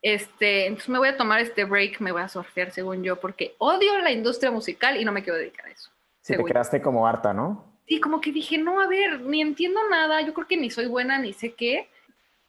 Este, 0.00 0.66
entonces 0.66 0.88
me 0.88 0.98
voy 0.98 1.08
a 1.08 1.16
tomar 1.16 1.40
este 1.40 1.64
break, 1.64 2.00
me 2.00 2.10
voy 2.10 2.22
a 2.22 2.28
surfear 2.28 2.72
según 2.72 3.02
yo, 3.02 3.20
porque 3.20 3.54
odio 3.58 3.98
la 3.98 4.10
industria 4.10 4.50
musical 4.50 4.96
y 4.96 5.04
no 5.04 5.12
me 5.12 5.22
quiero 5.22 5.38
dedicar 5.38 5.66
a 5.66 5.70
eso. 5.70 5.90
Sí, 6.22 6.36
te 6.36 6.44
quedaste 6.44 6.80
como 6.80 7.06
harta, 7.06 7.32
¿no? 7.32 7.71
Sí, 7.86 8.00
como 8.00 8.20
que 8.20 8.32
dije, 8.32 8.58
no, 8.58 8.80
a 8.80 8.86
ver, 8.86 9.20
ni 9.20 9.40
entiendo 9.40 9.80
nada, 9.90 10.20
yo 10.22 10.32
creo 10.32 10.46
que 10.46 10.56
ni 10.56 10.70
soy 10.70 10.86
buena, 10.86 11.18
ni 11.18 11.32
sé 11.32 11.52
qué. 11.54 11.88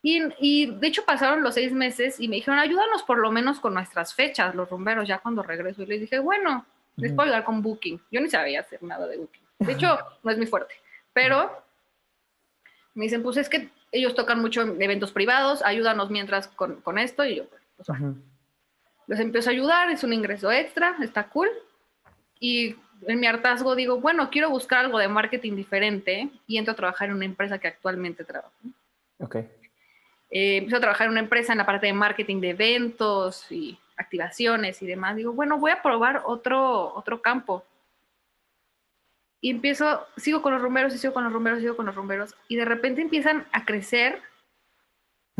Y, 0.05 0.65
de 0.65 0.87
hecho 0.87 1.05
pasaron 1.05 1.43
los 1.43 1.53
seis 1.53 1.71
meses 1.71 2.19
y 2.19 2.27
me 2.27 2.35
dijeron, 2.35 2.59
ayúdanos 2.59 3.03
por 3.03 3.19
lo 3.19 3.31
menos 3.31 3.61
con 3.61 3.73
nuestras 3.73 4.13
fechas, 4.13 4.53
los 4.53 4.69
rumberos, 4.69 5.07
ya 5.07 5.19
cuando 5.19 5.43
regreso. 5.43 5.81
Y 5.81 5.85
les 5.85 6.01
dije, 6.01 6.19
bueno, 6.19 6.65
les 6.97 7.13
puedo 7.13 7.23
ayudar 7.23 7.45
con 7.45 7.61
Booking. 7.61 8.01
Yo 8.11 8.19
ni 8.19 8.29
sabía 8.29 8.59
hacer 8.59 8.83
nada 8.83 9.07
de 9.07 9.17
Booking. 9.17 9.41
De 9.59 9.71
hecho, 9.71 9.97
no 10.23 10.31
es 10.31 10.37
muy 10.37 10.45
fuerte. 10.45 10.75
Pero 11.13 11.63
me 12.95 13.05
dicen, 13.05 13.23
pues 13.23 13.37
es 13.37 13.47
que 13.47 13.69
ellos 13.93 14.13
tocan 14.13 14.41
mucho 14.41 14.61
en 14.61 14.81
eventos 14.81 15.13
privados, 15.13 15.63
ayúdanos 15.63 16.09
mientras 16.09 16.49
con, 16.49 16.81
con 16.81 16.97
esto. 16.97 17.23
Y 17.23 17.37
yo, 17.37 17.45
pues 17.77 17.87
Les 19.07 19.19
empiezo 19.21 19.49
a 19.49 19.53
ayudar, 19.53 19.89
es 19.89 20.03
un 20.03 20.11
ingreso 20.11 20.51
extra, 20.51 20.97
está 21.01 21.29
cool. 21.29 21.49
Y 22.41 22.75
en 23.07 23.19
mi 23.19 23.27
hartazgo 23.27 23.75
digo, 23.75 23.99
bueno, 23.99 24.29
quiero 24.29 24.49
buscar 24.49 24.85
algo 24.85 24.99
de 24.99 25.07
marketing 25.07 25.55
diferente 25.55 26.29
y 26.47 26.57
entro 26.57 26.73
a 26.73 26.75
trabajar 26.75 27.09
en 27.09 27.15
una 27.15 27.25
empresa 27.25 27.59
que 27.59 27.67
actualmente 27.67 28.23
trabajo. 28.23 28.53
Ok 29.19 29.37
eh, 30.35 30.57
empiezo 30.57 30.77
a 30.77 30.81
trabajar 30.81 31.05
en 31.05 31.11
una 31.11 31.19
empresa 31.19 31.51
en 31.51 31.59
la 31.59 31.65
parte 31.65 31.85
de 31.85 31.93
marketing 31.93 32.41
de 32.41 32.49
eventos 32.49 33.51
y 33.51 33.77
activaciones 33.95 34.81
y 34.81 34.87
demás. 34.87 35.15
Digo, 35.15 35.31
bueno, 35.31 35.59
voy 35.59 35.69
a 35.69 35.83
probar 35.83 36.23
otro, 36.25 36.91
otro 36.95 37.21
campo. 37.21 37.63
Y 39.39 39.51
empiezo, 39.51 40.07
sigo 40.17 40.41
con 40.41 40.53
los 40.53 40.61
rumberos 40.61 40.95
y 40.95 40.97
sigo 40.97 41.13
con 41.13 41.23
los 41.23 41.31
rumberos, 41.31 41.59
sigo 41.59 41.75
con 41.75 41.85
los 41.85 41.93
rumberos. 41.93 42.35
Y 42.47 42.55
de 42.55 42.65
repente 42.65 43.03
empiezan 43.03 43.45
a 43.51 43.63
crecer 43.63 44.23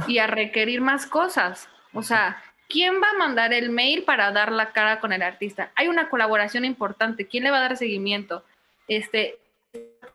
y 0.08 0.20
a 0.20 0.28
requerir 0.28 0.80
más 0.80 1.08
cosas. 1.08 1.68
O 1.92 2.04
sea, 2.04 2.40
¿quién 2.70 2.96
va 3.02 3.10
a 3.10 3.18
mandar 3.18 3.54
el 3.54 3.70
mail 3.70 4.04
para 4.04 4.32
dar 4.32 4.52
la 4.52 4.72
cara 4.72 5.00
con 5.00 5.14
el 5.14 5.22
artista? 5.22 5.72
Hay 5.76 5.88
una 5.88 6.10
colaboración 6.10 6.66
importante. 6.66 7.28
¿Quién 7.28 7.44
le 7.44 7.52
va 7.52 7.58
a 7.58 7.62
dar 7.62 7.78
seguimiento? 7.78 8.44
Este, 8.88 9.38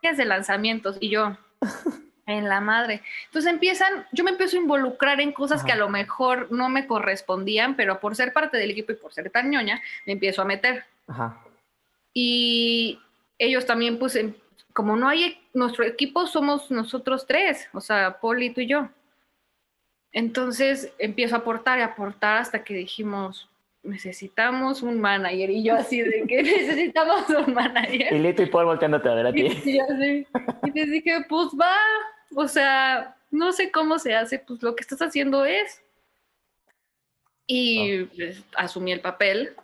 de 0.03 0.25
lanzamientos. 0.25 0.97
Y 1.01 1.09
yo, 1.11 1.37
en 2.27 2.49
la 2.49 2.61
madre. 2.61 3.03
Entonces 3.27 3.51
empiezan, 3.51 4.07
yo 4.13 4.23
me 4.23 4.31
empiezo 4.31 4.57
a 4.57 4.61
involucrar 4.61 5.21
en 5.21 5.33
cosas 5.33 5.65
que 5.65 5.73
a 5.73 5.77
lo 5.77 5.89
mejor 5.89 6.53
no 6.53 6.69
me 6.69 6.87
correspondían, 6.87 7.75
pero 7.75 8.01
por 8.01 8.17
ser 8.17 8.33
parte 8.33 8.59
del 8.59 8.71
equipo 8.71 8.93
y 8.93 8.97
por 8.97 9.13
ser 9.13 9.31
tan 9.31 9.51
ñoña, 9.51 9.81
me 10.07 10.13
empiezo 10.13 10.43
a 10.43 10.45
meter. 10.45 10.85
Ajá. 11.07 11.43
Y 12.13 13.01
ellos 13.39 13.65
también, 13.67 13.99
pues, 13.99 14.17
em, 14.17 14.35
como 14.73 14.97
no 14.97 15.09
hay, 15.09 15.41
nuestro 15.55 15.85
equipo 15.85 16.27
somos 16.27 16.71
nosotros 16.71 17.27
tres, 17.27 17.69
o 17.73 17.81
sea, 17.81 18.19
Poli, 18.21 18.51
tú 18.51 18.61
y 18.61 18.67
yo. 18.67 18.89
Entonces 20.13 20.93
empiezo 20.99 21.37
a 21.37 21.39
aportar 21.39 21.79
y 21.79 21.83
aportar 21.83 22.39
hasta 22.39 22.65
que 22.65 22.75
dijimos, 22.75 23.49
necesitamos 23.83 24.83
un 24.83 25.01
manager. 25.01 25.51
Y 25.51 25.63
yo 25.63 25.75
así 25.75 26.01
de 26.01 26.27
que 26.27 26.43
necesitamos 26.43 27.29
un 27.29 27.55
manager. 27.55 28.13
Y 28.13 28.19
Lito 28.19 28.43
y 28.43 28.47
Paul 28.47 28.67
volteándote 28.67 29.09
a 29.09 29.15
ver 29.15 29.27
a 29.27 29.33
ti. 29.33 29.49
Y, 29.65 29.79
así, 29.79 30.27
y 30.65 30.71
les 30.73 30.91
dije, 30.91 31.25
pues 31.29 31.49
va, 31.61 31.77
o 32.35 32.49
sea, 32.49 33.17
no 33.31 33.53
sé 33.53 33.71
cómo 33.71 33.99
se 33.99 34.15
hace, 34.15 34.39
pues 34.39 34.63
lo 34.63 34.75
que 34.75 34.83
estás 34.83 35.03
haciendo 35.03 35.45
es. 35.45 35.83
Y 37.47 38.05
pues, 38.05 38.43
asumí 38.57 38.93
el 38.93 39.01
papel, 39.01 39.55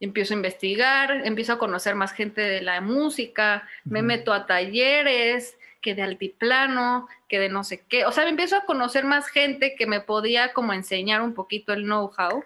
empiezo 0.00 0.34
a 0.34 0.36
investigar, 0.36 1.26
empiezo 1.26 1.54
a 1.54 1.58
conocer 1.58 1.94
más 1.94 2.12
gente 2.12 2.40
de 2.40 2.62
la 2.62 2.80
música, 2.80 3.68
me 3.84 4.02
meto 4.02 4.32
a 4.32 4.46
talleres, 4.46 5.56
que 5.88 5.94
de 5.94 6.02
altiplano, 6.02 7.08
que 7.28 7.38
de 7.38 7.48
no 7.48 7.64
sé 7.64 7.82
qué. 7.88 8.04
O 8.04 8.12
sea, 8.12 8.24
me 8.24 8.30
empiezo 8.30 8.56
a 8.56 8.66
conocer 8.66 9.06
más 9.06 9.26
gente 9.28 9.74
que 9.74 9.86
me 9.86 10.02
podía 10.02 10.52
como 10.52 10.74
enseñar 10.74 11.22
un 11.22 11.32
poquito 11.32 11.72
el 11.72 11.84
know-how. 11.84 12.44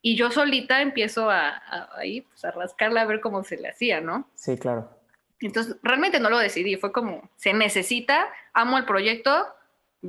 Y 0.00 0.16
yo 0.16 0.30
solita 0.30 0.80
empiezo 0.80 1.28
a, 1.28 1.48
a, 1.48 1.90
ahí, 1.98 2.22
pues, 2.22 2.42
a 2.46 2.50
rascarla 2.52 3.02
a 3.02 3.04
ver 3.04 3.20
cómo 3.20 3.44
se 3.44 3.58
le 3.58 3.68
hacía, 3.68 4.00
¿no? 4.00 4.26
Sí, 4.34 4.56
claro. 4.56 4.88
Entonces, 5.40 5.76
realmente 5.82 6.20
no 6.20 6.30
lo 6.30 6.38
decidí, 6.38 6.76
fue 6.76 6.90
como, 6.90 7.28
se 7.36 7.52
necesita, 7.52 8.28
amo 8.54 8.78
el 8.78 8.86
proyecto, 8.86 9.30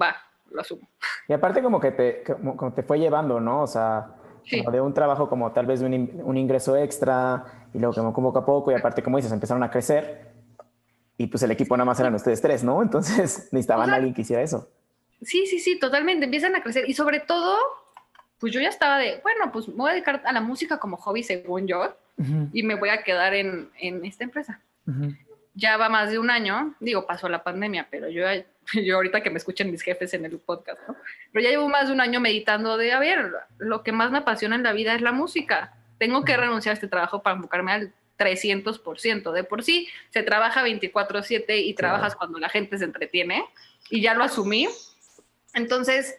va, 0.02 0.16
lo 0.50 0.62
asumo. 0.62 0.88
Y 1.28 1.34
aparte 1.34 1.62
como 1.62 1.82
que 1.82 1.92
te, 1.92 2.24
como, 2.24 2.72
te 2.72 2.84
fue 2.84 3.00
llevando, 3.00 3.42
¿no? 3.42 3.64
O 3.64 3.68
sea, 3.68 4.16
de 4.50 4.80
un 4.80 4.94
trabajo 4.94 5.28
como 5.28 5.52
tal 5.52 5.66
vez 5.66 5.82
de 5.82 5.88
un, 5.88 6.38
ingreso 6.38 6.78
extra 6.78 7.68
y 7.74 7.80
luego 7.80 8.14
como 8.14 8.32
poco 8.32 8.40
a 8.40 8.46
poco 8.46 8.72
y 8.72 8.76
aparte 8.76 9.04
como 9.04 9.18
dices, 9.18 9.34
empezaron 9.34 9.62
a 9.62 9.70
crecer 9.70 10.39
y 11.20 11.28
pues 11.28 11.44
el 11.44 11.52
equipo 11.52 11.76
nada 11.76 11.86
más 11.86 12.00
eran 12.00 12.16
ustedes 12.16 12.42
tres, 12.42 12.64
¿no? 12.64 12.82
Entonces 12.82 13.50
necesitaban 13.52 13.90
a 13.90 13.96
alguien 13.96 14.14
que 14.14 14.22
hiciera 14.22 14.42
eso. 14.42 14.72
Sí, 15.22 15.46
sí, 15.48 15.60
sí, 15.60 15.78
totalmente, 15.78 16.24
empiezan 16.24 16.56
a 16.56 16.64
crecer 16.64 16.90
y 16.90 16.94
sobre 16.94 17.20
todo, 17.20 17.58
pues 18.40 18.54
yo 18.54 18.62
ya 18.62 18.70
estaba 18.70 18.98
de, 18.98 19.20
bueno, 19.22 19.52
pues 19.52 19.68
me 19.68 19.76
voy 19.76 19.90
a 19.90 19.94
dedicar 19.94 20.22
a 20.24 20.32
la 20.32 20.40
música 20.40 20.80
como 20.80 20.96
hobby 20.96 21.24
según 21.24 21.68
yo 21.68 21.94
y 22.54 22.64
me 22.64 22.76
voy 22.76 22.90
a 22.90 23.04
quedar 23.04 23.34
en, 23.34 23.70
en 23.80 24.06
esta 24.06 24.24
empresa. 24.24 24.62
Ya 25.56 25.76
va 25.76 25.90
más 25.90 26.10
de 26.10 26.20
un 26.20 26.30
año, 26.30 26.74
digo, 26.80 27.06
pasó 27.06 27.28
la 27.28 27.44
pandemia, 27.44 27.88
pero 27.92 28.08
yo, 28.08 28.26
yo 28.82 28.96
ahorita 28.96 29.22
que 29.22 29.30
me 29.30 29.40
escuchen 29.40 29.72
mis 29.72 29.82
jefes 29.82 30.14
en 30.14 30.24
el 30.24 30.40
podcast, 30.40 30.80
¿no? 30.88 30.96
Pero 31.34 31.44
ya 31.44 31.50
llevo 31.50 31.68
más 31.68 31.88
de 31.88 31.94
un 31.94 32.00
año 32.00 32.22
meditando 32.22 32.78
de, 32.78 32.94
a 32.94 33.00
ver, 33.00 33.30
lo 33.58 33.84
que 33.84 33.92
más 33.92 34.10
me 34.10 34.20
apasiona 34.20 34.56
en 34.56 34.64
la 34.64 34.72
vida 34.72 34.96
es 34.96 35.02
la 35.02 35.12
música. 35.12 35.74
Tengo 35.98 36.24
que 36.24 36.38
renunciar 36.38 36.72
a 36.72 36.76
este 36.76 36.88
trabajo 36.88 37.22
para 37.22 37.36
enfocarme 37.36 37.74
al 37.74 37.94
300%. 38.20 39.32
De 39.32 39.44
por 39.44 39.64
sí, 39.64 39.88
se 40.12 40.22
trabaja 40.22 40.64
24/7 40.64 41.58
y 41.58 41.74
trabajas 41.74 42.16
cuando 42.16 42.38
la 42.38 42.50
gente 42.50 42.78
se 42.78 42.86
entretiene 42.86 43.46
y 43.90 44.02
ya 44.02 44.14
lo 44.14 44.24
asumí. 44.24 44.68
Entonces, 45.54 46.18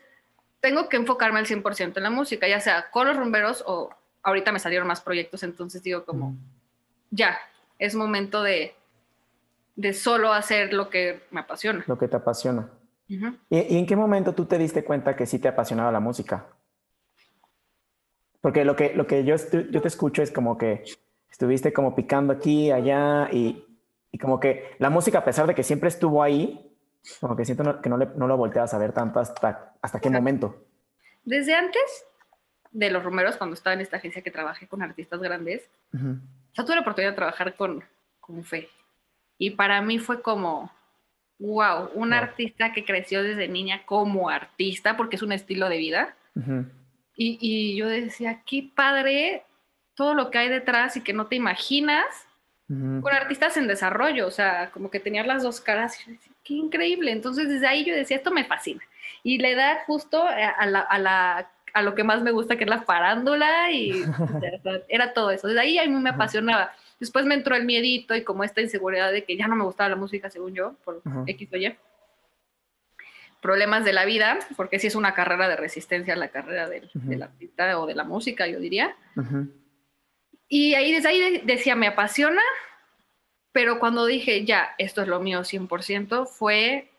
tengo 0.61 0.89
que 0.89 0.97
enfocarme 0.97 1.39
al 1.39 1.47
100% 1.47 1.99
en 1.99 2.03
la 2.03 2.11
música, 2.11 2.49
ya 2.49 2.61
sea 2.61 2.91
con 2.91 3.07
los 3.07 3.17
rumberos 3.17 3.63
o 3.67 3.91
ahorita 4.23 4.53
me 4.53 4.59
salieron 4.59 4.89
más 4.89 5.01
proyectos, 5.01 5.43
entonces 5.43 5.83
digo 5.83 6.05
como, 6.05 6.35
ya, 7.11 7.39
es 7.79 7.95
momento 7.95 8.43
de, 8.43 8.75
de 9.77 9.95
solo 9.95 10.33
hacer 10.33 10.73
lo 10.73 10.91
que 10.91 11.23
me 11.31 11.41
apasiona. 11.41 11.85
Lo 11.87 11.99
que 11.99 12.09
te 12.09 12.17
apasiona. 12.17 12.71
¿Y, 13.09 13.19
en 13.51 13.87
qué 13.87 13.97
momento 13.97 14.35
tú 14.35 14.45
te 14.45 14.59
diste 14.59 14.85
cuenta 14.85 15.17
que 15.17 15.27
sí 15.27 15.39
te 15.39 15.49
apasionaba 15.49 15.91
la 15.91 16.01
música? 16.01 16.47
Porque 18.41 18.65
lo 18.65 18.77
que, 18.77 18.95
lo 18.95 19.07
que 19.07 19.25
yo, 19.25 19.37
yo 19.71 19.83
te 19.83 19.89
escucho 19.89 20.23
es 20.23 20.31
como 20.31 20.57
que 20.57 20.85
estuviste 21.31 21.73
como 21.73 21.95
picando 21.95 22.33
aquí, 22.33 22.71
allá, 22.71 23.29
y, 23.33 23.65
y, 24.13 24.19
como 24.19 24.41
que 24.41 24.75
la 24.79 24.91
música, 24.91 25.19
a 25.19 25.25
pesar 25.25 25.47
de 25.47 25.55
que 25.55 25.63
siempre 25.63 25.89
estuvo 25.89 26.23
ahí, 26.23 26.71
como 27.21 27.37
que 27.37 27.45
siento 27.45 27.81
que 27.81 27.89
no, 27.89 27.97
le, 27.97 28.07
no 28.17 28.27
lo 28.27 28.37
volteabas 28.37 28.75
a 28.75 28.79
ver 28.79 28.93
tanto 28.93 29.21
hasta, 29.21 29.75
hasta 29.81 30.01
qué 30.01 30.11
momento. 30.11 30.67
Desde 31.25 31.55
antes 31.55 32.05
de 32.73 32.91
los 32.91 33.03
rumeros, 33.03 33.37
cuando 33.37 33.55
estaba 33.55 33.75
en 33.75 33.81
esta 33.81 33.97
agencia 33.97 34.23
que 34.23 34.31
trabajé 34.31 34.67
con 34.67 34.83
artistas 34.83 35.21
grandes, 35.21 35.69
ya 35.93 36.65
tuve 36.65 36.77
la 36.77 36.83
oportunidad 36.83 37.13
de 37.13 37.17
trabajar 37.17 37.55
con, 37.57 37.83
con 38.21 38.45
Fe. 38.45 38.69
Y 39.39 39.51
para 39.51 39.81
mí 39.81 39.99
fue 39.99 40.23
como, 40.23 40.71
wow, 41.39 41.91
un 41.95 42.13
artista 42.13 42.73
que 42.73 42.85
creció 42.85 43.23
desde 43.23 43.49
niña 43.49 43.83
como 43.87 44.29
artista, 44.29 44.97
porque 44.97 45.17
es 45.17 45.23
un 45.23 45.33
estilo 45.33 45.69
de 45.69 45.79
vida. 45.79 46.15
y, 47.17 47.39
y, 47.41 47.77
yo 47.77 47.89
decía, 47.89 48.43
qué 48.47 48.71
padre 48.75 49.45
todo 50.01 50.15
lo 50.15 50.31
que 50.31 50.39
hay 50.39 50.49
detrás 50.49 50.97
y 50.97 51.03
que 51.03 51.13
no 51.13 51.27
te 51.27 51.37
imaginas 51.37 52.07
con 52.69 53.13
artistas 53.13 53.59
en 53.59 53.67
desarrollo. 53.67 54.27
O 54.27 54.31
sea, 54.31 54.71
como 54.71 54.91
que 54.91 54.99
tenías 54.99 55.27
las 55.27 55.43
dos 55.43 55.61
caras. 55.61 56.01
Y 56.01 56.13
decía, 56.13 56.33
qué 56.43 56.55
increíble. 56.55 57.13
Entonces, 57.13 57.51
desde 57.51 57.67
ahí 57.67 57.85
yo 57.85 57.95
decía, 57.95 58.17
esto 58.17 58.31
me 58.31 58.47
fascina. 58.47 58.81
Y 59.23 59.37
le 59.37 59.55
da 59.55 59.85
justo 59.87 60.25
a 60.27 60.65
la, 60.65 60.81
a 60.81 60.99
la 60.99 61.51
a 61.75 61.83
lo 61.83 61.95
que 61.95 62.03
más 62.03 62.23
me 62.23 62.31
gusta, 62.31 62.57
que 62.57 62.65
es 62.65 62.71
la 62.71 62.81
farándula, 62.81 63.71
y 63.71 64.03
era 64.89 65.13
todo 65.13 65.31
eso. 65.31 65.49
Desde 65.49 65.61
ahí 65.61 65.79
a 65.79 65.85
mí 65.85 65.91
me 65.91 66.11
apasionaba. 66.11 66.73
Después 66.99 67.27
me 67.27 67.35
entró 67.35 67.55
el 67.55 67.67
miedito 67.67 68.17
y 68.17 68.25
como 68.25 68.43
esta 68.43 68.63
inseguridad 68.63 69.13
de 69.13 69.25
que 69.25 69.37
ya 69.37 69.49
no 69.49 69.55
me 69.55 69.65
gustaba 69.65 69.91
la 69.91 69.97
música, 69.97 70.31
según 70.31 70.55
yo, 70.55 70.77
por 70.83 71.03
X 71.27 71.49
o 71.53 71.57
Y. 71.59 71.77
Problemas 73.43 73.85
de 73.85 73.93
la 73.93 74.07
vida, 74.07 74.39
porque 74.57 74.79
sí 74.79 74.87
es 74.87 74.95
una 74.95 75.13
carrera 75.13 75.47
de 75.47 75.57
resistencia 75.57 76.17
la 76.17 76.29
carrera 76.29 76.71
del, 76.71 77.23
artista 77.23 77.79
o 77.79 77.87
de 77.87 77.95
la 77.95 78.05
música, 78.05 78.47
yo 78.47 78.59
diría. 78.59 78.97
Y 80.53 80.75
ahí 80.75 80.93
desde 80.93 81.09
ahí 81.09 81.43
decía, 81.45 81.77
me 81.77 81.87
apasiona, 81.87 82.43
pero 83.53 83.79
cuando 83.79 84.05
dije, 84.05 84.45
ya, 84.45 84.75
esto 84.79 85.01
es 85.01 85.07
lo 85.07 85.21
mío 85.21 85.41
100%, 85.41 86.27
fue 86.27 86.91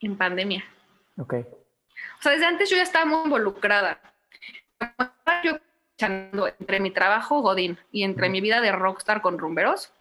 en 0.00 0.16
pandemia. 0.16 0.64
Ok. 1.18 1.34
O 1.34 2.22
sea, 2.22 2.32
desde 2.32 2.46
antes 2.46 2.70
yo 2.70 2.76
ya 2.76 2.82
estaba 2.82 3.04
muy 3.04 3.22
involucrada. 3.24 4.00
Yo 5.44 5.58
entre 5.98 6.80
mi 6.80 6.90
trabajo 6.90 7.42
Godín 7.42 7.76
y 7.92 8.02
entre 8.02 8.30
mi 8.30 8.40
vida 8.40 8.62
de 8.62 8.72
rockstar 8.72 9.20
con 9.20 9.38
rumberos, 9.38 9.92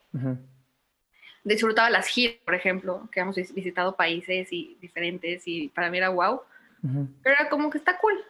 disfrutaba 1.43 1.89
las 1.89 2.07
giras, 2.07 2.37
por 2.45 2.55
ejemplo, 2.55 3.09
que 3.11 3.19
hemos 3.19 3.35
visitado 3.35 3.97
países 3.97 4.53
y 4.53 4.77
diferentes 4.79 5.43
y 5.47 5.67
para 5.67 5.89
mí 5.89 5.97
era 5.97 6.09
wow. 6.09 6.41
Pero 6.81 7.35
era 7.35 7.49
como 7.49 7.69
que 7.69 7.77
está 7.77 7.97
cool. 7.97 8.23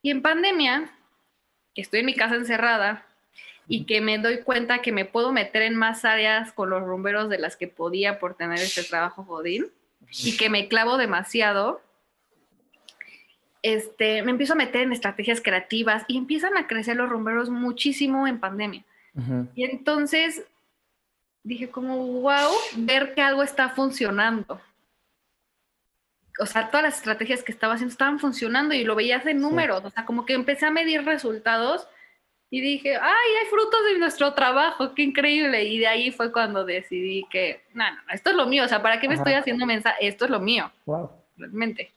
Y 0.00 0.10
en 0.10 0.22
pandemia, 0.22 0.90
que 1.78 1.82
estoy 1.82 2.00
en 2.00 2.06
mi 2.06 2.14
casa 2.16 2.34
encerrada 2.34 3.06
y 3.68 3.84
que 3.84 4.00
me 4.00 4.18
doy 4.18 4.40
cuenta 4.40 4.82
que 4.82 4.90
me 4.90 5.04
puedo 5.04 5.30
meter 5.30 5.62
en 5.62 5.76
más 5.76 6.04
áreas 6.04 6.52
con 6.52 6.70
los 6.70 6.82
rumberos 6.82 7.30
de 7.30 7.38
las 7.38 7.56
que 7.56 7.68
podía 7.68 8.18
por 8.18 8.34
tener 8.34 8.58
este 8.58 8.82
trabajo 8.82 9.22
jodín 9.22 9.68
y 10.24 10.36
que 10.36 10.50
me 10.50 10.66
clavo 10.66 10.96
demasiado, 10.96 11.80
este, 13.62 14.24
me 14.24 14.32
empiezo 14.32 14.54
a 14.54 14.56
meter 14.56 14.80
en 14.80 14.92
estrategias 14.92 15.40
creativas 15.40 16.04
y 16.08 16.18
empiezan 16.18 16.56
a 16.56 16.66
crecer 16.66 16.96
los 16.96 17.08
rumberos 17.08 17.48
muchísimo 17.48 18.26
en 18.26 18.40
pandemia. 18.40 18.82
Y 19.54 19.62
entonces 19.62 20.42
dije 21.44 21.70
como, 21.70 21.96
wow, 21.96 22.50
ver 22.78 23.14
que 23.14 23.22
algo 23.22 23.44
está 23.44 23.68
funcionando. 23.68 24.60
O 26.40 26.46
sea, 26.46 26.68
todas 26.68 26.82
las 26.82 26.96
estrategias 26.96 27.42
que 27.42 27.52
estaba 27.52 27.74
haciendo 27.74 27.92
estaban 27.92 28.18
funcionando 28.18 28.74
y 28.74 28.84
lo 28.84 28.94
veías 28.94 29.26
en 29.26 29.40
números. 29.40 29.84
O 29.84 29.90
sea, 29.90 30.04
como 30.04 30.24
que 30.24 30.34
empecé 30.34 30.66
a 30.66 30.70
medir 30.70 31.04
resultados 31.04 31.88
y 32.50 32.60
dije, 32.60 32.96
ay, 32.96 33.30
hay 33.40 33.46
frutos 33.50 33.80
de 33.92 33.98
nuestro 33.98 34.32
trabajo, 34.34 34.94
qué 34.94 35.02
increíble. 35.02 35.64
Y 35.64 35.78
de 35.78 35.86
ahí 35.86 36.10
fue 36.10 36.32
cuando 36.32 36.64
decidí 36.64 37.26
que, 37.30 37.62
no, 37.74 37.84
no, 37.90 37.98
esto 38.12 38.30
es 38.30 38.36
lo 38.36 38.46
mío. 38.46 38.64
O 38.64 38.68
sea, 38.68 38.82
¿para 38.82 39.00
qué 39.00 39.08
me 39.08 39.14
estoy 39.14 39.34
haciendo 39.34 39.66
mensaje? 39.66 40.06
Esto 40.06 40.24
es 40.24 40.30
lo 40.30 40.40
mío. 40.40 40.70
Wow. 40.86 41.10
Realmente. 41.36 41.92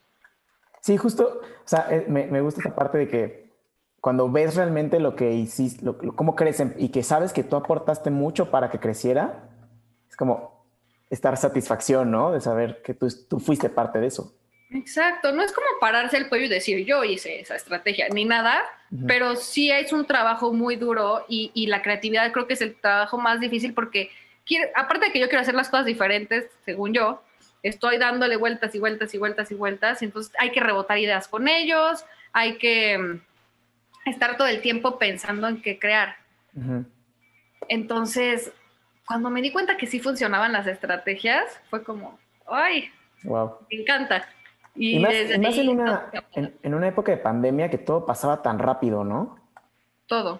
Sí, 0.81 0.97
justo, 0.97 1.41
o 1.43 1.67
sea, 1.67 1.87
eh, 1.91 2.05
me, 2.07 2.25
me 2.25 2.41
gusta 2.41 2.61
esta 2.61 2.75
parte 2.75 2.97
de 2.97 3.07
que 3.07 3.51
cuando 4.01 4.29
ves 4.29 4.55
realmente 4.55 4.99
lo 4.99 5.15
que 5.15 5.31
hiciste, 5.31 5.85
cómo 6.15 6.35
crecen 6.35 6.73
y 6.77 6.89
que 6.89 7.03
sabes 7.03 7.33
que 7.33 7.43
tú 7.43 7.55
aportaste 7.55 8.09
mucho 8.09 8.49
para 8.49 8.71
que 8.71 8.79
creciera, 8.79 9.47
es 10.09 10.17
como 10.17 10.60
estar 11.11 11.37
satisfacción, 11.37 12.09
¿no? 12.09 12.31
De 12.31 12.41
saber 12.41 12.81
que 12.83 12.95
tú, 12.95 13.07
tú 13.29 13.39
fuiste 13.39 13.69
parte 13.69 13.99
de 13.99 14.07
eso. 14.07 14.33
Exacto, 14.73 15.33
no 15.33 15.43
es 15.43 15.51
como 15.51 15.67
pararse 15.81 16.15
el 16.15 16.29
cuello 16.29 16.45
y 16.45 16.49
decir 16.49 16.85
yo 16.85 17.03
hice 17.03 17.41
esa 17.41 17.55
estrategia, 17.55 18.07
ni 18.13 18.23
nada, 18.23 18.63
pero 19.05 19.35
sí 19.35 19.69
es 19.69 19.91
un 19.91 20.05
trabajo 20.05 20.53
muy 20.53 20.77
duro 20.77 21.25
y, 21.27 21.51
y, 21.53 21.67
la 21.67 21.81
creatividad 21.81 22.31
creo 22.31 22.47
que 22.47 22.53
es 22.53 22.61
el 22.61 22.75
trabajo 22.75 23.17
más 23.17 23.41
difícil 23.41 23.73
porque, 23.73 24.11
aparte 24.73 25.07
de 25.07 25.11
que 25.11 25.19
yo 25.19 25.27
quiero 25.27 25.41
hacer 25.41 25.55
las 25.55 25.67
cosas 25.67 25.85
diferentes, 25.85 26.45
según 26.63 26.93
yo, 26.93 27.21
estoy 27.63 27.97
dándole 27.97 28.37
vueltas 28.37 28.73
y 28.73 28.79
vueltas 28.79 29.13
y 29.13 29.17
vueltas 29.17 29.51
y 29.51 29.55
vueltas, 29.55 30.01
entonces 30.01 30.33
hay 30.39 30.51
que 30.51 30.61
rebotar 30.61 30.97
ideas 30.97 31.27
con 31.27 31.49
ellos, 31.49 32.05
hay 32.31 32.57
que 32.57 33.19
estar 34.05 34.37
todo 34.37 34.47
el 34.47 34.61
tiempo 34.61 34.97
pensando 34.97 35.49
en 35.49 35.61
qué 35.61 35.79
crear. 35.79 36.15
Entonces, 37.67 38.53
cuando 39.11 39.29
me 39.29 39.41
di 39.41 39.51
cuenta 39.51 39.75
que 39.75 39.87
sí 39.87 39.99
funcionaban 39.99 40.53
las 40.53 40.67
estrategias, 40.67 41.43
fue 41.69 41.83
como, 41.83 42.17
¡ay! 42.47 42.85
Wow. 43.23 43.57
Me 43.69 43.81
encanta. 43.81 44.25
Y, 44.73 44.99
más, 44.99 45.13
en, 45.13 45.67
una, 45.67 46.09
en, 46.33 46.73
una 46.73 46.87
época 46.87 47.11
de 47.11 47.17
pandemia 47.17 47.69
que 47.69 47.77
todo 47.77 48.05
pasaba 48.05 48.41
tan 48.41 48.57
rápido, 48.57 49.03
¿no? 49.03 49.37
Todo. 50.07 50.39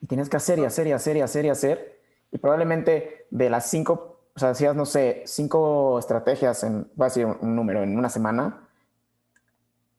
Y 0.00 0.06
tienes 0.06 0.30
que 0.30 0.38
hacer 0.38 0.58
y 0.58 0.64
hacer 0.64 0.86
y 0.86 0.92
hacer 0.92 1.18
y 1.18 1.20
hacer 1.20 1.44
y 1.44 1.48
hacer. 1.50 2.00
Y 2.32 2.38
probablemente 2.38 3.26
de 3.30 3.50
las 3.50 3.68
cinco, 3.68 4.22
o 4.34 4.38
sea, 4.38 4.50
hacías, 4.50 4.74
no 4.74 4.86
sé, 4.86 5.22
cinco 5.26 5.98
estrategias 5.98 6.64
en, 6.64 6.88
voy 6.94 7.04
a 7.04 7.08
decir 7.08 7.26
un, 7.26 7.54
número, 7.54 7.82
en 7.82 7.98
una 7.98 8.08
semana. 8.08 8.66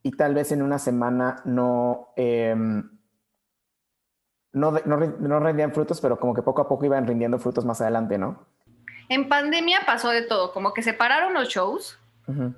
Y 0.02 0.12
tal 0.12 0.34
vez 0.34 0.52
en 0.52 0.64
una 0.64 0.80
semana 0.80 1.44
no, 1.46 2.10
em, 2.16 2.97
no, 4.60 4.72
no, 4.86 5.40
rendían 5.40 5.74
frutos, 5.74 6.02
pero 6.02 6.20
como 6.20 6.34
que 6.34 6.42
poco 6.42 6.62
a 6.62 6.68
poco 6.68 6.86
iban 6.86 7.08
rindiendo 7.08 7.40
frutos 7.40 7.66
más 7.66 7.82
adelante, 7.82 8.18
¿no? 8.18 8.46
En 9.10 9.30
pandemia 9.30 9.82
pasó 9.86 10.10
de 10.10 10.22
todo, 10.22 10.52
como 10.52 10.74
que 10.74 10.84
separaron 10.84 11.34
los 11.34 11.50
shows 11.50 11.98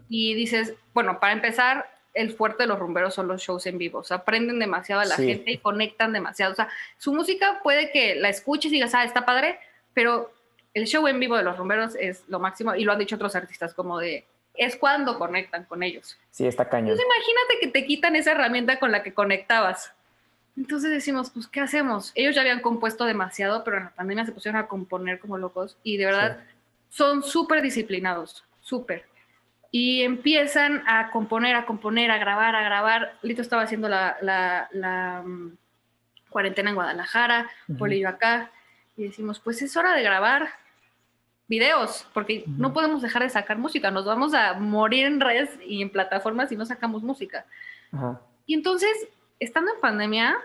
y 0.08 0.34
dices, 0.34 0.74
bueno, 0.96 1.20
para 1.20 1.34
empezar, 1.34 1.86
el 2.16 2.34
fuerte 2.34 2.64
de 2.64 2.68
los 2.68 2.80
rumberos 2.80 3.14
son 3.14 3.28
los 3.28 3.40
shows 3.40 3.68
en 3.68 3.78
vivo, 3.78 4.00
o 4.00 4.04
sea, 4.04 4.18
aprenden 4.18 4.58
demasiado 4.58 5.02
a 5.02 5.06
la 5.06 5.16
gente 5.16 5.52
y 5.52 5.58
conectan 5.60 6.12
demasiado, 6.12 6.54
o 6.54 6.56
sea, 6.56 6.68
su 6.98 7.14
música 7.14 7.60
puede 7.62 7.92
que 7.92 8.16
la 8.16 8.30
escuches 8.30 8.72
y 8.72 8.76
digas, 8.76 8.96
ah, 8.96 9.04
está 9.04 9.28
padre, 9.28 9.60
pero 9.94 10.32
el 10.74 10.86
show 10.86 11.08
en 11.08 11.20
vivo 11.20 11.38
de 11.38 11.44
los 11.44 11.56
rumberos 11.56 11.96
es 12.00 12.24
lo 12.28 12.40
máximo 12.40 12.74
y 12.74 12.84
lo 12.84 12.94
han 12.94 13.00
dicho 13.00 13.16
otros 13.16 13.36
artistas 13.36 13.76
como 13.76 14.00
de, 14.00 14.26
es 14.56 14.76
cuando 14.76 15.18
conectan 15.18 15.66
con 15.66 15.84
ellos. 15.84 16.18
Sí, 16.32 16.46
está 16.46 16.68
cañón. 16.68 16.92
Entonces 16.92 17.06
imagínate 17.06 17.60
que 17.62 17.68
te 17.68 17.86
quitan 17.86 18.16
esa 18.16 18.32
herramienta 18.32 18.80
con 18.80 18.92
la 18.92 19.04
que 19.04 19.14
conectabas. 19.14 19.94
Entonces 20.60 20.92
decimos, 20.92 21.30
pues, 21.30 21.48
¿qué 21.48 21.62
hacemos? 21.62 22.12
Ellos 22.16 22.36
ya 22.36 22.42
habían 22.42 22.60
compuesto 22.60 23.06
demasiado, 23.06 23.64
pero 23.64 23.78
en 23.78 23.84
la 23.86 23.92
pandemia 23.92 24.26
se 24.26 24.34
pusieron 24.34 24.60
a 24.60 24.68
componer 24.68 25.18
como 25.20 25.38
locos 25.38 25.78
y 25.84 25.96
de 25.96 26.06
verdad 26.06 26.44
son 26.90 27.24
súper 27.24 27.62
disciplinados, 27.62 28.44
súper. 28.60 29.06
Y 29.72 30.02
empiezan 30.02 30.84
a 30.86 31.12
componer, 31.12 31.56
a 31.56 31.66
componer, 31.66 32.12
a 32.12 32.18
grabar, 32.18 32.58
a 32.58 32.62
grabar. 32.62 33.18
Lito 33.22 33.42
estaba 33.42 33.62
haciendo 33.62 33.88
la, 33.88 34.18
la, 34.22 35.24
mm, 35.26 35.56
cuarentena 36.30 36.72
en 36.72 36.76
Guadalajara, 36.76 37.50
Polillo 37.78 38.10
acá, 38.10 38.52
y 38.98 39.04
decimos, 39.04 39.40
pues 39.40 39.62
es 39.62 39.78
hora 39.78 39.96
de 39.96 40.04
grabar 40.04 40.50
videos, 41.48 42.06
porque 42.14 42.44
no 42.46 42.74
podemos 42.74 43.02
dejar 43.02 43.24
de 43.24 43.30
sacar 43.30 43.58
música, 43.58 43.92
nos 43.92 44.06
vamos 44.06 44.34
a 44.34 44.56
morir 44.56 45.06
en 45.06 45.22
redes 45.22 45.52
y 45.66 45.82
en 45.82 45.90
plataformas 45.90 46.50
si 46.50 46.58
no 46.58 46.66
sacamos 46.66 47.02
música. 47.02 47.46
Y 48.46 48.56
entonces 48.56 48.92
estando 49.40 49.74
en 49.74 49.80
pandemia, 49.80 50.38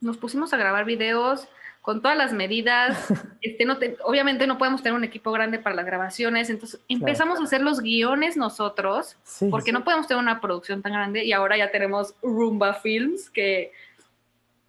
nos 0.00 0.16
pusimos 0.16 0.52
a 0.52 0.56
grabar 0.56 0.84
videos 0.84 1.48
con 1.84 2.00
todas 2.00 2.16
las 2.16 2.32
medidas. 2.32 2.96
Este, 3.44 3.66
no 3.66 3.76
obviamente 4.04 4.46
no 4.46 4.56
podemos 4.56 4.82
tener 4.82 4.96
un 4.96 5.04
equipo 5.04 5.30
grande 5.30 5.58
para 5.58 5.76
las 5.76 5.84
grabaciones, 5.84 6.48
entonces 6.48 6.80
empezamos 6.88 7.38
a 7.38 7.42
hacer 7.42 7.60
los 7.60 7.80
guiones 7.82 8.38
nosotros, 8.38 9.18
porque 9.50 9.70
no 9.70 9.84
podemos 9.84 10.06
tener 10.06 10.22
una 10.22 10.40
producción 10.40 10.80
tan 10.80 10.94
grande 10.94 11.24
y 11.24 11.34
ahora 11.34 11.58
ya 11.58 11.70
tenemos 11.70 12.14
Rumba 12.22 12.72
Films 12.72 13.28
que... 13.28 13.70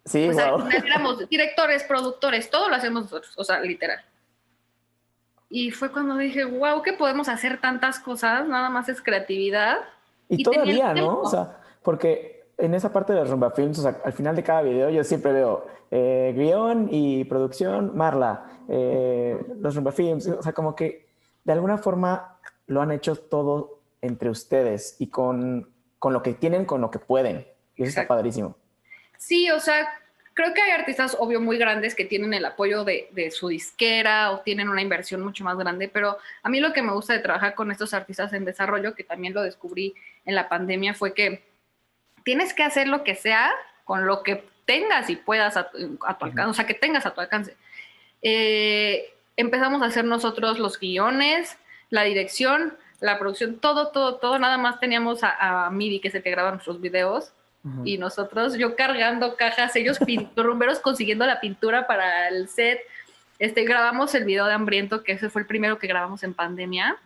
Sí, 0.04 0.28
wow. 0.28 0.68
éramos 0.68 1.26
directores, 1.30 1.84
productores, 1.84 2.50
todo 2.50 2.68
lo 2.68 2.74
hacemos 2.74 3.04
nosotros, 3.04 3.32
o 3.38 3.44
sea, 3.44 3.60
literal. 3.60 4.04
Y 5.48 5.70
fue 5.70 5.90
cuando 5.90 6.18
dije, 6.18 6.44
wow, 6.44 6.82
que 6.82 6.92
podemos 6.92 7.30
hacer 7.30 7.58
tantas 7.58 7.98
cosas, 7.98 8.46
nada 8.46 8.68
más 8.68 8.90
es 8.90 9.00
creatividad. 9.00 9.78
Y, 10.28 10.42
todavía, 10.42 10.92
¿no? 10.92 11.20
O 11.20 11.30
sea, 11.30 11.56
porque 11.82 12.35
en 12.58 12.74
esa 12.74 12.92
parte 12.92 13.12
de 13.12 13.20
los 13.20 13.30
Rumba 13.30 13.50
Films, 13.50 13.78
o 13.78 13.82
sea, 13.82 14.00
al 14.04 14.12
final 14.12 14.34
de 14.34 14.42
cada 14.42 14.62
video 14.62 14.88
yo 14.90 15.04
siempre 15.04 15.32
veo 15.32 15.66
eh, 15.90 16.32
guion 16.36 16.88
y 16.90 17.24
producción, 17.24 17.96
Marla, 17.96 18.62
eh, 18.68 19.38
los 19.60 19.74
Rumba 19.74 19.92
Films, 19.92 20.26
o 20.28 20.42
sea, 20.42 20.52
como 20.52 20.74
que 20.74 21.06
de 21.44 21.52
alguna 21.52 21.78
forma 21.78 22.38
lo 22.66 22.82
han 22.82 22.92
hecho 22.92 23.14
todo 23.14 23.80
entre 24.00 24.30
ustedes 24.30 24.96
y 24.98 25.08
con, 25.08 25.70
con 25.98 26.12
lo 26.12 26.22
que 26.22 26.34
tienen, 26.34 26.64
con 26.64 26.80
lo 26.80 26.90
que 26.90 26.98
pueden. 26.98 27.46
Y 27.76 27.82
eso 27.82 27.90
está 27.90 28.08
padrísimo. 28.08 28.56
Sí, 29.18 29.50
o 29.50 29.60
sea, 29.60 29.86
creo 30.34 30.54
que 30.54 30.62
hay 30.62 30.70
artistas, 30.70 31.16
obvio, 31.18 31.40
muy 31.40 31.58
grandes 31.58 31.94
que 31.94 32.04
tienen 32.04 32.32
el 32.34 32.44
apoyo 32.44 32.84
de, 32.84 33.08
de, 33.12 33.30
su 33.30 33.48
disquera 33.48 34.32
o 34.32 34.40
tienen 34.40 34.68
una 34.68 34.82
inversión 34.82 35.22
mucho 35.22 35.44
más 35.44 35.56
grande, 35.58 35.88
pero 35.88 36.16
a 36.42 36.48
mí 36.48 36.60
lo 36.60 36.72
que 36.72 36.82
me 36.82 36.92
gusta 36.92 37.12
de 37.12 37.20
trabajar 37.20 37.54
con 37.54 37.70
estos 37.70 37.92
artistas 37.92 38.32
en 38.32 38.44
desarrollo, 38.44 38.94
que 38.94 39.04
también 39.04 39.34
lo 39.34 39.42
descubrí 39.42 39.94
en 40.24 40.34
la 40.34 40.48
pandemia, 40.48 40.94
fue 40.94 41.12
que 41.12 41.42
tienes 42.26 42.52
que 42.52 42.64
hacer 42.64 42.88
lo 42.88 43.04
que 43.04 43.14
sea 43.14 43.52
con 43.84 44.04
lo 44.04 44.24
que 44.24 44.44
tengas 44.64 45.08
y 45.10 45.14
puedas 45.14 45.56
a, 45.56 45.70
tu 45.70 45.96
alcance, 46.00 46.50
o 46.50 46.54
sea, 46.54 46.66
que 46.66 46.74
tengas 46.74 47.06
a 47.06 47.14
tu 47.14 47.20
alcance. 47.20 47.56
Eh, 48.20 49.14
empezamos 49.36 49.80
a 49.80 49.86
hacer 49.86 50.04
nosotros 50.04 50.58
los 50.58 50.80
guiones, 50.80 51.56
la 51.88 52.02
dirección, 52.02 52.74
la 52.98 53.20
producción, 53.20 53.60
todo, 53.60 53.92
todo, 53.92 54.16
todo. 54.16 54.40
Nada 54.40 54.58
más 54.58 54.80
teníamos 54.80 55.20
a, 55.22 55.70
Midi, 55.70 56.00
que 56.00 56.08
es 56.08 56.16
el 56.16 56.24
que 56.24 56.32
graba 56.32 56.50
nuestros 56.50 56.80
videos, 56.80 57.32
y 57.84 57.98
nosotros, 57.98 58.54
yo 58.54 58.76
cargando 58.76 59.36
cajas, 59.36 59.74
ellos 59.74 59.98
rumberos 60.36 60.78
consiguiendo 60.78 61.26
la 61.26 61.40
pintura 61.40 61.86
para 61.86 62.28
el 62.28 62.48
set. 62.48 62.80
Este, 63.38 63.64
grabamos 63.64 64.14
el 64.14 64.24
video 64.24 64.46
de 64.46 64.52
Hambriento, 64.52 65.02
que 65.04 65.12
ese 65.12 65.30
fue 65.30 65.42
el 65.42 65.46
primero 65.46 65.78
que 65.78 65.86
grabamos 65.86 66.22
en 66.22 66.34
pandemia 66.34 66.96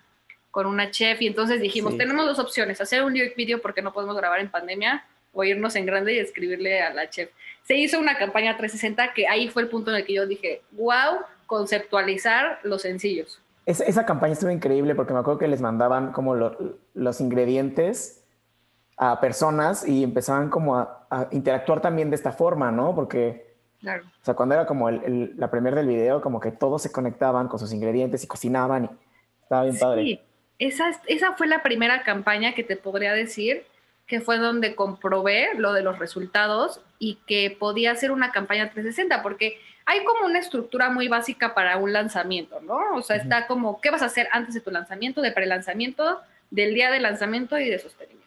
con 0.50 0.66
una 0.66 0.90
chef 0.90 1.22
y 1.22 1.26
entonces 1.26 1.60
dijimos, 1.60 1.96
tenemos 1.96 2.26
dos 2.26 2.38
opciones, 2.38 2.80
hacer 2.80 3.04
un 3.04 3.14
lyric 3.14 3.36
video 3.36 3.60
porque 3.60 3.82
no 3.82 3.92
podemos 3.92 4.16
grabar 4.16 4.40
en 4.40 4.50
pandemia 4.50 5.04
o 5.32 5.44
irnos 5.44 5.76
en 5.76 5.86
grande 5.86 6.14
y 6.14 6.18
escribirle 6.18 6.82
a 6.82 6.92
la 6.92 7.08
chef. 7.08 7.30
Se 7.62 7.76
hizo 7.76 7.98
una 7.98 8.16
campaña 8.16 8.56
360 8.56 9.14
que 9.14 9.28
ahí 9.28 9.48
fue 9.48 9.62
el 9.62 9.68
punto 9.68 9.90
en 9.90 9.98
el 9.98 10.04
que 10.04 10.14
yo 10.14 10.26
dije, 10.26 10.62
wow, 10.72 11.20
conceptualizar 11.46 12.58
los 12.62 12.82
sencillos. 12.82 13.40
esa 13.66 14.06
campaña 14.06 14.32
estuvo 14.32 14.50
increíble 14.50 14.94
porque 14.94 15.12
me 15.12 15.20
acuerdo 15.20 15.38
que 15.38 15.48
les 15.48 15.60
mandaban 15.60 16.12
como 16.12 16.34
los 16.36 17.20
ingredientes 17.20 18.24
a 18.96 19.20
personas 19.20 19.86
y 19.86 20.04
empezaban 20.04 20.50
como 20.50 20.76
a, 20.76 21.28
interactuar 21.30 21.80
también 21.80 22.10
de 22.10 22.16
esta 22.16 22.32
forma, 22.32 22.70
¿no? 22.70 22.94
Porque, 22.94 23.56
claro. 23.80 24.04
o 24.04 24.24
sea, 24.24 24.34
cuando 24.34 24.54
era 24.54 24.66
como 24.66 24.90
la 24.90 25.50
primera 25.50 25.76
del 25.76 25.86
video, 25.86 26.20
como 26.20 26.38
que 26.38 26.50
todos 26.50 26.82
se 26.82 26.92
conectaban 26.92 27.48
con 27.48 27.58
sus 27.58 27.72
ingredientes 27.72 28.22
y 28.22 28.26
cocinaban 28.26 28.84
y 28.84 29.42
estaba 29.42 29.64
bien 29.64 29.78
padre 29.78 30.20
esa, 30.60 30.90
esa 31.06 31.32
fue 31.32 31.46
la 31.46 31.62
primera 31.62 32.02
campaña 32.02 32.54
que 32.54 32.62
te 32.62 32.76
podría 32.76 33.14
decir 33.14 33.64
que 34.10 34.20
fue 34.20 34.38
donde 34.38 34.74
comprobé 34.74 35.50
lo 35.56 35.72
de 35.72 35.82
los 35.82 36.00
resultados 36.00 36.80
y 36.98 37.20
que 37.28 37.56
podía 37.56 37.94
ser 37.94 38.10
una 38.10 38.32
campaña 38.32 38.68
360, 38.68 39.22
porque 39.22 39.60
hay 39.86 40.02
como 40.02 40.26
una 40.26 40.40
estructura 40.40 40.90
muy 40.90 41.06
básica 41.06 41.54
para 41.54 41.76
un 41.76 41.92
lanzamiento, 41.92 42.60
¿no? 42.60 42.96
O 42.96 43.02
sea, 43.02 43.14
está 43.14 43.46
como, 43.46 43.80
¿qué 43.80 43.90
vas 43.90 44.02
a 44.02 44.06
hacer 44.06 44.28
antes 44.32 44.52
de 44.54 44.62
tu 44.62 44.72
lanzamiento, 44.72 45.22
de 45.22 45.30
prelanzamiento, 45.30 46.20
del 46.50 46.74
día 46.74 46.90
de 46.90 46.98
lanzamiento 46.98 47.56
y 47.56 47.70
de 47.70 47.78
sostenimiento? 47.78 48.26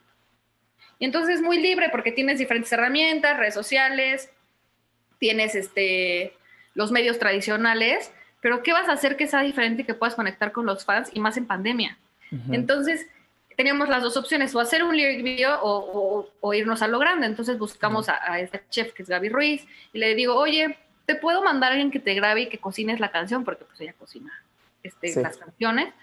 Y 1.00 1.06
entonces 1.06 1.36
es 1.36 1.42
muy 1.42 1.60
libre 1.60 1.90
porque 1.90 2.14
tienes 2.14 2.40
diferentes 2.40 2.72
herramientas, 2.72 3.36
redes 3.36 3.54
sociales, 3.54 4.30
tienes 5.20 5.56
este, 5.56 6.32
los 6.76 6.94
medios 6.94 7.20
tradicionales, 7.20 8.10
pero 8.40 8.64
¿qué 8.64 8.72
vas 8.72 8.88
a 8.88 8.94
hacer 8.94 9.18
que 9.18 9.28
sea 9.28 9.42
diferente 9.42 9.82
y 9.82 9.86
que 9.86 9.96
puedas 9.96 10.16
conectar 10.16 10.54
con 10.54 10.66
los 10.66 10.86
fans 10.86 11.10
y 11.14 11.20
más 11.20 11.36
en 11.36 11.46
pandemia? 11.46 11.98
Entonces, 12.52 13.06
teníamos 13.56 13.90
las 13.90 14.04
dos 14.04 14.18
opciones, 14.18 14.54
o 14.56 14.60
hacer 14.60 14.84
un 14.84 14.96
lyric 14.96 15.24
video 15.24 15.60
o, 15.62 16.54
irnos 16.54 16.82
a 16.82 16.88
lo 16.88 17.00
grande. 17.00 17.28
Entonces 17.28 17.58
buscamos 17.58 18.10
a, 18.10 18.40
este 18.40 18.64
chef 18.70 18.94
que 18.94 19.04
es 19.04 19.10
Gaby 19.10 19.30
Ruiz 19.30 19.68
y 19.92 20.00
le 20.00 20.16
digo, 20.16 20.36
oye, 20.36 20.78
¿te 21.06 21.16
puedo 21.16 21.44
mandar 21.44 21.72
a 21.72 21.76
alguien 21.76 21.92
que 21.92 22.00
te 22.00 22.14
grabe 22.14 22.42
y 22.42 22.50
que 22.50 22.60
cocines 22.60 23.00
la 23.00 23.12
canción? 23.12 23.44
Porque 23.44 23.66
pues 23.66 23.80
ella 23.82 23.94
cocina 23.94 24.32
este, 24.84 25.22
las 25.22 25.38
canciones. 25.38 25.94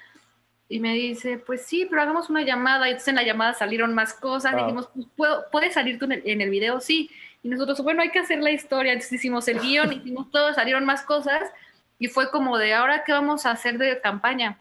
Y 0.69 0.79
me 0.79 0.95
dice, 0.95 1.39
pues 1.39 1.67
sí, 1.67 1.87
pero 1.91 2.03
hagamos 2.03 2.31
una 2.31 2.43
llamada. 2.43 2.87
Y 2.87 2.91
entonces 2.93 3.09
en 3.09 3.17
la 3.17 3.25
llamada 3.25 3.55
salieron 3.55 3.93
más 3.93 4.15
cosas. 4.15 4.57
Dijimos, 4.57 4.89
pues, 4.95 5.07
¿puedo, 5.17 5.45
¿puedes 5.51 5.75
salir 5.75 5.99
tú 5.99 6.05
en 6.05 6.13
el, 6.13 6.23
en 6.25 6.41
el 6.41 6.51
video? 6.51 6.81
Sí. 6.81 7.11
Y 7.43 7.49
nosotros, 7.49 7.81
bueno, 7.83 8.03
hay 8.03 8.11
que 8.11 8.21
hacer 8.21 8.41
la 8.41 8.53
historia. 8.53 8.93
Entonces 8.93 9.15
hicimos 9.15 9.49
el 9.49 9.59
guion, 9.59 9.93
hicimos 10.05 10.31
todo, 10.31 10.55
salieron 10.55 10.85
más 10.85 11.03
cosas. 11.03 11.51
Y 11.99 12.09
fue 12.09 12.31
como 12.31 12.57
de, 12.57 12.73
¿ahora 12.73 13.05
qué 13.05 13.13
vamos 13.13 13.47
a 13.47 13.51
hacer 13.51 13.79
de 13.79 14.01
campaña? 14.01 14.59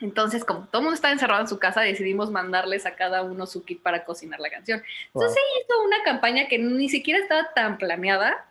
Entonces, 0.00 0.44
como 0.44 0.66
todo 0.66 0.80
el 0.80 0.84
mundo 0.84 0.94
estaba 0.94 1.12
encerrado 1.12 1.40
en 1.40 1.48
su 1.48 1.58
casa, 1.58 1.80
decidimos 1.80 2.30
mandarles 2.30 2.86
a 2.86 2.94
cada 2.94 3.22
uno 3.22 3.46
su 3.46 3.64
kit 3.64 3.82
para 3.82 4.04
cocinar 4.04 4.38
la 4.38 4.50
canción. 4.50 4.82
Entonces 5.06 5.34
se 5.34 5.60
hizo 5.60 5.84
una 5.84 6.02
campaña 6.04 6.46
que 6.46 6.58
ni 6.58 6.88
siquiera 6.88 7.18
estaba 7.18 7.52
tan 7.54 7.78
planeada 7.78 8.44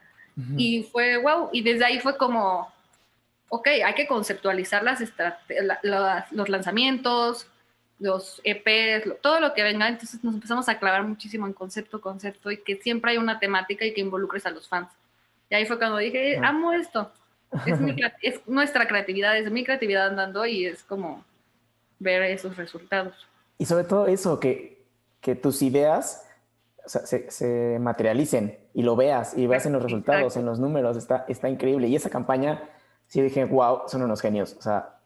y 0.55 0.83
fue 0.83 1.17
wow. 1.17 1.49
Y 1.51 1.61
desde 1.61 1.85
ahí 1.85 1.99
fue 1.99 2.17
como, 2.17 2.71
ok, 3.49 3.67
hay 3.85 3.93
que 3.95 4.07
conceptualizar 4.07 4.83
las 4.83 5.01
los 6.31 6.49
lanzamientos, 6.49 7.47
los 7.99 8.41
EPs, 8.43 9.21
todo 9.21 9.39
lo 9.39 9.53
que 9.53 9.63
venga. 9.63 9.87
Entonces 9.87 10.21
nos 10.23 10.35
empezamos 10.35 10.67
a 10.67 10.77
clavar 10.77 11.03
muchísimo 11.03 11.47
en 11.47 11.53
concepto, 11.53 12.01
concepto 12.01 12.51
y 12.51 12.57
que 12.57 12.75
siempre 12.75 13.11
hay 13.11 13.17
una 13.17 13.39
temática 13.39 13.85
y 13.85 13.93
que 13.93 14.01
involucres 14.01 14.45
a 14.45 14.51
los 14.51 14.67
fans. 14.67 14.89
Y 15.49 15.55
ahí 15.55 15.65
fue 15.65 15.77
cuando 15.77 15.97
dije, 15.97 16.37
amo 16.43 16.73
esto. 16.73 17.09
Es, 17.65 17.79
es 18.21 18.47
nuestra 18.47 18.85
creatividad, 18.85 19.37
es 19.37 19.49
mi 19.49 19.63
creatividad 19.63 20.07
andando 20.07 20.45
y 20.45 20.65
es 20.65 20.83
como 20.83 21.23
ver 21.99 22.23
esos 22.23 22.57
resultados. 22.57 23.15
Y 23.57 23.65
sobre 23.65 23.83
todo 23.83 24.07
eso, 24.07 24.39
que, 24.39 24.85
que 25.21 25.35
tus 25.35 25.61
ideas 25.61 26.27
se, 26.85 27.29
se, 27.31 27.79
materialicen 27.79 28.57
y 28.73 28.83
lo 28.83 28.95
veas 28.95 29.37
y 29.37 29.47
veas 29.47 29.65
en 29.65 29.73
los 29.73 29.83
resultados, 29.83 30.37
en 30.37 30.45
los 30.45 30.59
números, 30.59 30.95
está, 30.97 31.25
está 31.27 31.49
increíble. 31.49 31.87
Y 31.87 31.95
esa 31.95 32.09
campaña, 32.09 32.63
sí 33.07 33.21
dije, 33.21 33.45
wow, 33.45 33.81
son 33.87 34.03
unos 34.03 34.21
genios. 34.21 34.55
O 34.57 34.61
sea, 34.61 34.99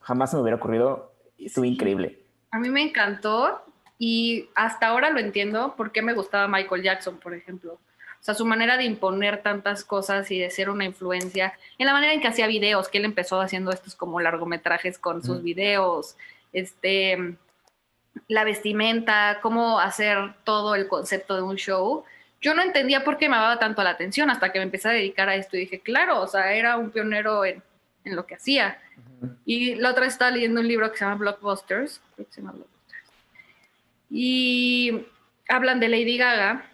jamás 0.00 0.30
se 0.30 0.36
me 0.36 0.42
hubiera 0.42 0.56
ocurrido, 0.56 1.12
estuvo 1.38 1.64
increíble. 1.64 2.24
A 2.52 2.58
mí 2.58 2.70
me 2.70 2.82
encantó 2.82 3.62
y 3.98 4.48
hasta 4.54 4.88
ahora 4.88 5.10
lo 5.10 5.20
entiendo 5.20 5.74
por 5.76 5.92
qué 5.92 6.02
me 6.02 6.14
gustaba 6.14 6.48
Michael 6.48 6.82
Jackson, 6.82 7.18
por 7.18 7.34
ejemplo. 7.34 7.78
O 8.20 8.22
sea, 8.22 8.34
su 8.34 8.44
manera 8.44 8.76
de 8.76 8.84
imponer 8.84 9.42
tantas 9.42 9.82
cosas 9.82 10.30
y 10.30 10.38
de 10.38 10.50
ser 10.50 10.68
una 10.68 10.84
influencia, 10.84 11.54
en 11.78 11.86
la 11.86 11.94
manera 11.94 12.12
en 12.12 12.20
que 12.20 12.28
hacía 12.28 12.46
videos, 12.46 12.88
que 12.88 12.98
él 12.98 13.06
empezó 13.06 13.40
haciendo 13.40 13.72
estos 13.72 13.94
como 13.94 14.20
largometrajes 14.20 14.98
con 14.98 15.24
sus 15.24 15.42
videos, 15.42 16.16
este, 16.52 17.36
la 18.28 18.44
vestimenta, 18.44 19.38
cómo 19.40 19.80
hacer 19.80 20.34
todo 20.44 20.74
el 20.74 20.86
concepto 20.86 21.34
de 21.34 21.42
un 21.42 21.56
show. 21.56 22.04
Yo 22.42 22.54
no 22.54 22.62
entendía 22.62 23.04
por 23.04 23.16
qué 23.16 23.28
me 23.28 23.36
daba 23.36 23.58
tanto 23.58 23.82
la 23.82 23.90
atención 23.90 24.28
hasta 24.28 24.52
que 24.52 24.58
me 24.58 24.64
empecé 24.64 24.88
a 24.88 24.92
dedicar 24.92 25.30
a 25.30 25.34
esto 25.34 25.56
y 25.56 25.60
dije, 25.60 25.80
claro, 25.80 26.20
o 26.20 26.26
sea, 26.26 26.52
era 26.52 26.76
un 26.76 26.90
pionero 26.90 27.44
en, 27.46 27.62
en 28.04 28.16
lo 28.16 28.26
que 28.26 28.34
hacía. 28.34 28.78
Y 29.46 29.76
la 29.76 29.90
otra 29.90 30.04
vez 30.04 30.12
estaba 30.12 30.30
leyendo 30.30 30.60
un 30.60 30.68
libro 30.68 30.90
que 30.90 30.98
se 30.98 31.04
llama 31.04 31.16
Blockbusters, 31.16 32.00
creo 32.14 32.26
que 32.26 32.32
se 32.32 32.40
llama 32.40 32.52
Blockbusters, 32.52 33.10
y 34.10 35.06
hablan 35.48 35.80
de 35.80 35.88
Lady 35.88 36.18
Gaga 36.18 36.66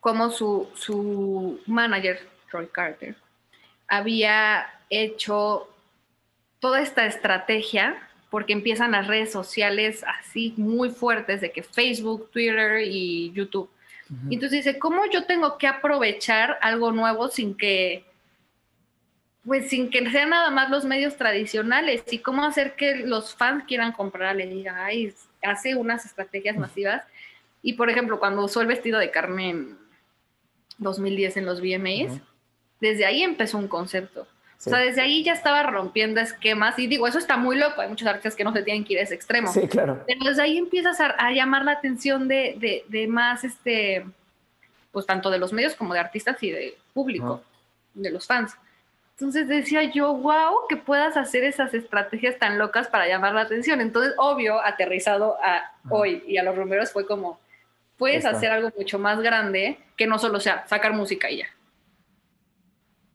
como 0.00 0.30
su, 0.30 0.68
su 0.74 1.60
manager, 1.66 2.26
Troy 2.50 2.66
Carter, 2.66 3.14
había 3.86 4.66
hecho 4.88 5.68
toda 6.58 6.80
esta 6.80 7.06
estrategia 7.06 7.96
porque 8.30 8.52
empiezan 8.52 8.92
las 8.92 9.06
redes 9.06 9.32
sociales 9.32 10.04
así 10.06 10.54
muy 10.56 10.90
fuertes 10.90 11.40
de 11.40 11.50
que 11.50 11.62
Facebook, 11.62 12.30
Twitter 12.30 12.80
y 12.84 13.32
YouTube. 13.32 13.68
Entonces 14.28 14.64
dice, 14.64 14.78
¿cómo 14.78 15.02
yo 15.06 15.24
tengo 15.24 15.56
que 15.56 15.68
aprovechar 15.68 16.58
algo 16.62 16.90
nuevo 16.90 17.28
sin 17.28 17.56
que, 17.56 18.04
pues 19.44 19.68
sin 19.68 19.88
que 19.88 20.10
sean 20.10 20.30
nada 20.30 20.50
más 20.50 20.68
los 20.68 20.84
medios 20.84 21.16
tradicionales? 21.16 22.02
Y 22.10 22.18
cómo 22.18 22.44
hacer 22.44 22.74
que 22.74 22.96
los 22.96 23.36
fans 23.36 23.64
quieran 23.68 23.92
comprar, 23.92 24.34
le 24.34 24.46
diga, 24.46 24.84
ay, 24.84 25.14
hace 25.42 25.76
unas 25.76 26.04
estrategias 26.06 26.56
masivas. 26.56 27.04
Y 27.62 27.74
por 27.74 27.88
ejemplo, 27.88 28.18
cuando 28.18 28.44
usó 28.44 28.60
el 28.60 28.66
vestido 28.66 28.98
de 28.98 29.12
Carmen 29.12 29.78
2010 30.80 31.36
en 31.36 31.46
los 31.46 31.60
VMAs, 31.60 32.20
desde 32.80 33.06
ahí 33.06 33.22
empezó 33.22 33.58
un 33.58 33.68
concepto. 33.68 34.26
O 34.58 34.62
sea, 34.68 34.78
desde 34.78 35.00
ahí 35.00 35.24
ya 35.24 35.32
estaba 35.32 35.62
rompiendo 35.62 36.20
esquemas 36.20 36.78
y 36.78 36.86
digo, 36.86 37.06
eso 37.06 37.18
está 37.18 37.38
muy 37.38 37.56
loco, 37.56 37.80
hay 37.80 37.88
muchos 37.88 38.06
artistas 38.06 38.36
que 38.36 38.44
no 38.44 38.52
se 38.52 38.62
tienen 38.62 38.84
que 38.84 38.92
ir 38.92 38.98
a 38.98 39.02
ese 39.02 39.14
extremo. 39.14 39.50
Sí, 39.50 39.66
claro. 39.66 40.04
Pero 40.06 40.22
desde 40.22 40.42
ahí 40.42 40.58
empiezas 40.58 41.00
a, 41.00 41.30
llamar 41.32 41.64
la 41.64 41.72
atención 41.72 42.28
de, 42.28 42.84
de, 42.86 43.06
más, 43.06 43.42
este, 43.42 44.04
pues 44.92 45.06
tanto 45.06 45.30
de 45.30 45.38
los 45.38 45.54
medios 45.54 45.74
como 45.74 45.94
de 45.94 46.00
artistas 46.00 46.42
y 46.42 46.50
de 46.50 46.76
público, 46.92 47.42
de 47.94 48.10
los 48.10 48.26
fans. 48.26 48.54
Entonces 49.12 49.48
decía 49.48 49.82
yo, 49.84 50.14
wow, 50.14 50.66
que 50.68 50.76
puedas 50.76 51.16
hacer 51.16 51.44
esas 51.44 51.72
estrategias 51.72 52.38
tan 52.38 52.58
locas 52.58 52.88
para 52.88 53.06
llamar 53.06 53.34
la 53.34 53.42
atención. 53.42 53.80
Entonces, 53.80 54.14
obvio, 54.18 54.60
aterrizado 54.60 55.38
a 55.42 55.72
hoy 55.88 56.22
y 56.26 56.36
a 56.36 56.42
los 56.42 56.56
rumberos 56.56 56.92
fue 56.92 57.06
como, 57.06 57.38
puedes 58.00 58.24
hacer 58.24 58.50
algo 58.50 58.70
mucho 58.76 58.98
más 58.98 59.20
grande 59.20 59.78
que 59.94 60.06
no 60.06 60.18
solo 60.18 60.40
sea 60.40 60.66
sacar 60.66 60.94
música 60.94 61.30
y 61.30 61.38
ya. 61.40 61.46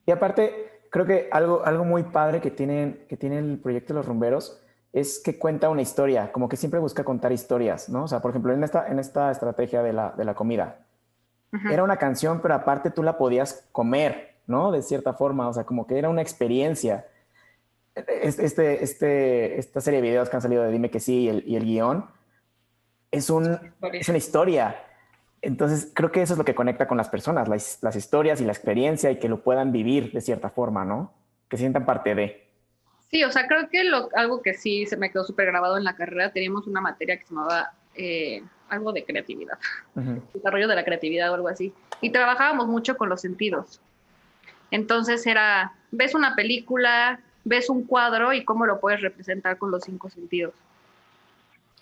Y 0.06 0.12
aparte, 0.12 0.80
creo 0.90 1.04
que 1.04 1.28
algo, 1.32 1.62
algo 1.64 1.84
muy 1.84 2.04
padre 2.04 2.40
que 2.40 2.52
tiene, 2.52 3.00
que 3.08 3.16
tiene 3.16 3.40
el 3.40 3.58
proyecto 3.58 3.92
de 3.92 3.98
los 3.98 4.06
rumberos 4.06 4.62
es 4.92 5.18
que 5.18 5.40
cuenta 5.40 5.68
una 5.70 5.82
historia, 5.82 6.30
como 6.30 6.48
que 6.48 6.56
siempre 6.56 6.78
busca 6.78 7.02
contar 7.02 7.32
historias, 7.32 7.88
¿no? 7.88 8.04
O 8.04 8.08
sea, 8.08 8.22
por 8.22 8.30
ejemplo, 8.30 8.52
en 8.54 8.62
esta, 8.62 8.86
en 8.86 9.00
esta 9.00 9.32
estrategia 9.32 9.82
de 9.82 9.92
la, 9.92 10.12
de 10.16 10.24
la 10.24 10.34
comida, 10.34 10.78
era 11.70 11.82
una 11.82 11.96
canción, 11.96 12.40
pero 12.40 12.54
aparte 12.54 12.90
tú 12.90 13.02
la 13.02 13.16
podías 13.16 13.66
comer, 13.72 14.36
¿no? 14.46 14.70
De 14.70 14.82
cierta 14.82 15.14
forma, 15.14 15.48
o 15.48 15.52
sea, 15.52 15.64
como 15.64 15.86
que 15.86 15.98
era 15.98 16.08
una 16.08 16.22
experiencia. 16.22 17.06
Este, 17.94 18.84
este, 18.84 19.58
esta 19.58 19.80
serie 19.80 20.02
de 20.02 20.08
videos 20.08 20.28
que 20.28 20.36
han 20.36 20.42
salido 20.42 20.62
de 20.62 20.70
Dime 20.70 20.90
que 20.90 21.00
sí 21.00 21.22
y 21.22 21.28
el, 21.28 21.44
y 21.46 21.56
el 21.56 21.64
guion, 21.64 22.06
es, 23.18 23.30
un, 23.30 23.58
es 23.92 24.08
una 24.08 24.18
historia. 24.18 24.82
Entonces, 25.42 25.90
creo 25.94 26.10
que 26.10 26.22
eso 26.22 26.34
es 26.34 26.38
lo 26.38 26.44
que 26.44 26.54
conecta 26.54 26.88
con 26.88 26.96
las 26.96 27.08
personas, 27.08 27.48
las, 27.48 27.96
historias 27.96 28.40
y 28.40 28.44
la 28.44 28.52
experiencia 28.52 29.10
y 29.10 29.18
que 29.18 29.28
lo 29.28 29.42
puedan 29.42 29.72
vivir 29.72 30.12
de 30.12 30.20
cierta 30.20 30.50
forma, 30.50 30.84
¿no? 30.84 31.12
Que 31.48 31.56
sientan 31.56 31.86
parte 31.86 32.14
de. 32.14 32.48
Sí, 33.10 33.22
o 33.22 33.30
sea, 33.30 33.46
creo 33.46 33.68
que 33.68 33.84
lo, 33.84 34.08
algo 34.14 34.42
que 34.42 34.54
sí 34.54 34.86
se 34.86 34.96
me 34.96 35.10
quedó 35.10 35.24
súper 35.24 35.46
grabado 35.46 35.76
en 35.76 35.84
la 35.84 35.94
carrera, 35.94 36.32
teníamos 36.32 36.66
una 36.66 36.80
materia 36.80 37.16
que 37.16 37.24
se 37.24 37.34
llamaba 37.34 37.72
eh, 37.94 38.42
algo 38.68 38.92
de 38.92 39.04
creatividad, 39.04 39.58
desarrollo 40.34 40.66
de 40.66 40.74
la 40.74 40.84
creatividad 40.84 41.30
o 41.30 41.34
algo 41.34 41.48
así. 41.48 41.72
Y 42.00 42.10
trabajábamos 42.10 42.66
mucho 42.66 42.96
con 42.96 43.08
los 43.08 43.20
sentidos. 43.20 43.80
Entonces 44.72 45.24
era, 45.26 45.74
ves 45.92 46.14
una 46.14 46.34
película, 46.34 47.20
ves 47.44 47.70
un 47.70 47.84
cuadro 47.84 48.32
y 48.32 48.44
cómo 48.44 48.66
lo 48.66 48.80
puedes 48.80 49.00
representar 49.00 49.58
con 49.58 49.70
los 49.70 49.84
cinco 49.84 50.10
sentidos. 50.10 50.54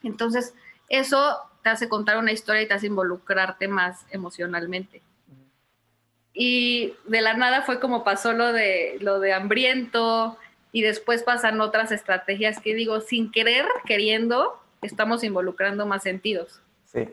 Entonces, 0.02 0.54
eso 0.94 1.38
te 1.62 1.70
hace 1.70 1.88
contar 1.88 2.18
una 2.18 2.32
historia 2.32 2.62
y 2.62 2.68
te 2.68 2.74
hace 2.74 2.86
involucrarte 2.86 3.68
más 3.68 4.04
emocionalmente. 4.10 5.02
Y 6.32 6.94
de 7.06 7.20
la 7.20 7.34
nada 7.34 7.62
fue 7.62 7.80
como 7.80 8.04
pasó 8.04 8.32
lo 8.32 8.52
de, 8.52 8.96
lo 9.00 9.20
de 9.20 9.32
hambriento 9.32 10.36
y 10.72 10.82
después 10.82 11.22
pasan 11.22 11.60
otras 11.60 11.92
estrategias 11.92 12.60
que 12.60 12.74
digo, 12.74 13.00
sin 13.00 13.30
querer, 13.30 13.64
queriendo, 13.86 14.60
estamos 14.82 15.22
involucrando 15.22 15.86
más 15.86 16.02
sentidos. 16.02 16.60
Sí. 16.84 17.08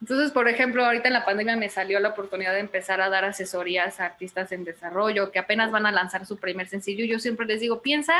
Entonces, 0.00 0.32
por 0.32 0.48
ejemplo, 0.48 0.84
ahorita 0.84 1.08
en 1.08 1.14
la 1.14 1.24
pandemia 1.24 1.56
me 1.56 1.70
salió 1.70 1.98
la 2.00 2.10
oportunidad 2.10 2.52
de 2.52 2.60
empezar 2.60 3.00
a 3.00 3.08
dar 3.08 3.24
asesorías 3.24 4.00
a 4.00 4.06
artistas 4.06 4.52
en 4.52 4.64
desarrollo 4.64 5.30
que 5.30 5.38
apenas 5.38 5.70
van 5.70 5.86
a 5.86 5.92
lanzar 5.92 6.26
su 6.26 6.36
primer 6.36 6.68
sencillo. 6.68 7.06
Yo 7.06 7.18
siempre 7.20 7.46
les 7.46 7.60
digo, 7.60 7.80
piensa 7.80 8.14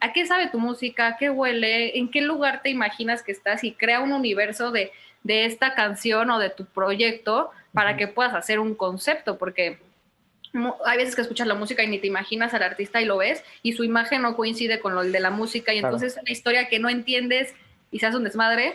a 0.00 0.12
qué 0.12 0.26
sabe 0.26 0.48
tu 0.48 0.58
música, 0.58 1.16
qué 1.18 1.30
huele, 1.30 1.98
en 1.98 2.10
qué 2.10 2.20
lugar 2.20 2.62
te 2.62 2.70
imaginas 2.70 3.22
que 3.22 3.32
estás 3.32 3.64
y 3.64 3.72
crea 3.72 4.00
un 4.00 4.12
universo 4.12 4.70
de, 4.70 4.92
esta 5.26 5.74
canción 5.74 6.30
o 6.30 6.38
de 6.38 6.50
tu 6.50 6.66
proyecto 6.66 7.50
para 7.72 7.96
que 7.96 8.06
puedas 8.06 8.34
hacer 8.34 8.60
un 8.60 8.74
concepto, 8.74 9.38
porque 9.38 9.78
hay 10.84 10.98
veces 10.98 11.16
que 11.16 11.22
escuchas 11.22 11.46
la 11.46 11.54
música 11.54 11.82
y 11.82 11.88
ni 11.88 11.98
te 11.98 12.06
imaginas 12.06 12.54
al 12.54 12.62
artista 12.62 13.00
y 13.00 13.06
lo 13.06 13.16
ves 13.16 13.42
y 13.62 13.72
su 13.72 13.84
imagen 13.84 14.22
no 14.22 14.36
coincide 14.36 14.80
con 14.80 14.94
lo 14.94 15.02
de 15.02 15.18
la 15.18 15.30
música 15.30 15.72
y 15.72 15.78
entonces 15.78 16.12
es 16.12 16.22
una 16.22 16.30
historia 16.30 16.68
que 16.68 16.78
no 16.78 16.88
entiendes 16.88 17.54
y 17.90 17.98
se 17.98 18.06
hace 18.06 18.18
un 18.18 18.24
desmadre, 18.24 18.74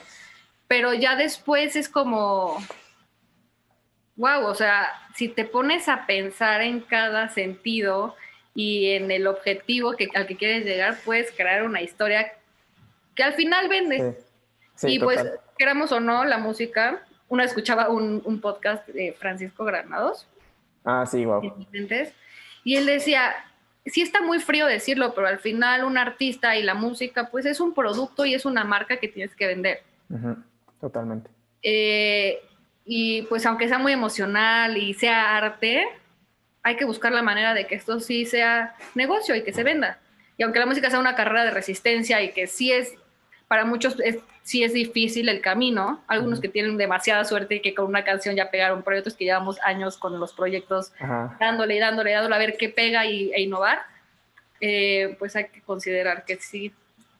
pero 0.67 0.93
ya 0.93 1.15
después 1.15 1.75
es 1.75 1.87
como, 1.87 2.57
wow, 4.15 4.45
o 4.45 4.55
sea, 4.55 4.91
si 5.15 5.29
te 5.29 5.45
pones 5.45 5.87
a 5.87 6.05
pensar 6.05 6.61
en 6.61 6.81
cada 6.81 7.29
sentido 7.29 8.15
y 8.60 8.91
en 8.91 9.10
el 9.10 9.26
objetivo 9.26 9.93
que, 9.93 10.10
al 10.14 10.28
que 10.28 10.36
quieres 10.36 10.66
llegar, 10.66 10.97
puedes 11.05 11.32
crear 11.32 11.64
una 11.64 11.82
historia 11.82 12.34
que 13.16 13.24
al 13.24 13.32
final 13.32 13.70
vende. 13.70 14.18
y 14.84 14.99
pues 14.99 15.26
queramos 15.57 15.93
o 15.93 16.01
no, 16.01 16.26
la 16.26 16.39
música, 16.39 17.01
una 17.30 17.45
escuchaba 17.45 17.88
un, 17.88 18.41
podcast 18.41 18.86
de 18.89 19.16
Francisco 19.18 19.64
Granados. 19.64 20.28
Ah, 20.84 21.05
sí, 21.05 21.24
wow. 21.24 21.41
Y 22.66 22.76
él 22.76 22.86
decía, 22.86 23.34
sí 23.86 24.01
está 24.01 24.22
muy 24.22 24.39
frío 24.39 24.66
decirlo, 24.66 25.14
pero 25.16 25.28
al 25.28 25.39
final 25.39 25.86
un 25.86 25.97
artista 25.97 26.57
y 26.57 26.64
la 26.64 26.74
música, 26.74 27.30
pues 27.32 27.45
es 27.45 27.62
un 27.62 27.74
producto 27.74 28.26
y 28.26 28.34
es 28.34 28.43
una 28.43 28.66
marca 28.66 28.97
que 28.97 29.07
tienes 29.07 29.34
que 29.38 29.47
vender. 29.47 29.84
Totalmente. 30.82 31.32
Eh, 31.64 32.41
y 32.84 33.22
pues 33.22 33.45
aunque 33.45 33.70
sea 33.70 33.80
muy 33.80 33.93
emocional 33.93 34.76
y 34.76 34.93
sea 34.95 35.38
arte, 35.38 35.86
hay 36.70 36.78
que 36.78 36.86
buscar 36.86 37.11
la 37.11 37.22
manera 37.22 37.53
de 37.53 37.67
que 37.67 37.76
esto 37.76 37.99
sí 37.99 38.26
sea 38.26 38.76
negocio 38.95 39.36
y 39.36 39.43
que 39.43 39.53
se 39.53 39.63
venda. 39.63 39.99
Y 40.38 40.43
aunque 40.43 40.59
la 40.59 40.65
música 40.65 40.89
sea 40.89 40.99
una 40.99 41.15
carrera 41.15 41.43
de 41.43 41.51
resistencia 41.51 42.22
y 42.22 42.32
que 42.32 42.47
sí 42.47 42.72
es, 42.72 42.93
para 43.47 43.65
muchos 43.65 43.99
es, 43.99 44.20
sí 44.43 44.63
es 44.63 44.74
difícil 44.74 45.28
el 45.30 45.41
camino, 45.41 46.01
algunos 46.07 46.39
que 46.39 46.47
tienen 46.47 46.78
demasiada 46.78 47.26
suerte 47.26 47.55
y 47.55 47.61
que 47.61 47.74
con 47.74 47.86
una 47.86 48.03
canción 48.03 48.36
ya 48.36 48.49
pegaron 48.49 48.84
proyectos 48.84 49.15
que 49.15 49.26
llevamos 49.26 49.59
años 49.61 49.97
con 49.97 50.20
los 50.20 50.34
proyectos 50.34 50.93
dándole 51.39 51.76
y 51.76 51.80
dándole, 51.80 52.11
dándole 52.11 52.36
a 52.36 52.39
ver 52.39 52.55
qué 52.57 52.70
pega 52.70 53.05
y, 53.05 53.32
e 53.34 53.41
innovar, 53.41 53.80
eh, 54.61 55.15
pues 55.20 55.36
hay 55.36 55.49
que 55.49 55.61
considerar 55.61 56.24
que 56.24 56.38
sí 56.38 56.74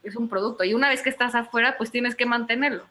es 0.04 0.16
un 0.16 0.30
producto. 0.30 0.64
Y 0.64 0.74
una 0.74 0.90
vez 0.90 1.02
que 1.02 1.10
estás 1.10 1.36
afuera, 1.36 1.76
pues 1.78 1.92
tienes 1.92 2.16
que 2.16 2.26
mantenerlo. 2.26 2.86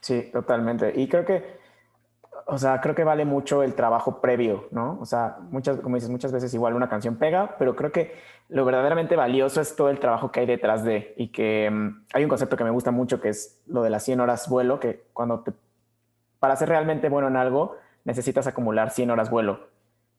Sí, 0.00 0.30
totalmente. 0.32 0.92
Y 0.96 1.08
creo 1.08 1.24
que 1.24 1.58
o 2.50 2.56
sea, 2.56 2.80
creo 2.80 2.94
que 2.94 3.04
vale 3.04 3.26
mucho 3.26 3.62
el 3.62 3.74
trabajo 3.74 4.22
previo, 4.22 4.68
¿no? 4.70 4.96
O 5.02 5.04
sea, 5.04 5.36
muchas, 5.50 5.80
como 5.80 5.96
dices, 5.96 6.08
muchas 6.08 6.32
veces 6.32 6.54
igual 6.54 6.72
una 6.72 6.88
canción 6.88 7.16
pega, 7.16 7.56
pero 7.58 7.76
creo 7.76 7.92
que 7.92 8.14
lo 8.48 8.64
verdaderamente 8.64 9.16
valioso 9.16 9.60
es 9.60 9.76
todo 9.76 9.90
el 9.90 10.00
trabajo 10.00 10.32
que 10.32 10.40
hay 10.40 10.46
detrás 10.46 10.82
de 10.82 11.12
y 11.18 11.28
que 11.28 11.68
mm, 11.70 12.04
hay 12.14 12.22
un 12.24 12.30
concepto 12.30 12.56
que 12.56 12.64
me 12.64 12.70
gusta 12.70 12.90
mucho 12.90 13.20
que 13.20 13.28
es 13.28 13.60
lo 13.66 13.82
de 13.82 13.90
las 13.90 14.02
100 14.02 14.20
horas 14.20 14.48
vuelo, 14.48 14.80
que 14.80 15.04
cuando 15.12 15.40
te, 15.40 15.52
para 16.38 16.56
ser 16.56 16.70
realmente 16.70 17.10
bueno 17.10 17.28
en 17.28 17.36
algo 17.36 17.76
necesitas 18.04 18.46
acumular 18.46 18.92
100 18.92 19.10
horas 19.10 19.28
vuelo. 19.28 19.68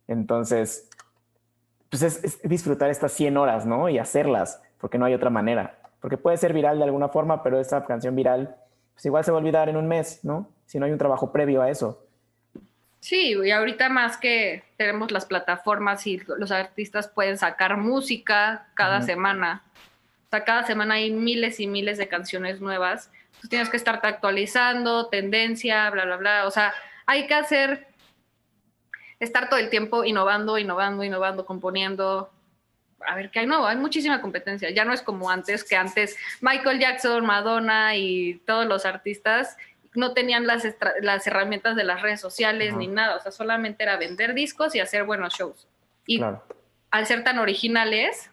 Entonces, 0.08 0.88
pues 1.90 2.04
es, 2.04 2.24
es 2.24 2.42
disfrutar 2.44 2.92
estas 2.92 3.12
100 3.14 3.38
horas, 3.38 3.66
¿no? 3.66 3.90
Y 3.90 3.98
hacerlas, 3.98 4.62
porque 4.80 5.00
no 5.00 5.06
hay 5.06 5.16
otra 5.16 5.32
manera. 5.32 5.80
Porque 6.00 6.18
puede 6.18 6.38
ser 6.38 6.54
viral 6.54 6.78
de 6.78 6.84
alguna 6.84 7.10
forma, 7.10 7.42
pero 7.42 7.60
esa 7.60 7.84
canción 7.86 8.16
viral, 8.16 8.56
pues 8.94 9.04
igual 9.08 9.24
se 9.24 9.32
va 9.32 9.38
a 9.38 9.42
olvidar 9.42 9.68
en 9.68 9.78
un 9.78 9.88
mes, 9.88 10.20
¿no? 10.22 10.48
Si 10.68 10.78
no 10.78 10.86
hay 10.86 10.92
un 10.92 11.00
trabajo 11.00 11.32
previo 11.32 11.64
a 11.64 11.72
eso. 11.72 12.06
Sí, 13.00 13.34
y 13.34 13.52
ahorita 13.52 13.90
más 13.90 14.18
que 14.18 14.64
tenemos 14.78 15.12
las 15.12 15.26
plataformas 15.26 16.06
y 16.06 16.22
los 16.38 16.52
artistas 16.52 17.08
pueden 17.08 17.38
sacar 17.38 17.78
música 17.78 18.68
cada 18.74 19.02
semana. 19.02 19.64
O 20.28 20.30
sea, 20.30 20.44
cada 20.44 20.64
semana 20.64 20.96
hay 20.96 21.10
miles 21.12 21.60
y 21.60 21.68
miles 21.68 21.98
de 21.98 22.10
canciones 22.10 22.60
nuevas. 22.60 23.10
Tú 23.42 23.48
tienes 23.48 23.70
que 23.70 23.78
estarte 23.78 24.08
actualizando, 24.08 25.08
tendencia, 25.08 25.90
bla, 25.90 26.06
bla, 26.06 26.18
bla. 26.18 26.46
O 26.46 26.52
sea, 26.52 26.74
hay 27.06 27.26
que 27.26 27.34
hacer, 27.34 27.88
estar 29.20 29.50
todo 29.50 29.60
el 29.60 29.70
tiempo 29.70 30.04
innovando, 30.04 30.58
innovando, 30.58 31.04
innovando, 31.04 31.46
componiendo. 31.46 32.30
A 33.08 33.16
ver 33.16 33.32
qué 33.32 33.40
hay 33.40 33.48
nuevo. 33.48 33.66
Hay 33.66 33.78
muchísima 33.78 34.22
competencia. 34.22 34.70
Ya 34.72 34.84
no 34.84 34.92
es 34.92 35.02
como 35.02 35.32
antes, 35.32 35.64
que 35.64 35.78
antes 35.78 36.18
Michael 36.42 36.80
Jackson, 36.80 37.26
Madonna 37.26 37.96
y 37.96 38.36
todos 38.46 38.68
los 38.68 38.86
artistas 38.86 39.56
no 39.96 40.14
tenían 40.14 40.46
las, 40.46 40.64
las 41.02 41.26
herramientas 41.28 41.76
de 41.76 41.84
las 41.84 42.02
redes 42.02 42.22
sociales 42.22 42.76
ni 42.76 42.88
nada, 42.88 43.16
o 43.16 43.20
sea, 43.20 43.32
solamente 43.32 43.84
era 43.84 43.98
vender 43.98 44.34
discos 44.34 44.76
y 44.76 44.80
hacer 44.80 45.04
buenos 45.04 45.34
shows. 45.34 45.68
Y 46.06 46.22
al 46.92 47.06
ser 47.06 47.24
tan 47.24 47.40
originales, 47.40 48.32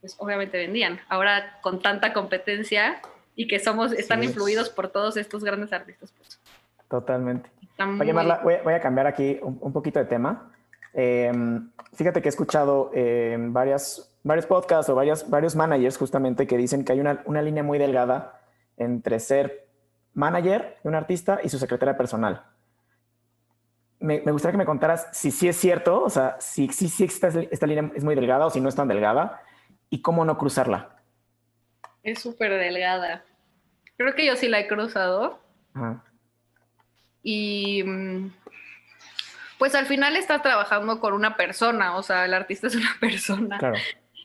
pues 0.00 0.16
obviamente 0.18 0.58
vendían. 0.58 1.00
Ahora 1.08 1.58
con 1.62 1.80
tanta 1.80 2.12
competencia 2.12 3.00
y 3.34 3.48
que 3.48 3.58
somos, 3.58 3.92
están 3.92 4.22
influidos 4.22 4.70
por 4.70 4.88
todos 4.88 5.16
estos 5.16 5.42
grandes 5.42 5.72
artistas. 5.72 6.12
Pues. 6.16 6.40
Totalmente. 6.88 7.50
Voy, 7.78 8.74
a 8.74 8.80
cambiar 8.80 9.06
aquí 9.06 9.38
un, 9.42 9.72
poquito 9.72 9.98
de 9.98 10.04
tema. 10.04 10.52
Em, 10.92 11.70
fíjate 11.92 12.22
que 12.22 12.28
he 12.28 12.30
escuchado 12.30 12.92
em, 12.94 13.52
varias, 13.52 14.14
varios 14.22 14.46
podcasts 14.46 14.88
o 14.90 14.94
varias, 14.94 15.28
varios 15.28 15.56
managers 15.56 15.96
justamente 15.96 16.46
que 16.46 16.56
dicen 16.56 16.84
que 16.84 16.92
hay 16.92 17.00
una, 17.00 17.22
una 17.24 17.42
línea 17.42 17.64
muy 17.64 17.78
delgada 17.78 18.40
entre 18.76 19.18
ser 19.18 19.63
manager 20.14 20.78
de 20.82 20.88
un 20.88 20.94
artista 20.94 21.40
y 21.42 21.48
su 21.48 21.58
secretaria 21.58 21.96
personal. 21.96 22.44
Me, 23.98 24.18
gustaría 24.20 24.52
que 24.52 24.58
me 24.58 24.66
contaras 24.66 25.08
si 25.12 25.30
sí 25.30 25.48
es 25.48 25.56
cierto, 25.56 26.02
o 26.02 26.10
sea, 26.10 26.36
si, 26.38 26.68
si, 26.68 26.88
si 26.88 27.04
esta, 27.04 27.28
esta 27.28 27.66
línea 27.66 27.90
es 27.94 28.04
muy 28.04 28.14
delgada 28.14 28.46
o 28.46 28.50
si 28.50 28.60
no 28.60 28.68
es 28.68 28.74
tan 28.74 28.88
delgada 28.88 29.40
y 29.88 30.02
cómo 30.02 30.24
no 30.24 30.36
cruzarla. 30.36 30.96
Es 32.02 32.20
súper 32.20 32.52
delgada. 32.52 33.24
Creo 33.96 34.14
que 34.14 34.26
yo 34.26 34.36
sí 34.36 34.48
la 34.48 34.60
he 34.60 34.66
cruzado. 34.66 35.40
Y 37.22 37.82
mm, 37.82 38.30
pues 39.58 39.74
al 39.74 39.86
final 39.86 40.16
estás 40.16 40.42
trabajando 40.42 41.00
con 41.00 41.14
una 41.14 41.36
persona, 41.36 41.96
o 41.96 42.02
sea, 42.02 42.26
el 42.26 42.34
artista 42.34 42.66
es 42.66 42.76
una 42.76 42.94
persona. 43.00 43.58
Claro. 43.58 43.78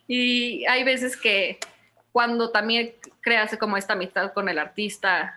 Y 0.08 0.66
hay 0.66 0.84
veces 0.84 1.16
que 1.16 1.60
cuando 2.12 2.52
también 2.52 2.96
creas 3.22 3.56
como 3.58 3.78
esta 3.78 3.94
amistad 3.94 4.34
con 4.34 4.50
el 4.50 4.60
artista 4.60 5.36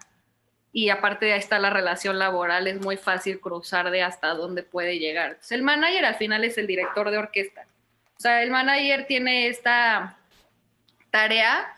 y 0.72 0.88
aparte 0.88 1.32
ahí 1.32 1.38
está 1.38 1.58
la 1.58 1.70
relación 1.70 2.18
laboral, 2.18 2.66
es 2.66 2.80
muy 2.80 2.96
fácil 2.96 3.40
cruzar 3.40 3.90
de 3.90 4.02
hasta 4.02 4.28
dónde 4.28 4.62
puede 4.62 4.98
llegar. 4.98 5.38
el 5.50 5.62
manager 5.62 6.06
al 6.06 6.14
final 6.14 6.44
es 6.44 6.56
el 6.56 6.66
director 6.66 7.10
de 7.10 7.18
orquesta. 7.18 7.66
O 8.16 8.20
sea, 8.20 8.42
el 8.42 8.50
manager 8.50 9.06
tiene 9.06 9.48
esta 9.48 10.16
tarea 11.10 11.74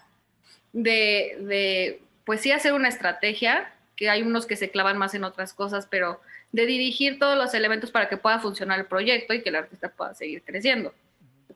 de, 0.72 1.36
de, 1.40 2.02
pues 2.24 2.40
sí, 2.40 2.52
hacer 2.52 2.72
una 2.72 2.88
estrategia, 2.88 3.72
que 3.96 4.10
hay 4.10 4.22
unos 4.22 4.46
que 4.46 4.56
se 4.56 4.70
clavan 4.70 4.98
más 4.98 5.14
en 5.14 5.24
otras 5.24 5.54
cosas, 5.54 5.86
pero 5.90 6.20
de 6.52 6.66
dirigir 6.66 7.18
todos 7.18 7.36
los 7.36 7.52
elementos 7.54 7.90
para 7.90 8.08
que 8.08 8.16
pueda 8.16 8.38
funcionar 8.38 8.78
el 8.78 8.86
proyecto 8.86 9.34
y 9.34 9.42
que 9.42 9.48
el 9.48 9.56
artista 9.56 9.88
pueda 9.88 10.14
seguir 10.14 10.42
creciendo. 10.44 10.94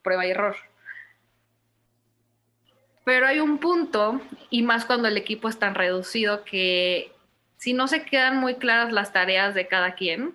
Prueba 0.02 0.26
y 0.26 0.30
error. 0.30 0.56
Pero 3.04 3.26
hay 3.26 3.38
un 3.38 3.58
punto, 3.58 4.20
y 4.50 4.62
más 4.62 4.84
cuando 4.84 5.06
el 5.06 5.16
equipo 5.16 5.48
es 5.48 5.58
tan 5.58 5.74
reducido, 5.74 6.44
que 6.44 7.12
si 7.58 7.74
no 7.74 7.88
se 7.88 8.04
quedan 8.04 8.38
muy 8.38 8.54
claras 8.54 8.92
las 8.92 9.12
tareas 9.12 9.54
de 9.54 9.66
cada 9.66 9.94
quien, 9.94 10.34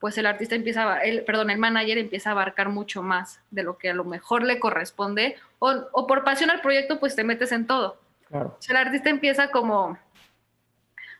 pues 0.00 0.18
el 0.18 0.26
artista 0.26 0.54
empieza, 0.54 0.98
el, 0.98 1.24
perdón, 1.24 1.50
el 1.50 1.58
manager 1.58 1.98
empieza 1.98 2.30
a 2.30 2.32
abarcar 2.32 2.68
mucho 2.68 3.02
más 3.02 3.40
de 3.50 3.62
lo 3.62 3.78
que 3.78 3.90
a 3.90 3.94
lo 3.94 4.04
mejor 4.04 4.42
le 4.42 4.58
corresponde, 4.58 5.36
o, 5.58 6.06
por 6.06 6.24
pasión 6.24 6.50
al 6.50 6.60
proyecto, 6.60 6.98
pues 6.98 7.14
te 7.14 7.24
metes 7.24 7.52
en 7.52 7.66
todo. 7.66 7.98
Claro. 8.28 8.58
el 8.68 8.76
artista 8.76 9.10
empieza 9.10 9.48
como 9.50 9.98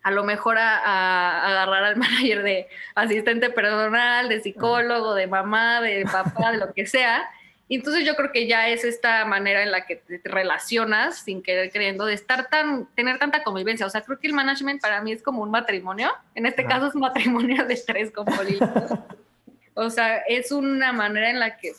a 0.02 0.10
lo 0.10 0.24
mejor 0.24 0.58
a, 0.58 1.46
agarrar 1.46 1.84
al 1.84 1.96
manager 1.98 2.42
de 2.42 2.68
asistente 2.94 3.50
personal, 3.50 4.28
de 4.28 4.40
psicólogo, 4.40 5.14
de 5.14 5.26
mamá, 5.26 5.80
de 5.80 6.04
papá, 6.04 6.52
de 6.52 6.58
lo 6.58 6.72
que 6.72 6.86
sea, 6.86 7.28
entonces 7.68 8.04
yo 8.04 8.14
creo 8.14 8.30
que 8.30 8.46
ya 8.46 8.68
es 8.68 8.84
esta 8.84 9.24
manera 9.24 9.62
en 9.62 9.70
la 9.70 9.86
que 9.86 9.96
te 9.96 10.20
relacionas 10.24 11.18
sin 11.18 11.42
querer 11.42 11.70
creyendo, 11.70 12.04
de 12.04 12.14
estar 12.14 12.48
tan, 12.48 12.86
tener 12.94 13.18
tanta 13.18 13.42
convivencia. 13.42 13.86
O 13.86 13.90
sea, 13.90 14.02
creo 14.02 14.18
que 14.18 14.26
el 14.26 14.34
management 14.34 14.82
para 14.82 15.00
mí 15.00 15.12
es 15.12 15.22
como 15.22 15.42
un 15.42 15.50
matrimonio. 15.50 16.12
En 16.34 16.44
este 16.46 16.64
caso 16.66 16.88
es 16.88 16.94
un 16.94 17.00
matrimonio 17.00 17.64
de 17.64 17.76
tres 17.76 18.10
con 18.10 18.26
o 19.74 19.90
sea, 19.90 20.18
es 20.28 20.52
una 20.52 20.92
manera 20.92 21.30
en 21.30 21.40
la 21.40 21.56
que 21.56 21.72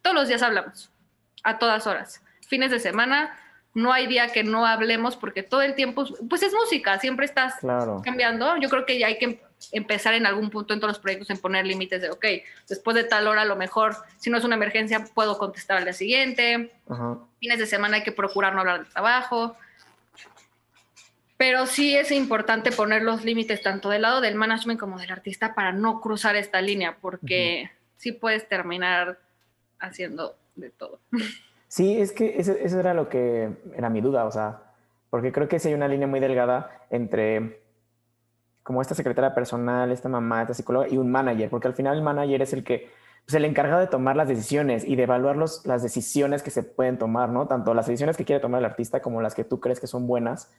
todos 0.00 0.16
los 0.16 0.28
días 0.28 0.42
hablamos, 0.42 0.90
a 1.42 1.58
todas 1.58 1.86
horas. 1.86 2.22
Fines 2.48 2.70
de 2.70 2.80
semana, 2.80 3.36
no 3.74 3.92
hay 3.92 4.06
día 4.06 4.28
que 4.28 4.42
no 4.42 4.64
hablemos 4.64 5.16
porque 5.16 5.42
todo 5.42 5.60
el 5.60 5.74
tiempo, 5.74 6.06
pues 6.28 6.42
es 6.42 6.52
música, 6.54 6.98
siempre 6.98 7.26
estás 7.26 7.54
cambiando. 8.02 8.56
Yo 8.56 8.70
creo 8.70 8.86
que 8.86 8.98
ya 8.98 9.08
hay 9.08 9.18
que 9.18 9.45
empezar 9.72 10.14
en 10.14 10.26
algún 10.26 10.50
punto 10.50 10.74
en 10.74 10.80
todos 10.80 10.92
los 10.92 10.98
proyectos 10.98 11.30
en 11.30 11.38
poner 11.38 11.66
límites 11.66 12.00
de, 12.00 12.10
ok, 12.10 12.24
después 12.68 12.94
de 12.94 13.04
tal 13.04 13.26
hora 13.26 13.42
a 13.42 13.46
lo 13.46 13.56
mejor, 13.56 13.96
si 14.18 14.30
no 14.30 14.38
es 14.38 14.44
una 14.44 14.56
emergencia, 14.56 15.04
puedo 15.14 15.38
contestar 15.38 15.78
al 15.78 15.84
día 15.84 15.92
siguiente. 15.92 16.72
Fines 17.40 17.58
de 17.58 17.66
semana 17.66 17.96
hay 17.96 18.02
que 18.02 18.12
procurar 18.12 18.54
no 18.54 18.60
hablar 18.60 18.84
de 18.84 18.90
trabajo. 18.90 19.56
Pero 21.36 21.66
sí 21.66 21.96
es 21.96 22.10
importante 22.12 22.72
poner 22.72 23.02
los 23.02 23.24
límites 23.24 23.60
tanto 23.62 23.90
del 23.90 24.02
lado 24.02 24.20
del 24.20 24.36
management 24.36 24.80
como 24.80 24.98
del 24.98 25.10
artista 25.10 25.54
para 25.54 25.72
no 25.72 26.00
cruzar 26.00 26.34
esta 26.36 26.62
línea, 26.62 26.96
porque 27.00 27.70
sí 27.98 28.12
puedes 28.12 28.48
terminar 28.48 29.18
haciendo 29.78 30.36
de 30.54 30.70
todo. 30.70 31.00
Sí, 31.68 32.00
es 32.00 32.12
que 32.12 32.38
eso, 32.38 32.52
eso 32.52 32.78
era 32.78 32.94
lo 32.94 33.08
que 33.08 33.50
era 33.74 33.90
mi 33.90 34.00
duda, 34.00 34.24
o 34.24 34.30
sea, 34.30 34.62
porque 35.10 35.32
creo 35.32 35.48
que 35.48 35.58
sí 35.58 35.68
hay 35.68 35.74
una 35.74 35.88
línea 35.88 36.06
muy 36.06 36.20
delgada 36.20 36.86
entre 36.90 37.60
como 38.66 38.82
esta 38.82 38.96
secretaria 38.96 39.32
personal, 39.32 39.92
esta 39.92 40.08
mamá, 40.08 40.42
esta 40.42 40.52
psicóloga 40.52 40.88
y 40.88 40.98
un 40.98 41.08
manager, 41.08 41.48
porque 41.50 41.68
al 41.68 41.74
final 41.74 41.98
el 41.98 42.02
manager 42.02 42.42
es 42.42 42.52
el 42.52 42.64
que, 42.64 42.90
pues 43.24 43.32
el 43.34 43.44
encargado 43.44 43.80
de 43.80 43.86
tomar 43.86 44.16
las 44.16 44.26
decisiones 44.26 44.84
y 44.84 44.96
de 44.96 45.04
evaluar 45.04 45.36
los, 45.36 45.64
las 45.66 45.84
decisiones 45.84 46.42
que 46.42 46.50
se 46.50 46.64
pueden 46.64 46.98
tomar, 46.98 47.28
¿no? 47.28 47.46
Tanto 47.46 47.74
las 47.74 47.86
decisiones 47.86 48.16
que 48.16 48.24
quiere 48.24 48.40
tomar 48.40 48.58
el 48.58 48.64
artista 48.64 49.00
como 49.00 49.22
las 49.22 49.36
que 49.36 49.44
tú 49.44 49.60
crees 49.60 49.78
que 49.78 49.86
son 49.86 50.08
buenas. 50.08 50.52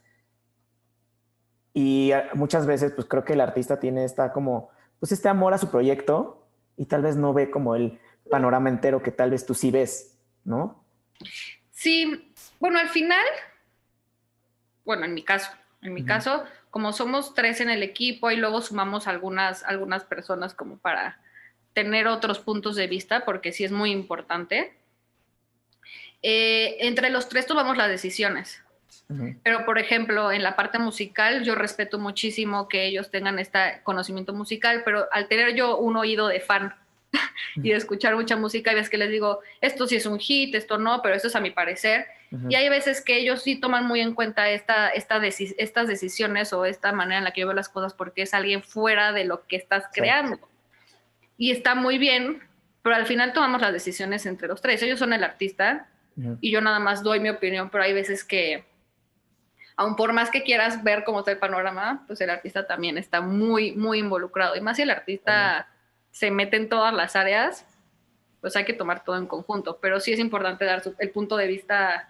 Y 1.74 2.12
muchas 2.32 2.64
veces, 2.64 2.92
pues 2.92 3.06
creo 3.06 3.24
que 3.24 3.34
el 3.34 3.42
artista 3.42 3.78
tiene 3.78 4.06
esta 4.06 4.32
como, 4.32 4.70
pues 5.00 5.12
este 5.12 5.28
amor 5.28 5.52
a 5.52 5.58
su 5.58 5.70
proyecto 5.70 6.48
y 6.78 6.86
tal 6.86 7.02
vez 7.02 7.14
no 7.16 7.34
ve 7.34 7.50
como 7.50 7.74
el 7.76 8.00
panorama 8.30 8.70
entero 8.70 9.02
que 9.02 9.12
tal 9.12 9.32
vez 9.32 9.44
tú 9.44 9.52
sí 9.52 9.70
ves, 9.70 10.18
¿no? 10.44 10.82
Sí, 11.72 12.32
bueno, 12.58 12.78
al 12.78 12.88
final, 12.88 13.26
bueno, 14.86 15.04
en 15.04 15.12
mi 15.12 15.22
caso, 15.22 15.50
en 15.82 15.92
mi 15.92 16.06
caso, 16.06 16.44
como 16.70 16.92
somos 16.92 17.34
tres 17.34 17.60
en 17.60 17.70
el 17.70 17.82
equipo 17.82 18.30
y 18.30 18.36
luego 18.36 18.60
sumamos 18.60 19.06
algunas, 19.06 19.62
algunas 19.64 20.04
personas 20.04 20.54
como 20.54 20.78
para 20.78 21.20
tener 21.72 22.06
otros 22.08 22.38
puntos 22.38 22.76
de 22.76 22.86
vista, 22.86 23.24
porque 23.24 23.52
sí 23.52 23.64
es 23.64 23.72
muy 23.72 23.90
importante. 23.90 24.72
Eh, 26.22 26.76
entre 26.80 27.10
los 27.10 27.28
tres 27.28 27.46
tomamos 27.46 27.76
las 27.76 27.88
decisiones. 27.88 28.62
Pero, 29.42 29.64
por 29.64 29.78
ejemplo, 29.78 30.32
en 30.32 30.42
la 30.42 30.54
parte 30.54 30.78
musical, 30.78 31.42
yo 31.42 31.54
respeto 31.54 31.98
muchísimo 31.98 32.68
que 32.68 32.84
ellos 32.84 33.10
tengan 33.10 33.38
este 33.38 33.80
conocimiento 33.82 34.34
musical, 34.34 34.82
pero 34.84 35.06
al 35.12 35.28
tener 35.28 35.54
yo 35.54 35.78
un 35.78 35.96
oído 35.96 36.28
de 36.28 36.40
fan 36.40 36.74
y 37.56 37.70
de 37.70 37.76
escuchar 37.76 38.14
mucha 38.14 38.36
música, 38.36 38.70
hay 38.70 38.76
veces 38.76 38.90
que 38.90 38.98
les 38.98 39.10
digo, 39.10 39.40
esto 39.60 39.86
sí 39.86 39.96
es 39.96 40.06
un 40.06 40.18
hit, 40.18 40.54
esto 40.54 40.78
no, 40.78 41.02
pero 41.02 41.14
esto 41.14 41.28
es 41.28 41.36
a 41.36 41.40
mi 41.40 41.50
parecer. 41.50 42.06
Y 42.48 42.56
hay 42.56 42.68
veces 42.68 43.02
que 43.02 43.16
ellos 43.16 43.42
sí 43.42 43.56
toman 43.56 43.86
muy 43.86 44.00
en 44.00 44.14
cuenta 44.14 44.50
esta, 44.50 44.90
esta 44.90 45.18
estas 45.26 45.88
decisiones 45.88 46.52
o 46.52 46.66
esta 46.66 46.92
manera 46.92 47.18
en 47.18 47.24
la 47.24 47.30
que 47.30 47.40
yo 47.40 47.46
veo 47.46 47.56
las 47.56 47.70
cosas 47.70 47.94
porque 47.94 48.22
es 48.22 48.34
alguien 48.34 48.62
fuera 48.62 49.12
de 49.12 49.24
lo 49.24 49.46
que 49.46 49.56
estás 49.56 49.84
creando. 49.92 50.38
Y 51.38 51.52
está 51.52 51.74
muy 51.74 51.96
bien, 51.96 52.42
pero 52.82 52.96
al 52.96 53.06
final 53.06 53.32
tomamos 53.32 53.62
las 53.62 53.72
decisiones 53.72 54.26
entre 54.26 54.46
los 54.46 54.60
tres. 54.60 54.82
Ellos 54.82 54.98
son 54.98 55.14
el 55.14 55.24
artista 55.24 55.88
y 56.40 56.50
yo 56.50 56.60
nada 56.60 56.80
más 56.80 57.02
doy 57.02 57.18
mi 57.20 57.30
opinión, 57.30 57.70
pero 57.70 57.84
hay 57.84 57.94
veces 57.94 58.24
que 58.24 58.64
aun 59.76 59.94
por 59.94 60.12
más 60.12 60.30
que 60.30 60.42
quieras 60.42 60.82
ver 60.82 61.04
cómo 61.04 61.20
está 61.20 61.30
el 61.30 61.38
panorama, 61.38 62.04
pues 62.08 62.20
el 62.20 62.30
artista 62.30 62.66
también 62.66 62.98
está 62.98 63.20
muy, 63.20 63.72
muy 63.72 64.00
involucrado. 64.00 64.56
Y 64.56 64.60
más 64.60 64.76
si 64.76 64.82
el 64.82 64.90
artista 64.90 65.68
se 66.10 66.30
mete 66.30 66.56
en 66.56 66.68
todas 66.68 66.92
las 66.92 67.16
áreas, 67.16 67.64
pues 68.40 68.56
hay 68.56 68.64
que 68.64 68.72
tomar 68.72 69.04
todo 69.04 69.16
en 69.16 69.26
conjunto. 69.26 69.78
Pero 69.80 70.00
sí 70.00 70.12
es 70.12 70.18
importante 70.18 70.64
dar 70.64 70.82
el 70.98 71.10
punto 71.10 71.36
de 71.36 71.46
vista 71.46 72.08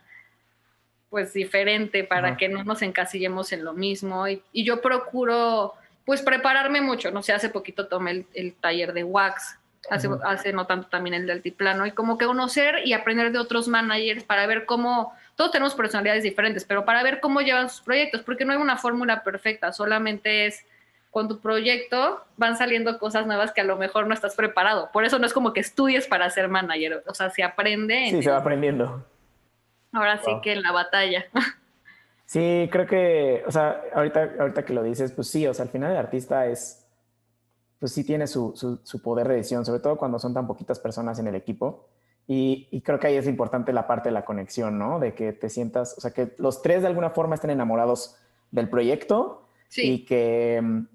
pues 1.11 1.33
diferente 1.33 2.05
para 2.05 2.37
que 2.37 2.49
no 2.49 2.65
nos 2.65 2.83
encasillemos 2.83 3.53
en 3.53 3.65
lo 3.65 3.73
mismo. 3.73 4.29
Y, 4.29 4.43
yo 4.53 4.81
procuro 4.81 5.75
pues 6.05 6.23
prepararme 6.23 6.81
mucho. 6.81 7.11
No 7.11 7.23
sé, 7.23 7.33
hace 7.33 7.49
poquito 7.49 7.89
tomé 7.89 8.27
el, 8.35 8.55
taller 8.55 8.93
de 8.93 9.05
wax, 9.05 9.59
hace, 9.91 10.09
hace 10.25 10.53
no 10.53 10.67
tanto 10.67 10.89
también 10.89 11.15
el 11.15 11.27
de 11.27 11.33
altiplano, 11.33 11.87
y 11.87 11.93
como 11.93 12.19
que 12.19 12.27
conocer 12.27 12.87
y 12.87 12.93
aprender 12.93 13.33
de 13.33 13.39
otros 13.39 13.69
managers 13.69 14.25
para 14.25 14.47
ver 14.47 14.67
cómo 14.67 15.15
todos 15.35 15.51
tenemos 15.51 15.75
personalidades 15.75 16.25
diferentes, 16.25 16.65
pero 16.65 16.85
para 16.85 17.03
ver 17.03 17.21
cómo 17.21 17.41
llevan 17.41 17.71
sus 17.71 17.83
proyectos, 17.83 18.23
porque 18.23 18.45
no 18.45 18.53
hay 18.53 18.59
una 18.59 18.77
fórmula 18.77 19.23
perfecta, 19.23 19.73
solamente 19.73 20.47
es 20.47 20.65
con 21.11 21.29
tu 21.29 21.41
proyecto 21.41 22.23
van 22.37 22.57
saliendo 22.57 22.99
cosas 22.99 23.27
nuevas 23.27 23.53
que 23.53 23.61
a 23.61 23.65
lo 23.65 23.77
mejor 23.77 24.07
no 24.07 24.15
estás 24.15 24.35
preparado. 24.35 24.91
Por 24.93 25.05
eso 25.05 25.19
no 25.19 25.27
es 25.27 25.33
como 25.33 25.53
que 25.53 25.61
estudies 25.61 26.07
para 26.07 26.29
ser 26.31 26.49
manager, 26.49 27.03
o 27.07 27.15
sea, 27.15 27.31
se 27.31 27.43
aprende. 27.43 28.09
Sí, 28.11 28.23
se 28.23 28.31
va 28.31 28.39
aprendiendo. 28.39 29.05
Ahora 29.93 30.19
sí 30.19 30.31
que 30.43 30.53
en 30.53 30.63
la 30.63 30.73
batalla. 30.73 31.27
Sí, 32.29 32.69
creo 32.71 32.87
que, 32.87 33.43
o 33.47 33.51
sea, 33.51 33.81
ahorita, 33.95 34.33
ahorita 34.39 34.63
que 34.63 34.75
lo 34.75 34.83
dices, 34.83 35.13
pues 35.13 35.31
sí, 35.31 35.47
o 35.47 35.55
sea, 35.55 35.63
al 35.63 35.71
final 35.71 35.93
el 35.93 35.97
artista 35.97 36.47
es, 36.47 36.87
pues 37.79 37.93
sí 37.93 38.05
tiene 38.05 38.27
su, 38.27 38.53
su, 38.55 38.81
su 38.83 39.01
poder 39.01 39.29
de 39.29 39.37
decisión, 39.37 39.65
sobre 39.65 39.81
todo 39.81 39.97
cuando 39.97 40.19
son 40.19 40.35
tan 40.35 40.47
poquitas 40.47 40.79
personas 40.79 41.19
en 41.19 41.27
el 41.29 41.35
equipo. 41.35 41.89
Y, 42.31 42.83
creo 42.83 42.99
que 42.99 43.07
ahí 43.07 43.17
es 43.17 43.27
importante 43.27 43.73
la 43.73 43.87
parte 43.87 44.11
de 44.11 44.13
la 44.13 44.27
conexión, 44.27 44.79
¿no? 44.79 45.01
De 45.01 45.15
que 45.15 45.33
te 45.33 45.49
sientas, 45.49 45.97
o 45.97 46.03
sea, 46.03 46.11
que 46.11 46.35
los 46.37 46.61
tres 46.61 46.83
de 46.83 46.89
alguna 46.89 47.09
forma 47.09 47.35
estén 47.35 47.49
enamorados 47.49 48.19
del 48.51 48.69
proyecto 48.69 49.49
y 49.75 50.05
que 50.05 50.61
mm, 50.63 50.87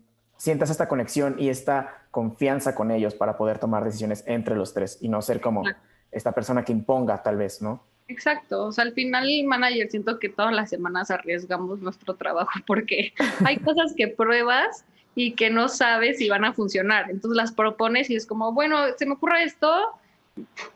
sientas 0.43 0.69
esta 0.69 0.89
conexión 0.89 1.37
y 1.39 1.47
esta 1.47 2.01
confianza 2.11 2.75
con 2.75 2.91
ellos 2.91 3.15
para 3.15 3.37
poder 3.37 3.59
tomar 3.59 3.85
decisiones 3.85 4.25
entre 4.27 4.57
los 4.57 4.73
tres 4.73 4.97
y 4.99 5.07
no 5.07 5.21
ser 5.21 5.39
como 5.39 5.63
esta 6.11 6.33
persona 6.33 6.65
que 6.65 6.73
imponga 6.73 7.23
tal 7.23 7.37
vez, 7.37 7.61
¿no? 7.61 7.81
Exacto, 8.09 8.65
o 8.65 8.71
sea, 8.73 8.83
al 8.83 8.91
final 8.91 9.29
el 9.29 9.45
manager 9.45 9.89
siento 9.89 10.19
que 10.19 10.27
todas 10.27 10.53
las 10.53 10.69
semanas 10.69 11.11
arriesgamos 11.11 11.79
nuestro 11.79 12.15
trabajo 12.15 12.51
porque 12.67 13.13
hay 13.45 13.55
cosas 13.59 13.93
que 13.95 14.09
pruebas 14.09 14.83
y 15.15 15.31
que 15.31 15.49
no 15.49 15.69
sabes 15.69 16.17
si 16.17 16.27
van 16.27 16.43
a 16.43 16.51
funcionar, 16.51 17.09
entonces 17.09 17.37
las 17.37 17.53
propones 17.53 18.09
y 18.09 18.17
es 18.17 18.27
como, 18.27 18.51
bueno, 18.51 18.79
se 18.97 19.05
me 19.05 19.13
ocurre 19.13 19.45
esto, 19.45 19.97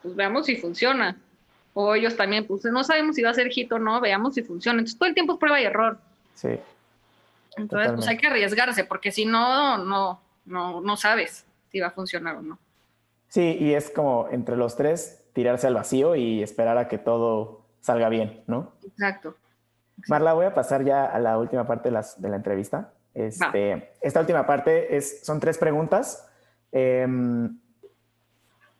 pues 0.01 0.15
veamos 0.15 0.45
si 0.45 0.55
funciona. 0.55 1.17
O 1.73 1.93
ellos 1.93 2.15
también, 2.15 2.47
pues 2.47 2.63
no 2.63 2.85
sabemos 2.85 3.17
si 3.17 3.21
va 3.21 3.31
a 3.31 3.33
ser 3.33 3.49
hit 3.49 3.69
o 3.73 3.79
no, 3.79 3.99
veamos 3.99 4.33
si 4.35 4.43
funciona. 4.43 4.79
Entonces 4.79 4.97
todo 4.97 5.09
el 5.09 5.13
tiempo 5.13 5.33
es 5.33 5.39
prueba 5.39 5.59
y 5.59 5.65
error. 5.65 5.99
Sí. 6.35 6.57
Entonces, 7.57 7.91
pues 7.93 8.07
hay 8.07 8.17
que 8.17 8.27
arriesgarse, 8.27 8.83
porque 8.83 9.11
si 9.11 9.25
no, 9.25 9.77
no, 9.77 10.21
no, 10.45 10.81
no 10.81 10.97
sabes 10.97 11.45
si 11.71 11.79
va 11.79 11.87
a 11.87 11.91
funcionar 11.91 12.37
o 12.37 12.41
no. 12.41 12.59
Sí, 13.27 13.57
y 13.59 13.73
es 13.73 13.89
como 13.89 14.27
entre 14.31 14.55
los 14.55 14.75
tres 14.75 15.23
tirarse 15.33 15.67
al 15.67 15.73
vacío 15.73 16.15
y 16.15 16.41
esperar 16.41 16.77
a 16.77 16.87
que 16.87 16.97
todo 16.97 17.65
salga 17.81 18.09
bien, 18.09 18.43
¿no? 18.47 18.73
Exacto. 18.85 19.35
Marla, 20.07 20.33
voy 20.33 20.45
a 20.45 20.53
pasar 20.53 20.83
ya 20.83 21.05
a 21.05 21.19
la 21.19 21.37
última 21.37 21.67
parte 21.67 21.89
de, 21.89 21.93
las, 21.93 22.21
de 22.21 22.29
la 22.29 22.37
entrevista. 22.37 22.93
Este, 23.13 23.93
esta 23.99 24.19
última 24.19 24.45
parte 24.45 24.95
es, 24.95 25.25
son 25.25 25.39
tres 25.39 25.57
preguntas. 25.57 26.27
Eh, 26.71 27.07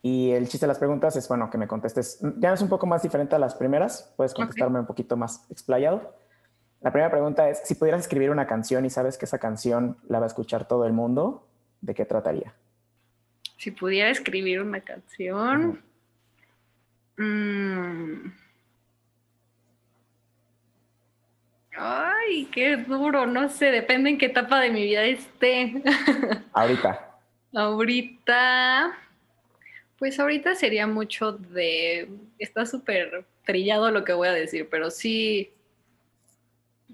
y 0.02 0.32
el 0.32 0.48
chiste 0.48 0.66
de 0.66 0.70
las 0.70 0.78
preguntas 0.78 1.16
es, 1.16 1.28
bueno, 1.28 1.50
que 1.50 1.58
me 1.58 1.68
contestes. 1.68 2.20
Ya 2.38 2.54
es 2.54 2.62
un 2.62 2.70
poco 2.70 2.86
más 2.86 3.02
diferente 3.02 3.36
a 3.36 3.40
las 3.40 3.56
primeras, 3.56 4.14
puedes 4.16 4.34
contestarme 4.34 4.80
un 4.80 4.86
poquito 4.86 5.18
más 5.18 5.46
explayado. 5.50 6.14
La 6.88 6.94
primera 6.94 7.12
pregunta 7.12 7.50
es, 7.50 7.60
si 7.66 7.76
pudieras 7.76 8.00
escribir 8.00 8.30
una 8.32 8.48
canción 8.48 8.86
y 8.86 8.90
sabes 8.90 9.18
que 9.18 9.26
esa 9.26 9.40
canción 9.40 9.98
la 10.08 10.20
va 10.20 10.26
a 10.26 10.28
escuchar 10.28 10.70
todo 10.70 10.86
el 10.86 10.94
mundo, 10.94 11.46
¿de 11.82 11.94
qué 11.94 12.06
trataría? 12.06 12.54
Si 13.58 13.72
pudiera 13.72 14.10
escribir 14.10 14.62
una 14.62 14.80
canción... 14.80 15.84
Mm. 17.18 18.32
Ay, 21.76 22.46
qué 22.54 22.78
duro, 22.78 23.26
no 23.26 23.50
sé, 23.50 23.66
depende 23.66 24.12
en 24.12 24.18
qué 24.18 24.28
etapa 24.28 24.62
de 24.62 24.70
mi 24.70 24.84
vida 24.84 25.04
esté. 25.04 25.84
Ahorita. 26.54 27.20
Ahorita 27.54 28.98
pues 30.00 30.20
ahorita 30.20 30.56
sería 30.56 30.88
mucho 30.88 31.34
de, 31.34 32.08
está 32.38 32.66
súper 32.66 33.26
trillado 33.46 33.92
lo 33.92 34.04
que 34.04 34.14
voy 34.14 34.28
a 34.28 34.34
decir, 34.34 34.68
pero 34.70 34.92
sí, 34.92 35.52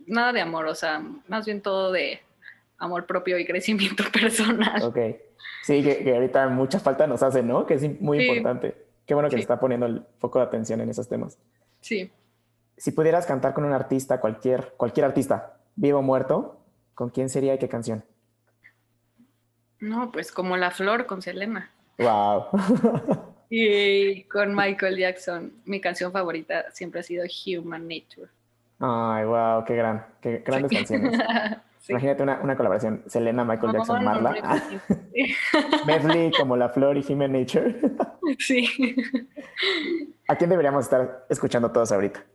nada 0.08 0.34
de 0.34 0.42
amor, 0.42 0.66
o 0.68 0.76
sea, 0.76 1.04
más 1.28 1.46
bien 1.46 1.62
todo 1.62 1.92
de 1.92 2.22
amor 2.78 3.06
propio 3.06 3.38
y 3.38 3.46
crecimiento 3.46 4.04
personal. 4.14 4.82
Ok, 4.84 4.98
sí, 5.64 5.84
que, 5.84 6.14
ahorita 6.14 6.50
mucha 6.50 6.80
falta 6.80 7.08
nos 7.08 7.24
hace, 7.24 7.44
¿no? 7.44 7.66
Que 7.66 7.76
es 7.76 8.02
muy 8.02 8.26
importante. 8.26 8.76
Qué 9.06 9.14
bueno 9.14 9.30
que 9.30 9.36
le 9.36 9.42
está 9.42 9.60
poniendo 9.60 9.86
el 9.86 10.04
foco 10.20 10.40
de 10.40 10.46
atención 10.46 10.80
en 10.82 10.90
esos 10.90 11.10
temas. 11.10 11.38
Sí. 11.82 12.10
Si 12.78 12.92
pudieras 12.92 13.26
cantar 13.26 13.54
con 13.54 13.66
un 13.66 13.74
artista, 13.74 14.20
cualquier, 14.20 14.74
cualquier 14.78 15.06
artista, 15.06 15.58
vivo 15.76 16.00
o 16.00 16.02
muerto, 16.02 16.60
¿con 16.94 17.10
quién 17.10 17.30
sería 17.30 17.54
y 17.54 17.58
qué 17.58 17.68
canción? 17.68 18.04
No, 19.80 20.12
pues 20.12 20.32
como 20.32 20.56
La 20.56 20.72
Flor 20.72 21.06
con 21.06 21.22
Selena. 21.22 21.72
Wow. 21.98 22.46
y 23.50 24.24
con 24.24 24.56
Michael 24.56 24.98
Jackson, 24.98 25.54
mi 25.66 25.82
canción 25.82 26.12
favorita 26.12 26.72
siempre 26.72 27.02
ha 27.02 27.04
sido 27.04 27.26
Human 27.26 27.88
Nature. 27.88 28.30
Ay, 28.86 29.24
wow, 29.24 29.64
qué 29.64 29.76
gran, 29.78 30.06
qué 30.20 30.44
grandes 30.46 30.70
canciones. 30.70 31.18
Imagínate 31.88 32.22
una, 32.22 32.42
una, 32.42 32.58
colaboración, 32.58 33.02
Selena, 33.08 33.46
Michael 33.46 33.72
Jackson, 33.72 34.04
Marla. 34.04 34.62
Medley 35.88 36.32
como 36.32 36.58
La 36.58 36.68
Flor 36.68 36.98
y 36.98 37.06
Human 37.08 37.32
Nature. 37.32 37.80
sí. 38.40 38.68
¿A 40.28 40.36
quién 40.36 40.50
deberíamos 40.50 40.84
estar 40.84 41.26
escuchando 41.30 41.72
todos 41.72 41.94
ahorita? 41.94 42.26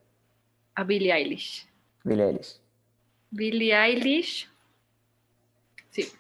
A 0.75 0.85
Billie 0.85 1.13
Eilish. 1.13 1.69
Billie 2.03 2.25
Eilish. 2.25 2.61
Billie 3.31 3.75
Eilish. 3.75 4.51
Sí. 5.91 6.11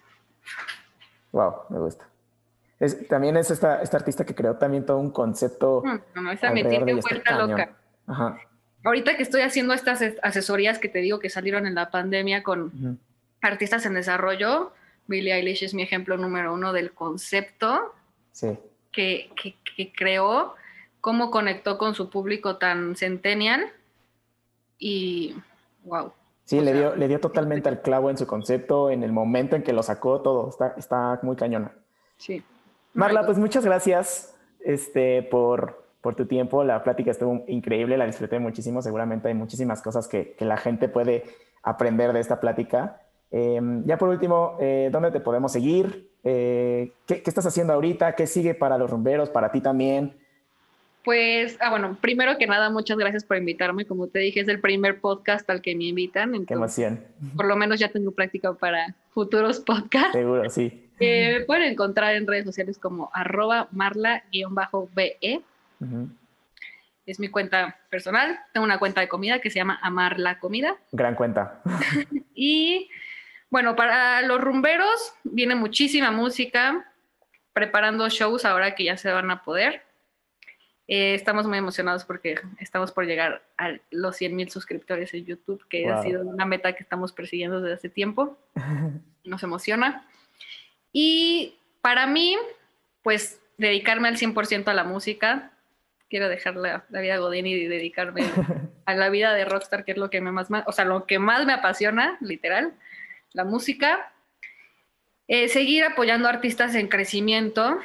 Wow, 1.33 1.55
me 1.70 1.79
gusta 1.79 2.07
también 3.09 3.37
es 3.37 3.51
esta, 3.51 3.83
esta, 3.83 3.97
artista 3.97 4.24
que 4.24 4.35
creó 4.35 4.57
también 4.57 4.87
todo 4.87 4.99
un 4.99 5.11
concepto. 5.11 5.83
No, 5.85 6.22
no, 6.22 6.31
esa 6.31 6.53
me 6.53 6.64
tiene 6.64 6.95
vuelta 6.95 7.47
loca. 7.47 7.70
Ajá. 8.07 8.39
Ahorita 8.85 9.16
que 9.16 9.22
estoy 9.22 9.43
haciendo 9.43 9.74
estas 9.74 10.03
asesorías 10.22 10.79
que 10.79 10.89
te 10.89 11.01
digo 11.01 11.18
que 11.18 11.31
salieron 11.31 11.66
en 11.66 11.74
la 11.74 11.91
pandemia 11.91 12.43
con 12.43 12.99
artistas 13.41 13.87
en 13.87 13.95
desarrollo, 13.95 14.72
Billie 15.07 15.35
Eilish 15.35 15.64
es 15.64 15.74
mi 15.74 15.83
ejemplo 15.83 16.16
número 16.16 16.55
uno 16.55 16.72
del 16.72 16.93
concepto 16.93 17.95
que, 18.93 19.31
que, 19.41 19.57
que, 19.76 19.93
creó, 19.93 20.55
cómo 21.01 21.31
conectó 21.31 21.79
con 21.79 21.95
su 21.95 22.11
público 22.11 22.57
tan 22.57 22.95
centennial 22.95 23.72
y 24.79 25.35
wow. 25.85 26.12
Sí, 26.45 26.61
le, 26.61 26.72
dio, 26.72 26.97
le 26.97 27.09
dio 27.09 27.20
totalmente 27.20 27.68
al 27.70 27.83
clavo 27.83 28.11
en 28.11 28.16
su 28.16 28.26
concepto, 28.26 28.91
en 28.91 29.03
el 29.03 29.12
momento 29.12 29.57
en 29.57 29.62
que 29.62 29.72
lo 29.72 29.83
sacó, 29.83 30.20
todo 30.20 30.51
está, 30.51 30.74
está 30.79 31.18
muy 31.22 31.37
cañona. 31.37 31.72
Sí. 32.16 32.43
Marla, 32.95 33.26
pues 33.26 33.39
muchas 33.39 33.64
gracias 33.64 34.35
este, 34.61 35.22
por, 35.22 35.88
por 36.01 36.15
tu 36.15 36.27
tiempo. 36.27 36.65
La 36.65 36.83
plática 36.83 37.11
estuvo 37.11 37.45
increíble, 37.49 37.97
la 37.97 38.07
disfruté 38.07 38.39
muchísimo. 38.39 38.83
Seguramente 38.83 39.29
hay 39.29 39.35
muchísimas 39.35 39.83
cosas 39.83 40.09
que, 40.09 40.35
que 40.39 40.45
la 40.45 40.57
gente 40.57 40.89
puede 40.89 41.25
aprender 41.63 42.13
de 42.13 42.21
esta 42.21 42.41
plática. 42.41 43.03
Em, 43.31 43.85
ya 43.85 43.99
por 43.99 44.09
último, 44.09 44.57
eh, 44.61 44.89
¿dónde 44.91 45.11
te 45.11 45.21
podemos 45.21 45.53
seguir? 45.53 46.11
Eh, 46.25 46.93
¿qué, 47.07 47.23
¿qué, 47.23 47.31
estás 47.31 47.47
haciendo 47.47 47.73
ahorita? 47.73 48.15
¿Qué 48.15 48.27
sigue 48.27 48.55
para 48.55 48.79
los 48.79 48.91
rumberos, 48.91 49.29
para 49.31 49.53
ti 49.53 49.61
también? 49.61 50.15
Pues, 51.05 51.57
ah, 51.61 51.71
bueno, 51.71 51.97
primero 52.01 52.37
que 52.37 52.47
nada, 52.47 52.71
muchas 52.71 52.99
gracias 52.99 53.25
por 53.25 53.37
invitarme. 53.37 53.87
Como 53.87 54.09
te 54.09 54.19
dije, 54.19 54.41
es 54.41 54.49
el 54.49 54.61
primer 54.61 55.01
podcast 55.01 55.49
al 55.49 55.63
que 55.63 55.75
me 55.75 55.85
invitan. 55.85 56.45
Qué 56.45 56.55
emoción. 56.55 57.03
Por 57.37 57.47
lo 57.47 57.57
menos 57.57 57.79
ya 57.79 57.89
tengo 57.89 58.11
práctica 58.11 58.53
para 58.55 58.95
futuros 59.11 59.61
podcasts. 59.67 60.13
Seguro, 60.13 60.49
sí. 60.51 60.91
me 61.01 61.41
pueden 61.47 61.73
encontrar 61.73 62.15
en 62.15 62.27
redes 62.27 62.45
sociales 62.45 62.79
como 62.79 63.11
arroba 63.15 63.69
marla-be. 63.73 65.43
Es 67.07 67.18
mi 67.18 67.29
cuenta 67.29 67.79
personal. 67.91 68.39
Tengo 68.53 68.64
una 68.64 68.79
cuenta 68.79 69.01
de 69.01 69.09
comida 69.09 69.41
que 69.41 69.51
se 69.51 69.59
llama 69.59 69.79
Amar 69.83 70.18
la 70.18 70.39
Comida. 70.39 70.76
Gran 70.93 71.14
cuenta. 71.14 71.62
y 72.35 72.91
bueno, 73.51 73.76
para 73.76 74.22
los 74.22 74.41
rumberos 74.41 75.14
viene 75.24 75.55
muchísima 75.55 76.11
música, 76.11 76.93
preparando 77.53 78.09
shows 78.09 78.45
ahora 78.45 78.74
que 78.74 78.85
ya 78.85 78.97
se 78.97 79.11
van 79.11 79.31
a 79.31 79.43
poder. 79.43 79.83
Eh, 80.87 81.14
estamos 81.14 81.47
muy 81.47 81.59
emocionados 81.59 82.05
porque 82.05 82.41
estamos 82.61 82.93
por 82.93 83.05
llegar 83.05 83.43
a 83.59 83.74
los 83.91 84.16
100 84.16 84.35
mil 84.35 84.51
suscriptores 84.51 85.12
en 85.12 85.26
YouTube, 85.26 85.62
que 85.68 85.87
ha 85.87 86.03
sido 86.03 86.22
una 86.22 86.47
meta 86.47 86.72
que 86.72 86.83
estamos 86.83 87.12
persiguiendo 87.12 87.61
desde 87.61 87.74
hace 87.74 87.89
tiempo. 87.91 88.39
Nos 89.24 89.43
emociona. 89.43 90.07
Y 90.93 91.59
para 91.83 92.07
mí, 92.07 92.37
pues 93.03 93.41
dedicarme 93.59 94.09
al 94.09 94.16
100% 94.16 94.68
a 94.68 94.74
la 94.74 94.85
música. 94.85 95.53
Quiero 96.09 96.29
dejar 96.29 96.57
la, 96.57 96.85
vida 96.91 97.17
Godín 97.19 97.47
y 97.47 97.67
dedicarme 97.67 98.25
a 98.87 98.95
la 98.95 99.09
vida 99.11 99.35
de 99.35 99.45
rockstar, 99.45 99.85
que 99.85 99.93
es 99.93 99.99
lo 99.99 100.11
que 100.11 100.21
me 100.21 100.33
más, 100.33 100.49
o 100.67 100.73
sea, 100.73 100.85
lo 100.85 101.07
que 101.07 101.19
más 101.19 101.45
me 101.45 101.53
apasiona, 101.53 102.17
literal, 102.21 102.75
la 103.33 103.45
música. 103.45 104.13
Eh, 105.27 105.49
seguir 105.49 105.85
apoyando 105.85 106.29
artistas 106.29 106.75
en 106.75 106.89
crecimiento, 106.89 107.79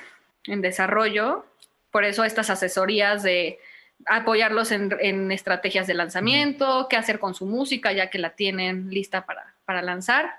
en 0.46 0.62
desarrollo, 0.62 1.46
por 1.92 2.06
eso 2.06 2.24
estas 2.24 2.50
asesorías 2.50 3.22
de 3.22 3.60
apoyarlos 4.06 4.72
en, 4.72 5.32
estrategias 5.32 5.88
de 5.88 5.94
lanzamiento, 5.94 6.88
qué 6.90 6.98
hacer 6.98 7.20
con 7.20 7.36
su 7.36 7.46
música 7.46 7.92
ya 7.92 8.10
que 8.10 8.20
la 8.20 8.32
tienen 8.32 8.90
lista 8.90 9.26
para, 9.26 9.56
para 9.66 9.82
lanzar. 9.82 10.32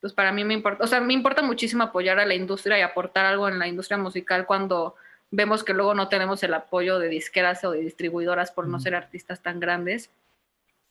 Pues 0.00 0.12
para 0.12 0.32
mí 0.32 0.44
me 0.44 0.54
importa, 0.54 0.84
o 0.84 0.86
sea, 0.86 1.00
me 1.00 1.12
importa 1.12 1.42
muchísimo 1.42 1.82
apoyar 1.82 2.18
a 2.18 2.26
la 2.26 2.34
industria 2.34 2.78
y 2.78 2.82
aportar 2.82 3.24
algo 3.24 3.48
en 3.48 3.58
la 3.58 3.66
industria 3.66 3.98
musical 3.98 4.46
cuando 4.46 4.94
vemos 5.30 5.64
que 5.64 5.74
luego 5.74 5.94
no 5.94 6.08
tenemos 6.08 6.42
el 6.42 6.54
apoyo 6.54 6.98
de 6.98 7.08
disqueras 7.08 7.64
o 7.64 7.72
de 7.72 7.80
distribuidoras 7.80 8.50
por 8.50 8.66
no 8.66 8.80
ser 8.80 8.94
artistas 8.94 9.42
tan 9.42 9.60
grandes. 9.60 10.10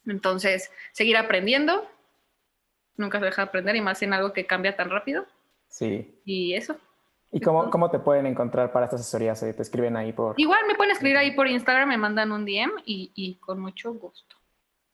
Entonces, 0.06 0.72
seguir 0.92 1.18
aprendiendo. 1.18 1.88
Nunca 2.98 3.20
se 3.20 3.26
deja 3.26 3.44
de 3.44 3.48
aprender 3.50 3.76
y 3.76 3.82
más 3.82 4.02
en 4.02 4.14
algo 4.14 4.34
que 4.34 4.46
cambia 4.46 4.76
tan 4.76 4.90
rápido. 4.90 5.26
Sí. 5.68 6.20
Y 6.26 6.54
eso. 6.54 6.78
¿Y 7.32 7.42
cómo, 7.42 7.70
cómo 7.70 7.92
te 7.92 8.00
pueden 8.00 8.26
encontrar 8.26 8.72
para 8.72 8.86
estas 8.86 9.02
asesorías? 9.02 9.42
¿Te 9.42 9.62
escriben 9.62 9.98
ahí 9.98 10.14
por...? 10.14 10.36
Igual 10.38 10.62
me 10.68 10.76
pueden 10.76 10.92
escribir 10.92 11.18
ahí 11.18 11.32
por 11.32 11.48
Instagram, 11.48 11.90
me 11.90 11.98
mandan 11.98 12.32
un 12.32 12.46
DM 12.46 12.72
y, 12.86 13.12
y 13.14 13.36
con 13.36 13.60
mucho 13.60 13.94
gusto. 13.94 14.38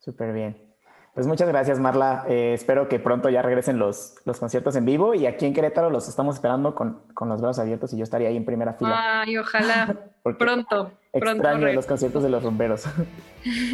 Súper 0.00 0.32
bien. 0.32 0.71
Pues 1.14 1.26
muchas 1.26 1.48
gracias, 1.48 1.78
Marla. 1.78 2.24
Eh, 2.26 2.54
espero 2.54 2.88
que 2.88 2.98
pronto 2.98 3.28
ya 3.28 3.42
regresen 3.42 3.78
los, 3.78 4.14
los 4.24 4.40
conciertos 4.40 4.76
en 4.76 4.86
vivo 4.86 5.12
y 5.14 5.26
aquí 5.26 5.44
en 5.44 5.52
Querétaro 5.52 5.90
los 5.90 6.08
estamos 6.08 6.36
esperando 6.36 6.74
con, 6.74 7.00
con 7.12 7.28
los 7.28 7.42
brazos 7.42 7.58
abiertos 7.58 7.92
y 7.92 7.98
yo 7.98 8.04
estaría 8.04 8.28
ahí 8.28 8.36
en 8.36 8.46
primera 8.46 8.72
fila. 8.72 9.20
Ay, 9.20 9.36
ojalá. 9.36 9.94
pronto. 10.22 10.90
Extraño 11.12 11.42
pronto 11.42 11.72
los 11.74 11.86
conciertos 11.86 12.22
de 12.22 12.30
los 12.30 12.42
rumberos. 12.42 12.84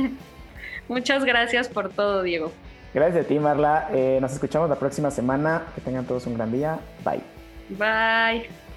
muchas 0.89 1.25
gracias 1.25 1.69
por 1.69 1.91
todo, 1.91 2.23
Diego. 2.23 2.51
Gracias 2.93 3.25
a 3.25 3.29
ti, 3.29 3.39
Marla. 3.39 3.89
Eh, 3.93 4.19
nos 4.21 4.33
escuchamos 4.33 4.69
la 4.69 4.77
próxima 4.77 5.13
semana. 5.13 5.63
Que 5.77 5.81
tengan 5.81 6.07
todos 6.07 6.27
un 6.27 6.35
gran 6.35 6.51
día. 6.51 6.81
Bye. 7.05 7.23
Bye. 7.79 8.68